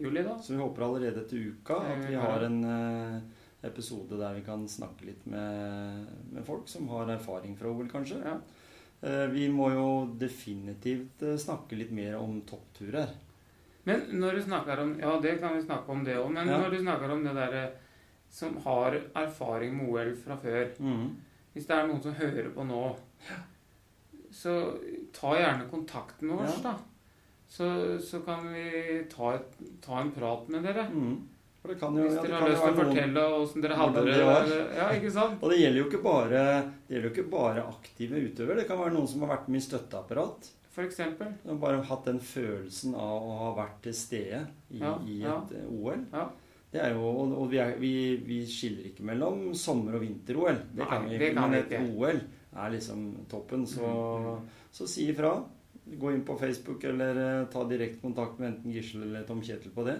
juli, 0.00 0.22
da. 0.22 0.38
Så 0.38 0.54
vi 0.56 0.62
håper 0.62 0.82
allerede 0.82 1.28
til 1.28 1.52
uka 1.52 1.76
at 1.92 2.08
vi 2.08 2.14
har 2.14 2.40
en 2.44 2.64
eh, 2.64 3.20
episode 3.66 4.18
der 4.20 4.34
vi 4.38 4.42
kan 4.46 4.66
snakke 4.68 5.06
litt 5.08 5.26
med, 5.26 6.06
med 6.32 6.44
folk 6.46 6.68
som 6.68 6.88
har 6.92 7.08
erfaring 7.14 7.56
fra 7.58 7.68
OL, 7.70 7.88
kanskje. 7.90 8.20
Ja. 8.24 8.36
Eh, 9.02 9.26
vi 9.32 9.48
må 9.52 9.70
jo 9.74 9.88
definitivt 10.18 11.22
eh, 11.22 11.36
snakke 11.36 11.76
litt 11.78 11.92
mer 11.92 12.16
om 12.20 12.40
toppturer. 12.48 13.12
Men 13.86 14.02
når 14.18 14.38
du 14.38 14.42
snakker 14.48 14.80
om 14.82 14.96
Ja, 14.98 15.12
det 15.22 15.36
kan 15.40 15.54
vi 15.56 15.62
snakke 15.62 15.92
om, 15.92 16.04
det 16.04 16.16
òg. 16.18 16.30
Men 16.34 16.48
Ja. 16.48 16.58
når 16.58 16.70
du 16.74 16.80
snakker 16.82 17.10
om 17.14 17.22
det 17.24 17.34
derre 17.36 17.66
som 18.30 18.56
har 18.64 18.96
erfaring 19.14 19.76
med 19.76 19.88
OL 19.88 20.14
fra 20.16 20.36
før 20.36 20.72
mm. 20.80 21.04
Hvis 21.54 21.66
det 21.68 21.76
er 21.76 21.86
noen 21.86 22.02
som 22.02 22.12
hører 22.18 22.50
på 22.52 22.64
nå, 22.66 22.80
så 24.30 24.56
ta 25.14 25.30
gjerne 25.38 25.68
kontakt 25.70 26.20
med 26.22 26.36
oss, 26.42 26.58
Ja. 26.62 26.72
da. 26.72 26.74
Så, 27.48 27.68
så 28.02 28.20
kan 28.26 28.48
vi 28.52 29.04
ta, 29.08 29.38
ta 29.80 30.00
en 30.02 30.10
prat 30.12 30.48
med 30.48 30.64
dere. 30.66 30.88
Mhm. 30.90 31.28
For 31.66 31.72
det 31.74 31.80
kan 31.80 31.96
jo, 31.98 32.04
Hvis 32.06 32.14
ja, 32.14 32.22
det 32.22 32.28
dere 32.30 32.38
kan 32.38 32.44
har 32.46 32.52
lyst 32.52 32.62
til 32.62 32.70
å 32.70 32.78
fortelle 32.86 33.22
åssen 33.40 33.64
dere 33.64 33.76
hadde 33.80 34.02
det. 34.06 34.18
Ja, 34.76 34.84
ikke 34.94 35.10
sant? 35.10 35.40
Og 35.42 35.50
det 35.50 35.56
gjelder 35.58 35.80
jo 35.82 35.86
ikke 35.88 36.02
bare, 36.04 36.42
det 36.86 36.94
gjelder 36.94 37.08
jo 37.08 37.14
ikke 37.16 37.30
bare 37.32 37.64
aktive 37.66 38.20
utøvere. 38.22 38.60
Det 38.60 38.66
kan 38.68 38.78
være 38.84 38.94
noen 38.94 39.08
som 39.10 39.24
har 39.26 39.32
vært 39.34 39.48
med 39.50 39.58
i 39.58 39.64
støtteapparat. 39.66 40.50
For 40.76 40.84
eksempel. 40.86 41.32
Har 41.48 41.58
bare 41.58 41.82
hatt 41.88 42.04
den 42.06 42.20
følelsen 42.22 42.94
av 42.94 43.26
å 43.26 43.36
ha 43.40 43.48
vært 43.56 43.80
til 43.88 43.96
stede 43.98 44.42
i, 44.70 44.78
Ja, 44.84 44.92
i 45.08 45.16
et 45.24 45.56
ja. 45.56 45.64
OL. 45.72 46.04
Ja. 46.12 46.28
Det 46.70 46.82
er 46.84 46.94
jo, 46.94 47.02
og 47.08 47.32
og 47.40 47.50
vi, 47.50 47.58
er, 47.62 47.74
vi, 47.80 47.92
vi 48.26 48.38
skiller 48.46 48.90
ikke 48.92 49.02
mellom 49.08 49.48
sommer- 49.56 49.96
og 49.98 50.02
vinter-OL. 50.04 50.58
Det 50.70 50.82
Nei, 50.84 50.88
kan 50.90 51.08
vi 51.08 51.18
det 51.18 51.30
ikke. 51.32 51.40
kan 51.40 51.50
Men 51.50 51.58
et. 51.64 51.90
OL 51.96 52.20
er 52.62 52.70
liksom 52.76 53.04
toppen. 53.32 53.66
Så, 53.66 53.82
Mm, 53.82 54.30
mm. 54.36 54.48
så 54.70 54.86
si 54.86 55.08
ifra. 55.10 55.34
Gå 55.86 56.12
inn 56.12 56.24
på 56.26 56.38
Facebook 56.38 56.84
eller 56.84 57.16
eh, 57.24 57.44
ta 57.50 57.64
direkte 57.64 58.00
kontakt 58.02 58.38
med 58.38 58.52
enten 58.52 58.72
Gisle 58.74 59.02
eller 59.06 59.22
Tom 59.24 59.40
Kjetil 59.40 59.70
på 59.74 59.84
det. 59.86 59.96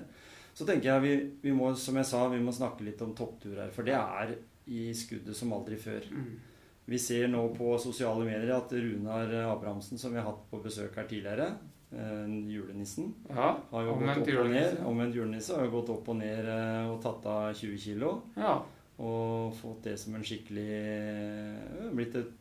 Så 0.57 0.64
tenker 0.64 0.88
jeg 0.88 1.03
vi, 1.05 1.14
vi 1.42 1.53
må, 1.53 1.69
som 1.77 1.99
jeg 2.01 2.09
sa, 2.09 2.23
vi 2.33 2.40
må 2.40 2.53
snakke 2.57 2.85
litt 2.87 3.03
om 3.05 3.12
topptur 3.19 3.59
her. 3.61 3.73
For 3.77 3.85
det 3.85 3.92
er 3.99 4.37
i 4.73 4.87
skuddet 4.97 5.37
som 5.37 5.53
aldri 5.53 5.77
før. 5.79 6.07
Mm. 6.11 6.31
Vi 6.87 6.99
ser 7.03 7.27
nå 7.29 7.42
på 7.57 7.75
sosiale 7.83 8.25
medier 8.25 8.55
at 8.57 8.73
Runar 8.73 9.33
Abrahamsen, 9.51 9.99
som 10.01 10.14
vi 10.14 10.21
har 10.23 10.29
hatt 10.31 10.45
på 10.51 10.61
besøk 10.64 10.97
her 10.97 11.09
tidligere, 11.11 11.49
eh, 11.92 12.31
julenissen, 12.55 13.12
Ja. 13.29 13.51
har 13.71 13.83
jo 13.85 13.97
gått 13.99 14.23
opp 14.23 14.29
og 14.47 14.51
ned. 14.55 14.79
Omvendt 14.87 15.14
julenisse 15.19 15.55
har 15.59 15.66
jo 15.66 15.75
gått 15.81 15.90
opp 15.92 16.09
og 16.09 16.16
ned 16.23 16.49
eh, 16.49 16.88
og 16.88 17.03
tatt 17.03 17.27
av 17.27 17.53
20 17.55 17.77
kilo. 17.83 18.23
Ja. 18.37 18.62
Og 18.99 19.53
fått 19.61 19.83
det 19.90 19.99
som 20.01 20.14
en 20.16 20.23
skikkelig 20.25 20.71
eh, 20.73 21.90
Blitt 21.92 22.14
et, 22.16 22.33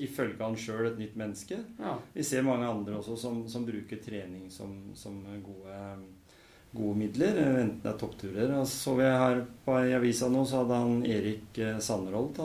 ifølge 0.00 0.40
han 0.42 0.56
sjøl 0.58 0.88
et 0.88 0.98
nytt 0.98 1.14
menneske. 1.20 1.60
ja. 1.78 1.94
Vi 2.14 2.22
ser 2.26 2.42
mange 2.42 2.66
andre 2.66 2.96
også 2.98 3.16
som, 3.18 3.44
som 3.48 3.66
bruker 3.68 4.00
trening 4.02 4.48
som, 4.50 4.90
som 4.94 5.20
gode, 5.44 5.76
gode 6.72 6.98
midler, 6.98 7.36
eh, 7.36 7.60
enten 7.64 7.82
det 7.82 7.90
er 7.90 7.98
toppturer. 7.98 8.54
Og 8.60 8.68
så 8.68 8.94
vi 8.98 9.08
her 9.08 9.42
på 9.64 9.76
ei 9.80 9.94
avisa 9.96 10.30
nå, 10.30 10.44
så 10.46 10.62
hadde 10.62 10.78
han 10.82 11.04
Erik 11.06 11.58
eh, 11.58 11.78
Sanderholt, 11.82 12.40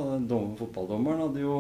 fotballdommeren, 0.60 1.28
hadde 1.28 1.46
jo 1.46 1.60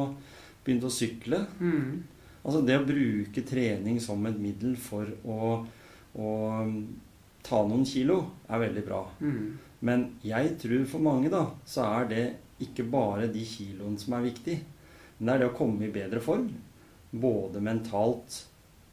begynt 0.65 0.88
å 0.88 0.93
sykle. 0.93 1.43
Mm. 1.60 2.04
Altså 2.45 2.62
det 2.65 2.78
å 2.78 2.86
bruke 2.86 3.41
trening 3.45 3.99
som 4.01 4.25
et 4.30 4.38
middel 4.38 4.75
for 4.78 5.10
å, 5.25 5.56
å 6.13 6.32
um, 6.62 6.75
ta 7.45 7.63
noen 7.65 7.86
kilo, 7.89 8.19
er 8.45 8.62
veldig 8.62 8.84
bra. 8.86 9.01
Mm. 9.21 9.47
Men 9.86 10.06
jeg 10.25 10.54
tror 10.62 10.86
for 10.89 11.06
mange 11.06 11.32
da, 11.34 11.47
så 11.65 11.88
er 12.01 12.10
det 12.10 12.25
ikke 12.62 12.86
bare 12.89 13.32
de 13.34 13.41
kiloene 13.45 14.01
som 14.01 14.13
er 14.17 14.28
viktig. 14.28 14.60
Men 15.17 15.28
det 15.28 15.34
er 15.34 15.41
det 15.41 15.49
å 15.49 15.58
komme 15.58 15.88
i 15.88 15.93
bedre 15.93 16.21
form. 16.23 16.47
Både 17.10 17.62
mentalt 17.65 18.43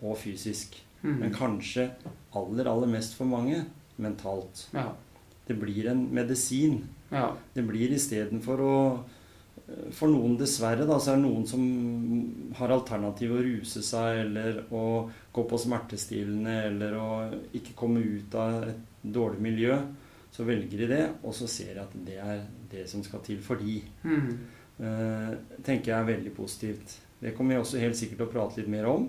og 0.00 0.16
fysisk. 0.20 0.78
Mm. 1.02 1.16
Men 1.20 1.37
kanskje 1.37 1.90
aller, 2.38 2.68
aller 2.71 2.90
mest 2.90 3.16
for 3.18 3.29
mange 3.29 3.62
mentalt. 4.03 4.66
Ja. 4.75 4.92
Det 5.47 5.55
blir 5.59 5.88
en 5.90 6.07
medisin. 6.14 6.85
Ja. 7.11 7.33
Det 7.55 7.64
blir 7.66 7.92
istedenfor 7.92 8.62
å 8.66 8.77
For 9.95 10.11
noen, 10.11 10.35
dessverre, 10.37 10.85
da, 10.85 10.99
så 11.01 11.12
er 11.12 11.21
det 11.21 11.23
noen 11.23 11.45
som 11.49 11.62
har 12.59 12.73
alternativ 12.75 13.31
å 13.33 13.42
ruse 13.45 13.81
seg, 13.87 14.18
eller 14.25 14.59
å 14.75 14.83
gå 15.33 15.45
på 15.49 15.61
smertestillende, 15.62 16.57
eller 16.66 16.97
å 16.99 17.11
ikke 17.57 17.77
komme 17.79 18.03
ut 18.03 18.35
av 18.37 18.66
et 18.68 18.83
dårlig 19.14 19.40
miljø. 19.47 19.79
Så 20.35 20.45
velger 20.49 20.83
de 20.83 20.89
det, 20.91 21.07
og 21.22 21.33
så 21.39 21.49
ser 21.49 21.76
de 21.76 21.85
at 21.85 21.95
det 22.05 22.18
er 22.20 22.43
det 22.72 22.85
som 22.91 23.05
skal 23.07 23.22
til 23.24 23.41
for 23.45 23.62
de. 23.62 23.78
Mm. 24.05 24.28
Uh, 24.83 25.33
tenker 25.64 25.93
jeg 25.93 25.99
er 25.99 26.11
veldig 26.11 26.35
positivt. 26.37 26.99
Det 27.22 27.33
kommer 27.37 27.55
vi 27.55 27.62
også 27.62 27.80
helt 27.80 27.97
sikkert 27.97 28.18
til 28.18 28.28
å 28.28 28.33
prate 28.35 28.61
litt 28.61 28.72
mer 28.72 28.91
om. 28.91 29.09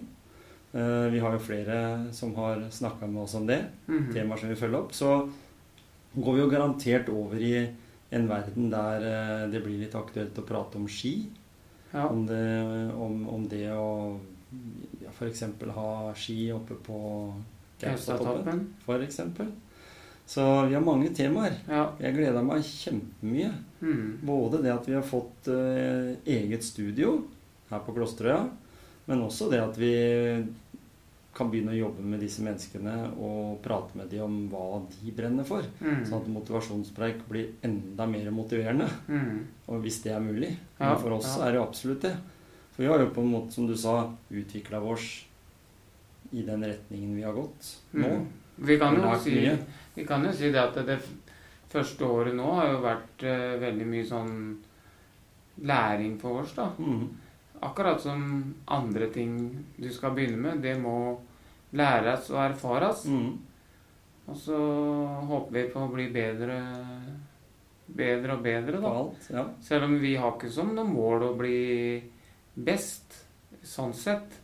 Eh, 0.73 1.07
vi 1.13 1.19
har 1.21 1.33
jo 1.35 1.39
flere 1.39 1.79
som 2.13 2.33
har 2.35 2.63
snakka 2.73 3.07
med 3.07 3.23
oss 3.23 3.35
om 3.35 3.45
det 3.47 3.59
Mm. 3.87 4.13
temaer 4.13 4.37
som 4.39 4.49
vi 4.49 4.55
følger 4.55 4.79
opp, 4.79 4.91
så 4.93 5.29
går 6.15 6.33
vi 6.33 6.39
jo 6.41 6.49
garantert 6.49 7.09
over 7.09 7.37
i 7.37 7.69
en 8.11 8.27
verden 8.27 8.69
der 8.69 9.01
eh, 9.01 9.49
det 9.51 9.63
blir 9.63 9.79
litt 9.79 9.95
aktuelt 9.95 10.37
å 10.37 10.45
prate 10.45 10.77
om 10.77 10.87
ski. 10.87 11.27
Ja. 11.93 12.07
Om, 12.09 12.25
det, 12.25 12.91
om, 12.97 13.27
om 13.29 13.47
det 13.47 13.69
å 13.71 14.19
ja, 15.01 15.09
f.eks. 15.13 15.43
ha 15.75 16.13
ski 16.15 16.51
oppe 16.53 16.73
på 16.85 17.33
Gaustatoppen, 17.79 18.73
f.eks. 18.85 19.19
Så 20.25 20.41
vi 20.67 20.73
har 20.73 20.81
mange 20.81 21.09
temaer. 21.13 21.53
Ja. 21.67 21.91
Jeg 21.99 22.15
gleder 22.15 22.45
meg 22.45 22.63
kjempemye. 22.63 23.51
Mm. 23.81 24.19
Både 24.23 24.61
det 24.63 24.71
at 24.73 24.87
vi 24.87 24.93
har 24.95 25.03
fått 25.05 25.49
eh, 25.51 26.13
eget 26.25 26.63
studio 26.63 27.17
her 27.69 27.81
på 27.83 27.93
Klosterøya, 27.93 28.45
men 29.05 29.21
også 29.25 29.49
det 29.51 29.59
at 29.61 29.77
vi 29.77 29.91
kan 31.33 31.49
begynne 31.49 31.73
å 31.73 31.79
jobbe 31.79 32.03
med 32.05 32.21
disse 32.21 32.43
menneskene 32.45 32.93
og 33.17 33.57
prate 33.63 33.97
med 33.97 34.11
dem 34.13 34.25
om 34.27 34.35
hva 34.51 34.81
de 34.91 35.13
brenner 35.17 35.47
for. 35.47 35.65
Mm. 35.81 36.03
Sånn 36.05 36.19
at 36.19 36.29
motivasjonspreik 36.35 37.23
blir 37.29 37.55
enda 37.65 38.05
mer 38.09 38.29
motiverende. 38.35 38.87
Mm. 39.09 39.39
Og 39.73 39.81
hvis 39.81 40.03
det 40.05 40.13
er 40.13 40.21
mulig. 40.21 40.51
Ja, 40.77 40.91
Men 40.91 41.01
for 41.01 41.17
oss 41.17 41.31
ja. 41.31 41.47
er 41.47 41.57
det 41.57 41.63
absolutt 41.63 42.05
det. 42.05 42.13
For 42.75 42.85
vi 42.85 42.91
har 42.91 43.01
jo 43.01 43.09
på 43.15 43.25
en 43.25 43.33
måte, 43.33 43.53
som 43.55 43.67
du 43.69 43.73
sa, 43.77 43.97
utvikla 44.29 44.81
oss 44.81 45.09
i 46.33 46.45
den 46.45 46.65
retningen 46.65 47.15
vi 47.17 47.25
har 47.25 47.33
gått 47.37 47.73
nå. 47.91 48.07
Mm. 48.07 48.29
Vi 48.55 48.77
kan 48.79 48.97
jo 48.97 49.13
si. 49.21 49.37
Vi 49.93 50.05
kan 50.05 50.25
jo 50.25 50.31
si 50.33 50.51
det 50.53 50.61
at 50.61 50.77
det 50.85 50.99
første 51.73 52.05
året 52.05 52.37
nå 52.37 52.45
har 52.59 52.69
jo 52.69 52.83
vært 52.85 53.25
uh, 53.25 53.57
veldig 53.61 53.89
mye 53.89 54.05
sånn 54.05 54.33
læring 55.65 56.17
for 56.21 56.43
oss, 56.43 56.53
da. 56.57 56.69
Mm. 56.77 57.07
Akkurat 57.63 58.01
som 58.03 58.23
andre 58.75 59.07
ting 59.13 59.37
du 59.77 59.89
skal 59.93 60.15
begynne 60.17 60.41
med. 60.41 60.61
Det 60.63 60.75
må 60.81 60.97
læres 61.77 62.29
og 62.33 62.41
erfares. 62.43 63.05
Mm. 63.07 63.37
Og 64.27 64.37
så 64.39 64.57
håper 65.29 65.55
vi 65.57 65.63
på 65.71 65.83
å 65.83 65.91
bli 65.91 66.07
bedre, 66.13 66.59
bedre 67.87 68.37
og 68.37 68.45
bedre, 68.45 68.79
da. 68.79 68.93
alt. 69.01 69.27
Ja. 69.33 69.47
Selv 69.63 69.89
om 69.89 69.97
vi 69.99 70.15
har 70.19 70.35
ikke 70.37 70.51
som 70.53 70.71
noe 70.75 70.87
mål 70.87 71.27
å 71.27 71.33
bli 71.39 71.57
best, 72.53 73.19
sånn 73.63 73.95
sett. 73.95 74.39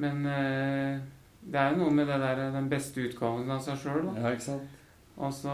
Men 0.00 0.24
eh, 0.28 1.00
det 1.40 1.60
er 1.60 1.72
jo 1.72 1.84
noe 1.84 1.94
med 1.96 2.08
det 2.08 2.18
der, 2.20 2.44
den 2.52 2.68
beste 2.72 3.04
utgaven 3.04 3.48
av 3.52 3.64
seg 3.64 3.80
sjøl, 3.80 4.04
da. 4.10 4.16
ja, 4.20 4.34
ikke 4.36 4.48
sant. 4.50 4.76
Og 5.20 5.32
så, 5.36 5.52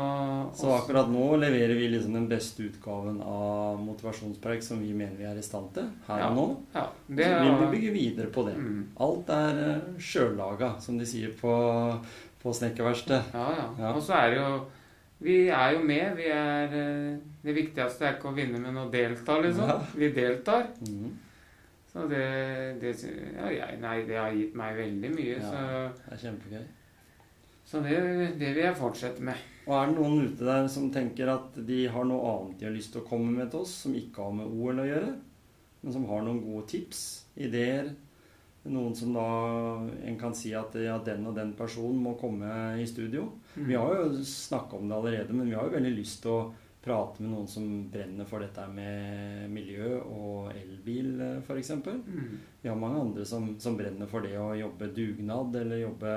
akkurat 0.76 1.08
nå 1.10 1.24
leverer 1.42 1.74
vi 1.74 1.88
liksom 1.90 2.12
den 2.14 2.28
beste 2.30 2.62
utgaven 2.68 3.16
av 3.26 3.80
motivasjonspreik 3.82 4.62
som 4.62 4.78
vi 4.78 4.92
mener 4.94 5.16
vi 5.18 5.26
er 5.26 5.40
i 5.40 5.42
stand 5.42 5.72
til 5.74 5.88
her 6.06 6.20
Ja, 6.22 6.28
og 6.30 6.36
nå. 6.38 6.44
Ja, 6.76 6.84
Så 7.08 7.40
vil 7.42 7.56
vi 7.64 7.70
bygge 7.74 7.92
videre 7.96 8.30
på 8.30 8.44
det. 8.46 8.54
mm, 8.54 8.84
Alt 9.02 9.32
er 9.34 9.58
uh, 9.58 9.98
sjøllaga, 9.98 10.68
som 10.80 11.00
de 11.00 11.08
sier 11.10 11.34
på, 11.40 11.50
på 12.42 12.54
snekkerverkstedet. 12.60 13.34
Ja, 13.34 13.48
ja. 13.80 13.90
Og 13.90 13.98
så 14.06 14.14
er 14.20 14.30
det 14.36 14.38
jo 14.44 14.52
Vi 15.18 15.48
er 15.48 15.72
jo 15.72 15.82
med. 15.82 16.14
Vi 16.16 16.26
er 16.30 16.74
eh, 16.76 17.18
Det 17.42 17.54
viktigste 17.56 18.04
er 18.04 18.18
ikke 18.18 18.28
å 18.30 18.36
vinne, 18.36 18.58
men 18.60 18.76
å 18.76 18.86
delta, 18.92 19.38
liksom. 19.40 19.70
Vi 19.96 20.10
deltar. 20.12 20.66
Mm. 20.86 21.10
Så 21.90 22.04
det, 22.10 22.22
det 22.82 22.92
ja, 23.02 23.48
jeg, 23.50 23.78
Nei, 23.80 23.96
det 24.06 24.18
har 24.20 24.30
gitt 24.36 24.54
meg 24.54 24.76
veldig 24.76 25.12
mye. 25.16 25.38
Så, 25.40 25.66
Det 26.04 26.12
er 26.12 26.22
kjempegøy. 26.26 26.64
så 27.64 27.80
det, 27.82 27.98
det 28.38 28.50
vil 28.54 28.64
jeg 28.68 28.76
fortsette 28.76 29.24
med. 29.24 29.40
Og 29.66 29.74
er 29.74 29.88
det 29.90 29.96
noen 29.98 30.26
ute 30.28 30.46
der 30.46 30.68
som 30.70 30.90
tenker 30.94 31.30
at 31.32 31.56
de 31.66 31.84
har 31.90 32.06
noe 32.06 32.32
annet 32.32 32.60
de 32.60 32.68
har 32.68 32.74
lyst 32.74 32.92
til 32.94 33.02
å 33.02 33.08
komme 33.08 33.32
med 33.34 33.50
til 33.50 33.64
oss, 33.64 33.72
som 33.82 33.94
ikke 33.98 34.22
har 34.22 34.36
med 34.38 34.50
OL 34.50 34.82
å 34.84 34.86
gjøre, 34.86 35.14
men 35.82 35.94
som 35.94 36.04
har 36.10 36.22
noen 36.26 36.42
gode 36.44 36.68
tips, 36.70 37.00
ideer? 37.34 37.90
Noen 38.66 38.94
som 38.98 39.12
da 39.14 39.26
en 40.06 40.16
kan 40.18 40.32
si 40.34 40.52
at 40.58 40.74
ja, 40.82 40.96
den 41.06 41.26
og 41.30 41.36
den 41.36 41.52
personen 41.58 41.98
må 42.02 42.16
komme 42.18 42.48
i 42.82 42.86
studio. 42.90 43.28
Mm. 43.54 43.66
Vi 43.68 43.76
har 43.78 43.92
jo 43.94 44.24
snakka 44.26 44.78
om 44.78 44.88
det 44.88 44.96
allerede, 44.96 45.34
men 45.34 45.50
vi 45.50 45.54
har 45.54 45.68
jo 45.68 45.76
veldig 45.76 45.92
lyst 45.94 46.24
til 46.24 46.34
å 46.34 46.40
prate 46.86 47.22
med 47.22 47.32
noen 47.32 47.48
som 47.50 47.66
brenner 47.90 48.26
for 48.30 48.42
dette 48.42 48.62
med 48.70 49.50
miljø 49.50 49.96
og 49.98 50.52
elbil, 50.54 51.16
f.eks. 51.42 51.72
Mm. 51.82 52.36
Vi 52.62 52.70
har 52.70 52.78
mange 52.78 53.02
andre 53.02 53.26
som, 53.26 53.48
som 53.62 53.78
brenner 53.78 54.10
for 54.10 54.26
det 54.26 54.36
å 54.38 54.52
jobbe 54.54 54.92
dugnad 54.94 55.58
eller 55.62 55.82
jobbe 55.82 56.12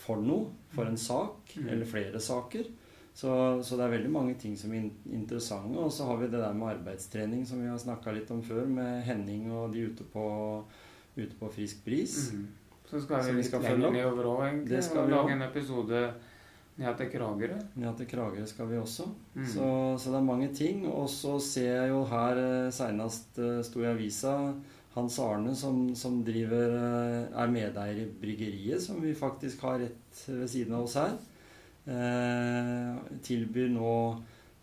for 0.00 0.20
noe, 0.24 0.48
for 0.74 0.88
en 0.88 0.96
sak 0.98 1.56
Mm. 1.56 1.68
eller 1.68 1.86
flere 1.86 2.20
saker. 2.20 2.64
Så, 3.14 3.30
så 3.66 3.76
det 3.76 3.84
er 3.84 3.90
veldig 3.98 4.10
mange 4.14 4.34
ting 4.38 4.54
som 4.56 4.72
er 4.72 4.86
interessante. 5.12 5.76
Og 5.78 5.90
så 5.92 6.06
har 6.06 6.16
vi 6.20 6.28
det 6.30 6.40
der 6.40 6.54
med 6.54 6.70
arbeidstrening 6.78 7.42
som 7.46 7.60
vi 7.60 7.68
har 7.68 7.76
snakka 7.78 8.14
litt 8.14 8.30
om 8.30 8.40
før, 8.42 8.64
med 8.70 9.02
Henning 9.04 9.50
og 9.52 9.72
de 9.74 9.82
ute 9.90 10.04
på, 10.12 10.24
ute 11.18 11.34
på 11.40 11.50
Frisk 11.52 11.84
bris. 11.84 12.30
Mm. 12.32 12.46
Så 12.90 13.00
skal 13.04 13.26
vi 13.26 13.36
vi 13.36 13.42
skal 13.46 13.62
følge 13.62 13.82
lenger 13.82 13.98
nedover 13.98 14.24
òg, 14.30 14.44
egentlig. 14.48 14.70
Det 14.76 14.84
skal 14.84 15.02
og 15.02 15.08
vi 15.10 15.14
lage 15.14 15.32
en 15.36 15.42
episode 15.42 16.00
ned 16.80 16.96
til 16.96 17.10
Kragerø. 17.12 17.58
Ja, 17.82 17.92
til 17.98 18.06
Kragerø 18.14 18.46
skal 18.46 18.70
vi 18.70 18.78
også. 18.80 19.04
Mm. 19.34 19.46
Så, 19.46 19.66
så 19.98 20.10
det 20.14 20.18
er 20.22 20.26
mange 20.30 20.48
ting. 20.54 20.86
Og 20.88 21.08
så 21.10 21.38
ser 21.44 21.82
jeg 21.82 21.90
jo 21.92 22.04
her 22.14 22.40
eh, 22.46 22.70
seinest 22.72 23.38
eh, 23.38 23.60
sto 23.66 23.82
i 23.84 23.90
avisa 23.90 24.36
Hans 24.94 25.18
Arne 25.22 25.54
som, 25.54 25.82
som 25.94 26.18
driver 26.26 26.72
eh, 26.74 27.40
er 27.42 27.52
medeier 27.52 28.00
i 28.02 28.08
bryggeriet, 28.20 28.82
som 28.82 28.98
vi 29.02 29.14
faktisk 29.14 29.62
har 29.66 29.78
rett 29.84 30.22
ved 30.26 30.48
siden 30.50 30.74
av 30.74 30.88
oss 30.88 30.96
her. 30.98 31.14
Eh, 31.90 32.96
tilbyr 33.24 33.70
nå 33.72 33.92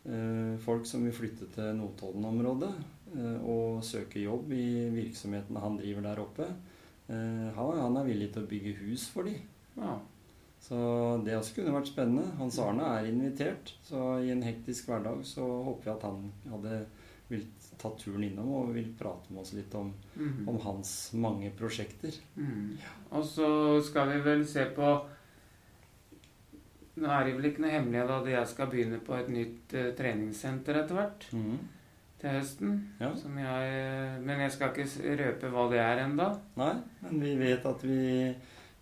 eh, 0.06 0.54
folk 0.64 0.86
som 0.86 1.08
vil 1.08 1.16
flytte 1.16 1.48
til 1.56 1.72
Notodden-området 1.80 2.70
eh, 3.16 3.40
og 3.42 3.82
søke 3.84 4.22
jobb 4.22 4.54
i 4.54 4.68
virksomheten 4.94 5.58
han 5.60 5.80
driver 5.80 6.06
der 6.12 6.22
oppe. 6.24 6.52
Han, 7.08 7.96
er 7.96 8.04
villig 8.04 8.34
til 8.34 8.44
å 8.44 8.50
bygge 8.50 8.74
hus 8.82 9.06
for 9.08 9.24
dem. 9.24 9.40
Ja. 9.80 9.94
Så 10.60 10.78
det 11.24 11.38
også 11.38 11.54
kunne 11.56 11.72
vært 11.78 11.88
spennende. 11.88 12.34
Hans 12.36 12.58
Arne 12.60 12.90
er 12.98 13.08
invitert, 13.08 13.72
så 13.88 14.18
i 14.20 14.34
en 14.34 14.44
hektisk 14.44 14.90
hverdag 14.90 15.22
så 15.24 15.46
håper 15.70 15.88
jeg 15.88 15.94
at 15.94 16.04
han 16.04 16.26
hadde 16.52 16.82
vil 17.30 17.46
tatt 17.78 18.00
turen 18.02 18.24
innom 18.28 18.50
og 18.60 18.74
vil 18.76 18.88
prate 19.00 19.30
med 19.34 19.42
oss 19.44 19.54
litt 19.54 19.74
om, 19.76 19.94
Mm. 20.18 20.48
om 20.50 20.58
hans 20.64 21.14
mange 21.14 21.52
prosjekter. 21.58 22.16
Mm. 22.36 22.78
Og 23.12 23.24
så 23.24 23.50
skal 23.86 24.10
vi 24.16 24.20
vel 24.26 24.46
se 24.48 24.66
på 24.76 24.92
Nå 26.98 27.10
er 27.14 27.26
det 27.28 27.34
vel 27.38 27.46
ikke 27.52 27.62
noe 27.62 27.70
hemmelighet 27.76 28.10
at 28.10 28.26
jeg 28.32 28.48
skal 28.50 28.70
begynne 28.72 28.98
på 29.06 29.14
et 29.14 29.28
nytt 29.30 29.74
uh, 29.78 29.92
treningssenter 29.98 30.80
etter 30.82 30.98
hvert 30.98 31.28
til 32.18 32.32
høsten. 32.34 32.72
Ja. 32.98 33.12
Som 33.14 33.36
jeg, 33.38 33.76
men 34.26 34.40
jeg 34.42 34.52
skal 34.56 34.72
ikke 34.74 35.18
røpe 35.20 35.52
hva 35.54 35.68
det 35.70 35.78
er 35.84 36.02
enda. 36.08 36.32
Nei, 36.58 36.72
men 37.04 37.20
vi 37.22 37.36
vet 37.38 37.68
at 37.70 37.84
vi 37.86 38.34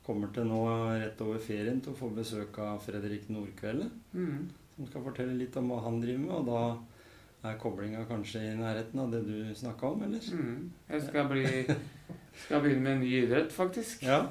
kommer 0.06 0.32
til 0.32 0.48
nå 0.48 0.62
rett 1.02 1.20
over 1.26 1.42
ferien 1.44 1.82
til 1.84 1.92
å 1.92 1.98
få 2.00 2.08
besøk 2.16 2.56
av 2.64 2.80
Fredrik 2.86 3.28
Nordkvelde, 3.34 3.90
Mm. 4.16 4.48
som 4.78 4.88
skal 4.88 5.04
fortelle 5.10 5.36
litt 5.36 5.58
om 5.60 5.68
hva 5.74 5.82
han 5.84 6.00
driver 6.00 6.24
med, 6.24 6.32
og 6.32 6.46
da 6.46 6.62
er 7.50 7.60
koblinga 7.62 8.06
kanskje 8.10 8.42
i 8.52 8.56
nærheten 8.60 9.02
av 9.04 9.12
det 9.14 9.22
du 9.28 9.38
snakka 9.56 9.92
om, 9.94 10.04
eller? 10.08 10.32
Mm. 10.34 10.72
Jeg 10.90 11.06
skal, 11.08 11.30
bli, 11.32 11.46
skal 12.46 12.64
begynne 12.64 12.86
med 12.86 12.98
en 12.98 13.06
ny 13.06 13.14
idrett, 13.24 13.54
faktisk. 13.54 14.04
Ja. 14.06 14.26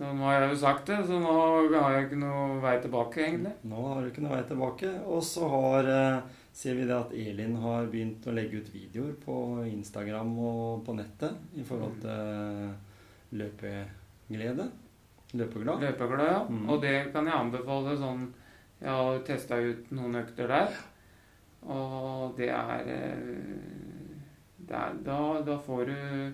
Så 0.00 0.08
nå 0.16 0.24
har 0.24 0.38
jeg 0.38 0.52
jo 0.54 0.60
sagt 0.62 0.86
det, 0.88 0.98
så 1.04 1.18
nå 1.20 1.32
har 1.74 1.92
jeg 1.92 2.06
ikke 2.06 2.18
noe 2.22 2.60
vei 2.62 2.76
tilbake, 2.80 3.20
egentlig. 3.20 3.50
Nå 3.68 3.80
har 3.84 3.98
du 4.00 4.08
ikke 4.08 4.22
noe 4.24 4.32
vei 4.32 4.44
tilbake. 4.48 4.92
Og 5.04 5.20
så 5.28 5.48
har, 5.52 5.88
eh, 5.92 6.38
ser 6.56 6.78
vi 6.78 6.86
det 6.88 6.96
at 6.96 7.12
Elin 7.12 7.58
har 7.60 7.90
begynt 7.92 8.24
å 8.24 8.32
legge 8.32 8.62
ut 8.62 8.70
videoer 8.72 9.12
på 9.20 9.34
Instagram 9.68 10.30
og 10.38 10.86
på 10.86 10.94
nettet 10.96 11.36
i 11.52 11.66
forhold 11.68 12.00
til 12.00 12.70
løpeglede. 13.36 14.70
Løpeglad. 15.36 15.84
Løpeglad, 15.84 16.26
ja. 16.32 16.40
Mm. 16.48 16.64
Og 16.70 16.80
det 16.82 16.96
kan 17.12 17.28
jeg 17.28 17.36
anbefale 17.36 17.96
sånn 18.00 18.24
Jeg 18.80 18.88
har 18.88 19.18
testa 19.28 19.58
ut 19.60 19.90
noen 19.92 20.16
økter 20.22 20.48
der, 20.48 20.72
og 21.68 22.36
det 22.38 22.48
er, 22.48 22.88
eh, 22.88 23.56
det 24.56 24.76
er 24.76 24.96
da, 25.04 25.20
da 25.44 25.58
får 25.58 25.84
du 25.90 26.32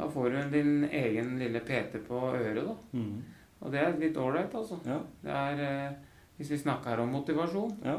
Da 0.00 0.06
får 0.08 0.30
du 0.30 0.50
din 0.50 0.84
egen 0.84 1.38
lille 1.38 1.60
PT 1.60 1.98
på 2.06 2.20
øret, 2.32 2.64
da. 2.64 2.74
Mm. 2.92 3.22
Og 3.60 3.72
det 3.72 3.80
er 3.80 3.98
litt 4.00 4.16
ålreit, 4.16 4.54
altså. 4.54 4.78
Ja, 4.86 4.98
Det 5.22 5.30
er 5.30 5.60
eh, 5.66 5.92
Hvis 6.36 6.50
vi 6.50 6.58
snakker 6.58 7.00
om 7.00 7.12
motivasjon, 7.12 7.74
ja. 7.84 7.98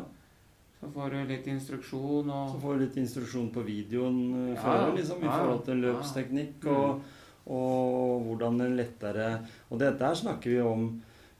så 0.79 0.89
får 0.89 1.09
du 1.09 1.17
litt 1.29 1.47
instruksjon 1.47 2.25
Så 2.25 2.59
får 2.61 2.73
du 2.73 2.85
litt 2.85 2.97
instruksjon 2.97 3.51
på 3.53 3.61
videoen 3.61 4.49
eh, 4.49 4.55
Ja, 4.55 4.61
for 4.61 4.97
liksom, 4.97 5.21
i 5.21 5.29
forhold 5.29 5.65
til 5.65 5.83
løpsteknikk 5.85 6.65
og, 6.65 7.03
og 7.45 8.25
hvordan 8.25 8.61
en 8.61 8.75
lettere 8.77 9.29
Og 9.69 9.79
det, 9.79 9.99
der 9.99 10.17
snakker 10.17 10.49
vi 10.49 10.61
om 10.61 10.89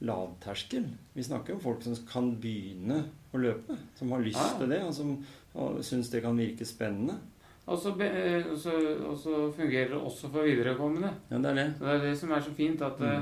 lavterskel. 0.02 0.88
Vi 1.14 1.24
snakker 1.24 1.54
om 1.54 1.60
folk 1.62 1.84
som 1.86 1.94
kan 2.10 2.32
begynne 2.42 3.04
å 3.34 3.38
løpe. 3.42 3.78
Som 3.96 4.12
har 4.12 4.20
lyst 4.26 4.38
Ja, 4.38 4.48
ja. 4.54 4.58
til 4.60 4.70
det, 4.70 4.82
og 4.84 4.94
som 4.94 5.82
syns 5.84 6.10
det 6.12 6.22
kan 6.24 6.38
virke 6.38 6.66
spennende. 6.66 7.18
Og 7.68 7.78
så, 7.80 7.92
be- 7.96 8.10
eh, 8.10 8.44
så, 8.58 8.72
og 9.08 9.18
så 9.22 9.52
fungerer 9.56 9.90
det 9.94 10.00
også 10.02 10.30
for 10.34 10.44
viderekommende. 10.44 11.12
Ja, 11.30 11.38
det 11.38 11.46
er 11.52 11.54
det. 11.60 11.68
Så 11.78 11.86
det 11.86 11.94
er 11.94 12.06
det 12.10 12.18
som 12.20 12.32
er 12.32 12.42
så 12.42 12.54
fint, 12.58 12.82
at 12.82 13.02
eh, 13.02 13.22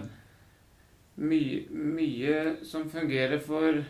Mm. 1.19 1.27
mye, 1.27 1.65
mye 1.69 2.65
som 2.65 2.89
fungerer 2.89 3.39
for 3.43 3.83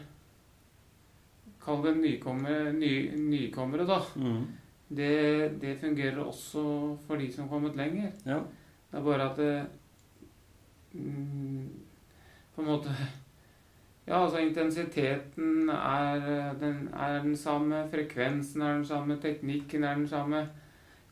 Kall 1.62 1.84
det 1.84 1.92
nykommere, 1.98 2.72
ny, 2.74 3.12
nykommere, 3.16 3.86
da. 3.86 4.00
Mm. 4.16 4.46
Det, 4.90 5.60
det 5.62 5.76
fungerer 5.82 6.18
også 6.24 6.98
for 7.06 7.16
de 7.20 7.28
som 7.32 7.44
har 7.46 7.52
kommet 7.52 7.76
lenger. 7.78 8.12
Ja. 8.26 8.40
Det 8.90 8.98
er 8.98 9.04
bare 9.06 9.30
at 9.30 9.38
det 9.38 9.68
mm, 10.94 11.70
På 12.56 12.62
en 12.64 12.68
måte 12.72 12.96
Ja, 14.10 14.24
altså 14.24 14.40
intensiteten 14.42 15.70
er 15.70 16.54
den, 16.60 16.88
er 16.98 17.20
den 17.22 17.36
samme, 17.38 17.84
frekvensen 17.92 18.62
er 18.66 18.74
den 18.80 18.86
samme, 18.86 19.20
teknikken 19.22 19.84
er 19.86 19.96
den 20.00 20.08
samme. 20.10 20.40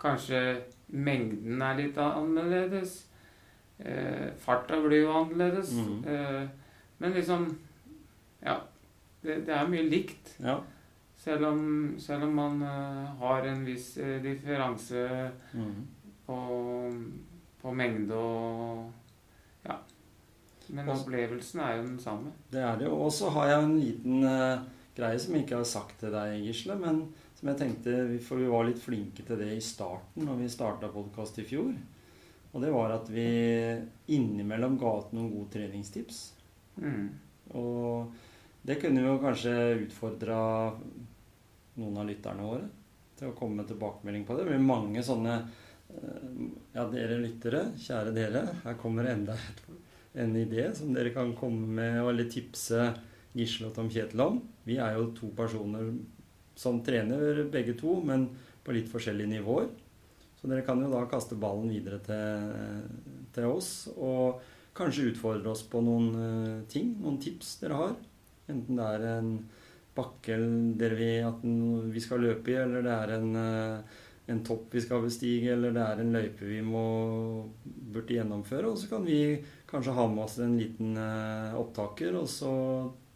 Kanskje 0.01 0.39
mengden 0.89 1.61
er 1.61 1.77
litt 1.77 1.97
annerledes. 2.01 2.95
Eh, 3.79 4.31
farta 4.41 4.79
blir 4.81 5.03
jo 5.03 5.11
annerledes. 5.13 5.75
Mhm. 5.77 5.99
Eh, 6.09 6.47
men 6.99 7.13
liksom 7.13 7.45
Ja. 8.41 8.55
Det, 9.23 9.45
det 9.45 9.53
er 9.53 9.67
mye 9.67 9.85
likt. 9.89 10.35
ja. 10.39 10.57
Selv 11.17 11.45
om, 11.45 11.95
selv 11.99 12.23
om 12.23 12.33
man 12.37 12.61
uh, 12.61 13.07
har 13.19 13.41
en 13.49 13.63
viss 13.65 13.97
uh, 13.97 14.21
differanse 14.23 15.31
Mm. 15.53 15.87
på, 16.27 16.37
på 17.61 17.73
mengde 17.73 18.13
og 18.15 18.91
Ja. 19.65 19.75
Men 20.75 20.89
opplevelsen 20.91 21.61
er 21.63 21.77
jo 21.77 21.85
den 21.85 21.99
samme. 22.01 22.33
Det 22.51 22.63
er 22.63 22.79
det. 22.81 22.89
Og 22.91 23.11
så 23.15 23.31
har 23.35 23.51
jeg 23.51 23.63
en 23.63 23.77
liten 23.79 24.25
uh, 24.27 24.65
greie 24.97 25.19
som 25.21 25.35
jeg 25.35 25.45
ikke 25.45 25.61
har 25.61 25.69
sagt 25.69 25.99
til 26.01 26.13
deg, 26.15 26.39
Gisle, 26.43 26.77
men 26.81 27.03
som 27.37 27.51
jeg 27.51 27.59
tenkte 27.59 27.93
For 28.25 28.41
vi 28.41 28.49
var 28.49 28.65
litt 28.65 28.81
flinke 28.81 29.23
til 29.23 29.39
det 29.39 29.51
i 29.55 29.63
starten, 29.63 30.25
når 30.25 30.41
vi 30.41 30.49
starta 30.51 30.91
podkast 30.93 31.39
i 31.39 31.45
fjor. 31.47 31.75
Og 32.53 32.63
det 32.63 32.71
var 32.73 32.95
at 32.95 33.11
vi 33.13 33.27
innimellom 34.15 34.79
ga 34.81 34.95
ut 34.99 35.13
noen 35.13 35.29
gode 35.35 35.51
treningstips. 35.53 36.23
Mm. 36.81 37.11
Og 37.55 38.07
Og 38.07 38.67
det 38.67 38.81
kunne 38.81 39.05
jo 39.05 39.19
kanskje 39.21 39.53
utfordra 39.85 40.39
noen 41.77 42.01
av 42.01 42.07
lytterne 42.09 42.47
våre 42.47 42.65
til 43.17 43.31
å 43.31 43.37
komme 43.37 43.61
med 43.61 43.69
tilbakemelding 43.69 44.25
på 44.27 44.35
det. 44.35 44.43
Det 44.43 44.51
blir 44.51 44.65
mange 44.65 45.03
sånne 45.05 45.35
eh, 45.37 46.25
Ja, 46.75 46.85
dere 46.91 47.21
lyttere, 47.21 47.63
kjære 47.79 48.13
dere, 48.13 48.43
her 48.65 48.75
kommer 48.81 49.07
enda 49.09 49.37
et, 49.37 49.63
en 50.17 50.35
idé 50.39 50.69
som 50.75 50.93
dere 50.95 51.13
kan 51.15 51.35
komme 51.37 51.67
med 51.79 52.01
eller 52.01 52.29
tipse 52.31 52.91
Gisle 53.37 53.69
og 53.69 53.75
Tom 53.75 53.89
Kjetil 53.93 54.23
om. 54.23 54.39
Vi 54.65 54.79
er 54.81 54.97
jo 54.97 55.11
to 55.17 55.29
personer 55.37 55.91
som 56.57 56.81
trener 56.85 57.43
begge 57.53 57.75
to, 57.77 57.99
men 58.01 58.27
på 58.65 58.73
litt 58.75 58.89
forskjellige 58.91 59.37
nivåer. 59.37 59.69
Så 60.37 60.49
dere 60.49 60.65
kan 60.65 60.81
jo 60.81 60.89
da 60.91 61.03
kaste 61.09 61.37
ballen 61.39 61.69
videre 61.71 61.99
til, 62.05 62.89
til 63.33 63.49
oss 63.49 63.71
og 63.95 64.41
kanskje 64.77 65.11
utfordre 65.11 65.53
oss 65.53 65.63
på 65.69 65.81
noen 65.81 66.09
eh, 66.21 66.57
ting, 66.69 66.91
noen 67.01 67.17
tips 67.21 67.55
dere 67.63 67.79
har. 67.79 67.95
Enten 68.51 68.77
det 68.77 68.89
er 68.93 69.05
en 69.15 69.31
bakke 69.97 70.37
dere 70.77 70.97
vil 70.99 71.25
at 71.25 71.45
vi 71.93 72.03
skal 72.03 72.21
løpe 72.21 72.53
i, 72.53 72.59
eller 72.61 72.85
det 72.85 72.93
er 72.93 73.13
en, 73.15 73.31
eh, 73.41 74.03
en 74.33 74.43
topp 74.45 74.75
vi 74.77 74.83
skal 74.85 75.01
bestige, 75.05 75.55
eller 75.55 75.73
det 75.73 75.85
er 75.85 76.03
en 76.03 76.13
løype 76.13 76.51
vi 76.51 76.61
må 76.65 76.85
burde 77.65 78.19
gjennomføre. 78.19 78.69
Og 78.69 78.77
så 78.77 78.91
kan 78.91 79.07
vi 79.07 79.39
kanskje 79.67 79.95
ha 79.97 80.07
med 80.07 80.23
oss 80.23 80.37
en 80.43 80.57
liten 80.59 80.97
eh, 80.97 81.57
opptaker, 81.59 82.15
og 82.19 82.29
så 82.31 82.51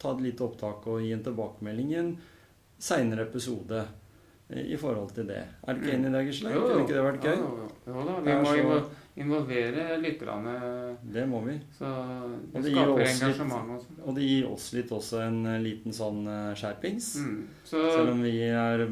ta 0.02 0.16
et 0.16 0.26
lite 0.28 0.46
opptak 0.46 0.88
og 0.92 1.04
gi 1.04 1.14
en 1.16 1.24
tilbakemelding 1.24 1.92
i 1.94 2.00
en 2.02 2.12
seinere 2.82 3.28
episode 3.30 3.84
eh, 4.50 4.66
i 4.74 4.80
forhold 4.80 5.14
til 5.16 5.30
det. 5.32 5.44
Er 5.64 5.78
du 5.78 5.86
ikke 5.86 5.96
enig 5.98 6.12
i 6.12 6.16
det, 6.18 6.26
Gisle? 6.30 6.56
Kunne 6.58 6.84
ikke 6.84 6.98
det 6.98 7.06
vært 7.08 7.30
gøy? 7.30 7.38
Jo, 7.38 7.54
jo, 7.62 7.70
jo 7.94 8.08
da, 8.10 8.18
vi 8.26 8.38
må 8.68 8.82
involvere 9.20 9.98
lytterne, 10.00 10.54
Det 11.04 11.26
må 11.28 11.42
vi. 11.44 11.58
så 11.78 11.86
Og 11.86 12.54
det 12.54 12.64
det 12.64 12.72
skaper 12.72 13.02
engasjement 13.04 13.74
også. 13.76 13.98
Og 14.06 14.16
det 14.16 14.24
gir 14.24 14.46
oss 14.48 14.70
litt 14.74 14.92
også 14.96 15.20
en 15.26 15.40
eh, 15.52 15.58
liten 15.60 15.92
sånn 15.94 16.22
eh, 16.32 16.54
skjerpings. 16.56 17.10
Mm. 17.20 17.42
Så 17.68 17.82
Selv 17.92 18.14
om 18.14 18.22
vi 18.24 18.38
er 18.48 18.86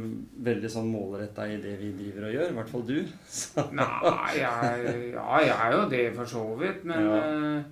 veldig 0.50 0.70
sånn 0.74 0.92
målretta 0.92 1.48
i 1.48 1.56
det 1.64 1.78
vi 1.80 1.94
driver 1.96 2.28
og 2.28 2.36
gjør. 2.36 2.52
I 2.52 2.58
hvert 2.60 2.74
fall 2.74 2.86
du. 2.90 2.98
Så. 3.40 3.64
Nei, 3.72 4.36
jeg, 4.42 5.14
ja, 5.16 5.40
jeg 5.46 5.56
er 5.56 5.78
jo 5.78 5.88
det 5.96 6.04
for 6.18 6.26
så 6.36 6.44
vidt, 6.60 6.84
men, 6.84 7.06
Ja. 7.08 7.18
eh, 7.24 7.64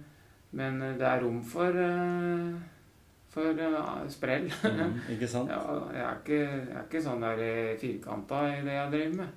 men 0.58 0.80
det 0.98 1.04
er 1.06 1.22
rom 1.22 1.42
for, 1.44 1.68
eh, 1.76 2.54
for 3.30 3.52
uh, 3.60 4.08
sprell. 4.10 4.48
Mm, 4.64 4.96
ikke 5.14 5.28
sant? 5.28 5.52
Ja, 5.54 5.60
jeg, 5.92 6.06
er 6.06 6.16
ikke, 6.24 6.40
jeg 6.48 6.78
er 6.80 6.88
ikke 6.88 7.04
sånn 7.04 7.22
der 7.28 7.44
eh, 7.44 7.76
firkanta 7.78 8.40
i 8.56 8.64
det 8.64 8.74
jeg 8.80 8.94
driver 8.96 9.20
med. 9.20 9.36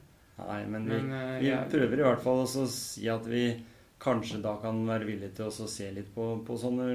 Nei, 0.49 0.62
men 0.70 0.88
vi, 0.88 1.01
Men 1.03 1.12
uh, 1.12 1.34
vi 1.43 1.53
prøver 1.72 2.01
i 2.01 2.07
hvert 2.09 2.24
fall 2.24 2.45
å 2.45 2.49
si 2.49 3.09
at 3.11 3.28
vi 3.28 3.45
kanskje 4.01 4.41
da 4.41 4.55
kan 4.62 4.78
være 4.88 5.09
villige 5.09 5.36
til 5.36 5.51
å 5.51 5.68
se 5.68 5.91
litt 5.93 6.09
på, 6.14 6.30
på 6.47 6.57
sånne 6.59 6.86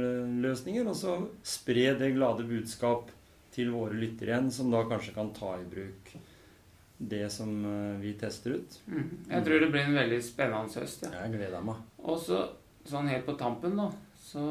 løsninger. 0.41 0.87
Og 0.89 0.97
så 0.97 1.17
spre 1.45 1.91
det 1.99 2.15
glade 2.15 2.47
budskap 2.49 3.11
til 3.55 3.71
våre 3.75 3.97
lyttere 3.97 4.33
igjen, 4.33 4.49
som 4.51 4.71
da 4.73 4.83
kanskje 4.89 5.13
kan 5.15 5.29
ta 5.35 5.53
i 5.61 5.67
bruk 5.69 6.15
det 6.97 7.29
som 7.29 7.65
eh, 7.65 7.99
vi 7.99 8.13
tester 8.13 8.55
ut. 8.55 8.81
mm, 8.87 9.09
jeg 9.29 9.45
tror 9.45 9.59
det 9.59 9.71
blir 9.71 9.87
en 9.87 9.97
veldig 9.99 10.19
spennende 10.23 10.81
høst. 10.81 11.03
Ja. 11.03 11.23
Jeg 11.25 11.35
gleder 11.35 11.65
meg. 11.65 11.81
Og 12.03 12.19
så, 12.23 12.41
sånn 12.87 13.09
helt 13.11 13.25
på 13.27 13.35
tampen, 13.39 13.75
da, 13.79 13.89
så, 14.19 14.45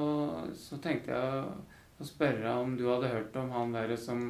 så 0.59 0.81
tenkte 0.85 1.15
jeg 1.15 1.45
å, 1.45 2.05
spørre 2.05 2.51
om 2.61 2.75
du 2.77 2.85
hadde 2.91 3.09
hørt 3.09 3.37
om 3.41 3.53
han 3.55 3.71
derre 3.73 3.97
som, 3.97 4.27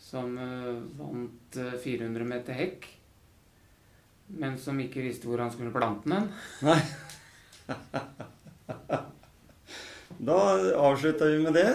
som 0.00 0.32
uh, 0.34 0.80
vant 0.98 1.58
eh, 1.60 1.76
400 1.78 2.26
meter 2.26 2.56
hekk, 2.56 2.88
men 4.38 4.58
som 4.58 4.78
ikke 4.80 5.02
visste 5.04 5.28
hvor 5.28 5.42
han 5.42 5.50
skulle 5.52 5.74
plante 5.74 6.10
den 6.10 6.28
Nei. 6.66 6.80
Da 10.20 10.36
avslutta 10.76 11.30
vi 11.30 11.38
med 11.40 11.54
det. 11.56 11.68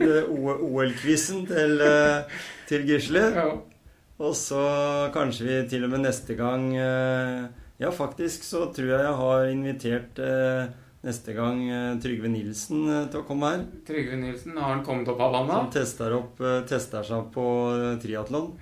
det 0.00 0.22
OL-quizen 0.30 1.42
til, 1.48 1.80
eh, 1.84 2.22
til 2.68 2.86
Gisle. 2.88 3.24
Ja. 3.34 3.48
Og 4.20 4.36
så 4.36 4.60
kanskje 5.12 5.46
vi 5.46 5.58
til 5.68 5.84
og 5.84 5.92
med 5.92 6.06
neste 6.06 6.36
gang 6.36 6.70
eh, 6.76 7.48
Ja, 7.80 7.90
faktisk 7.92 8.44
så 8.44 8.66
tror 8.72 8.88
jeg 8.92 9.04
jeg 9.04 9.18
har 9.20 9.44
invitert 9.48 10.18
eh, 10.20 10.72
neste 11.04 11.32
gang 11.32 11.62
Trygve 12.00 12.28
Nilsen 12.28 12.88
til 13.12 13.20
å 13.22 13.24
komme 13.28 13.52
her. 13.52 13.62
Trygve 13.88 14.18
Nilsen, 14.20 14.56
har 14.56 14.74
han 14.76 14.84
kommet 14.84 15.08
opp 15.08 15.20
av 15.24 15.36
vannet? 15.36 15.56
Som 15.56 15.70
tester, 15.72 16.16
opp, 16.16 16.42
tester 16.68 17.04
seg 17.08 17.30
på 17.36 17.46
triatlon. 18.02 18.52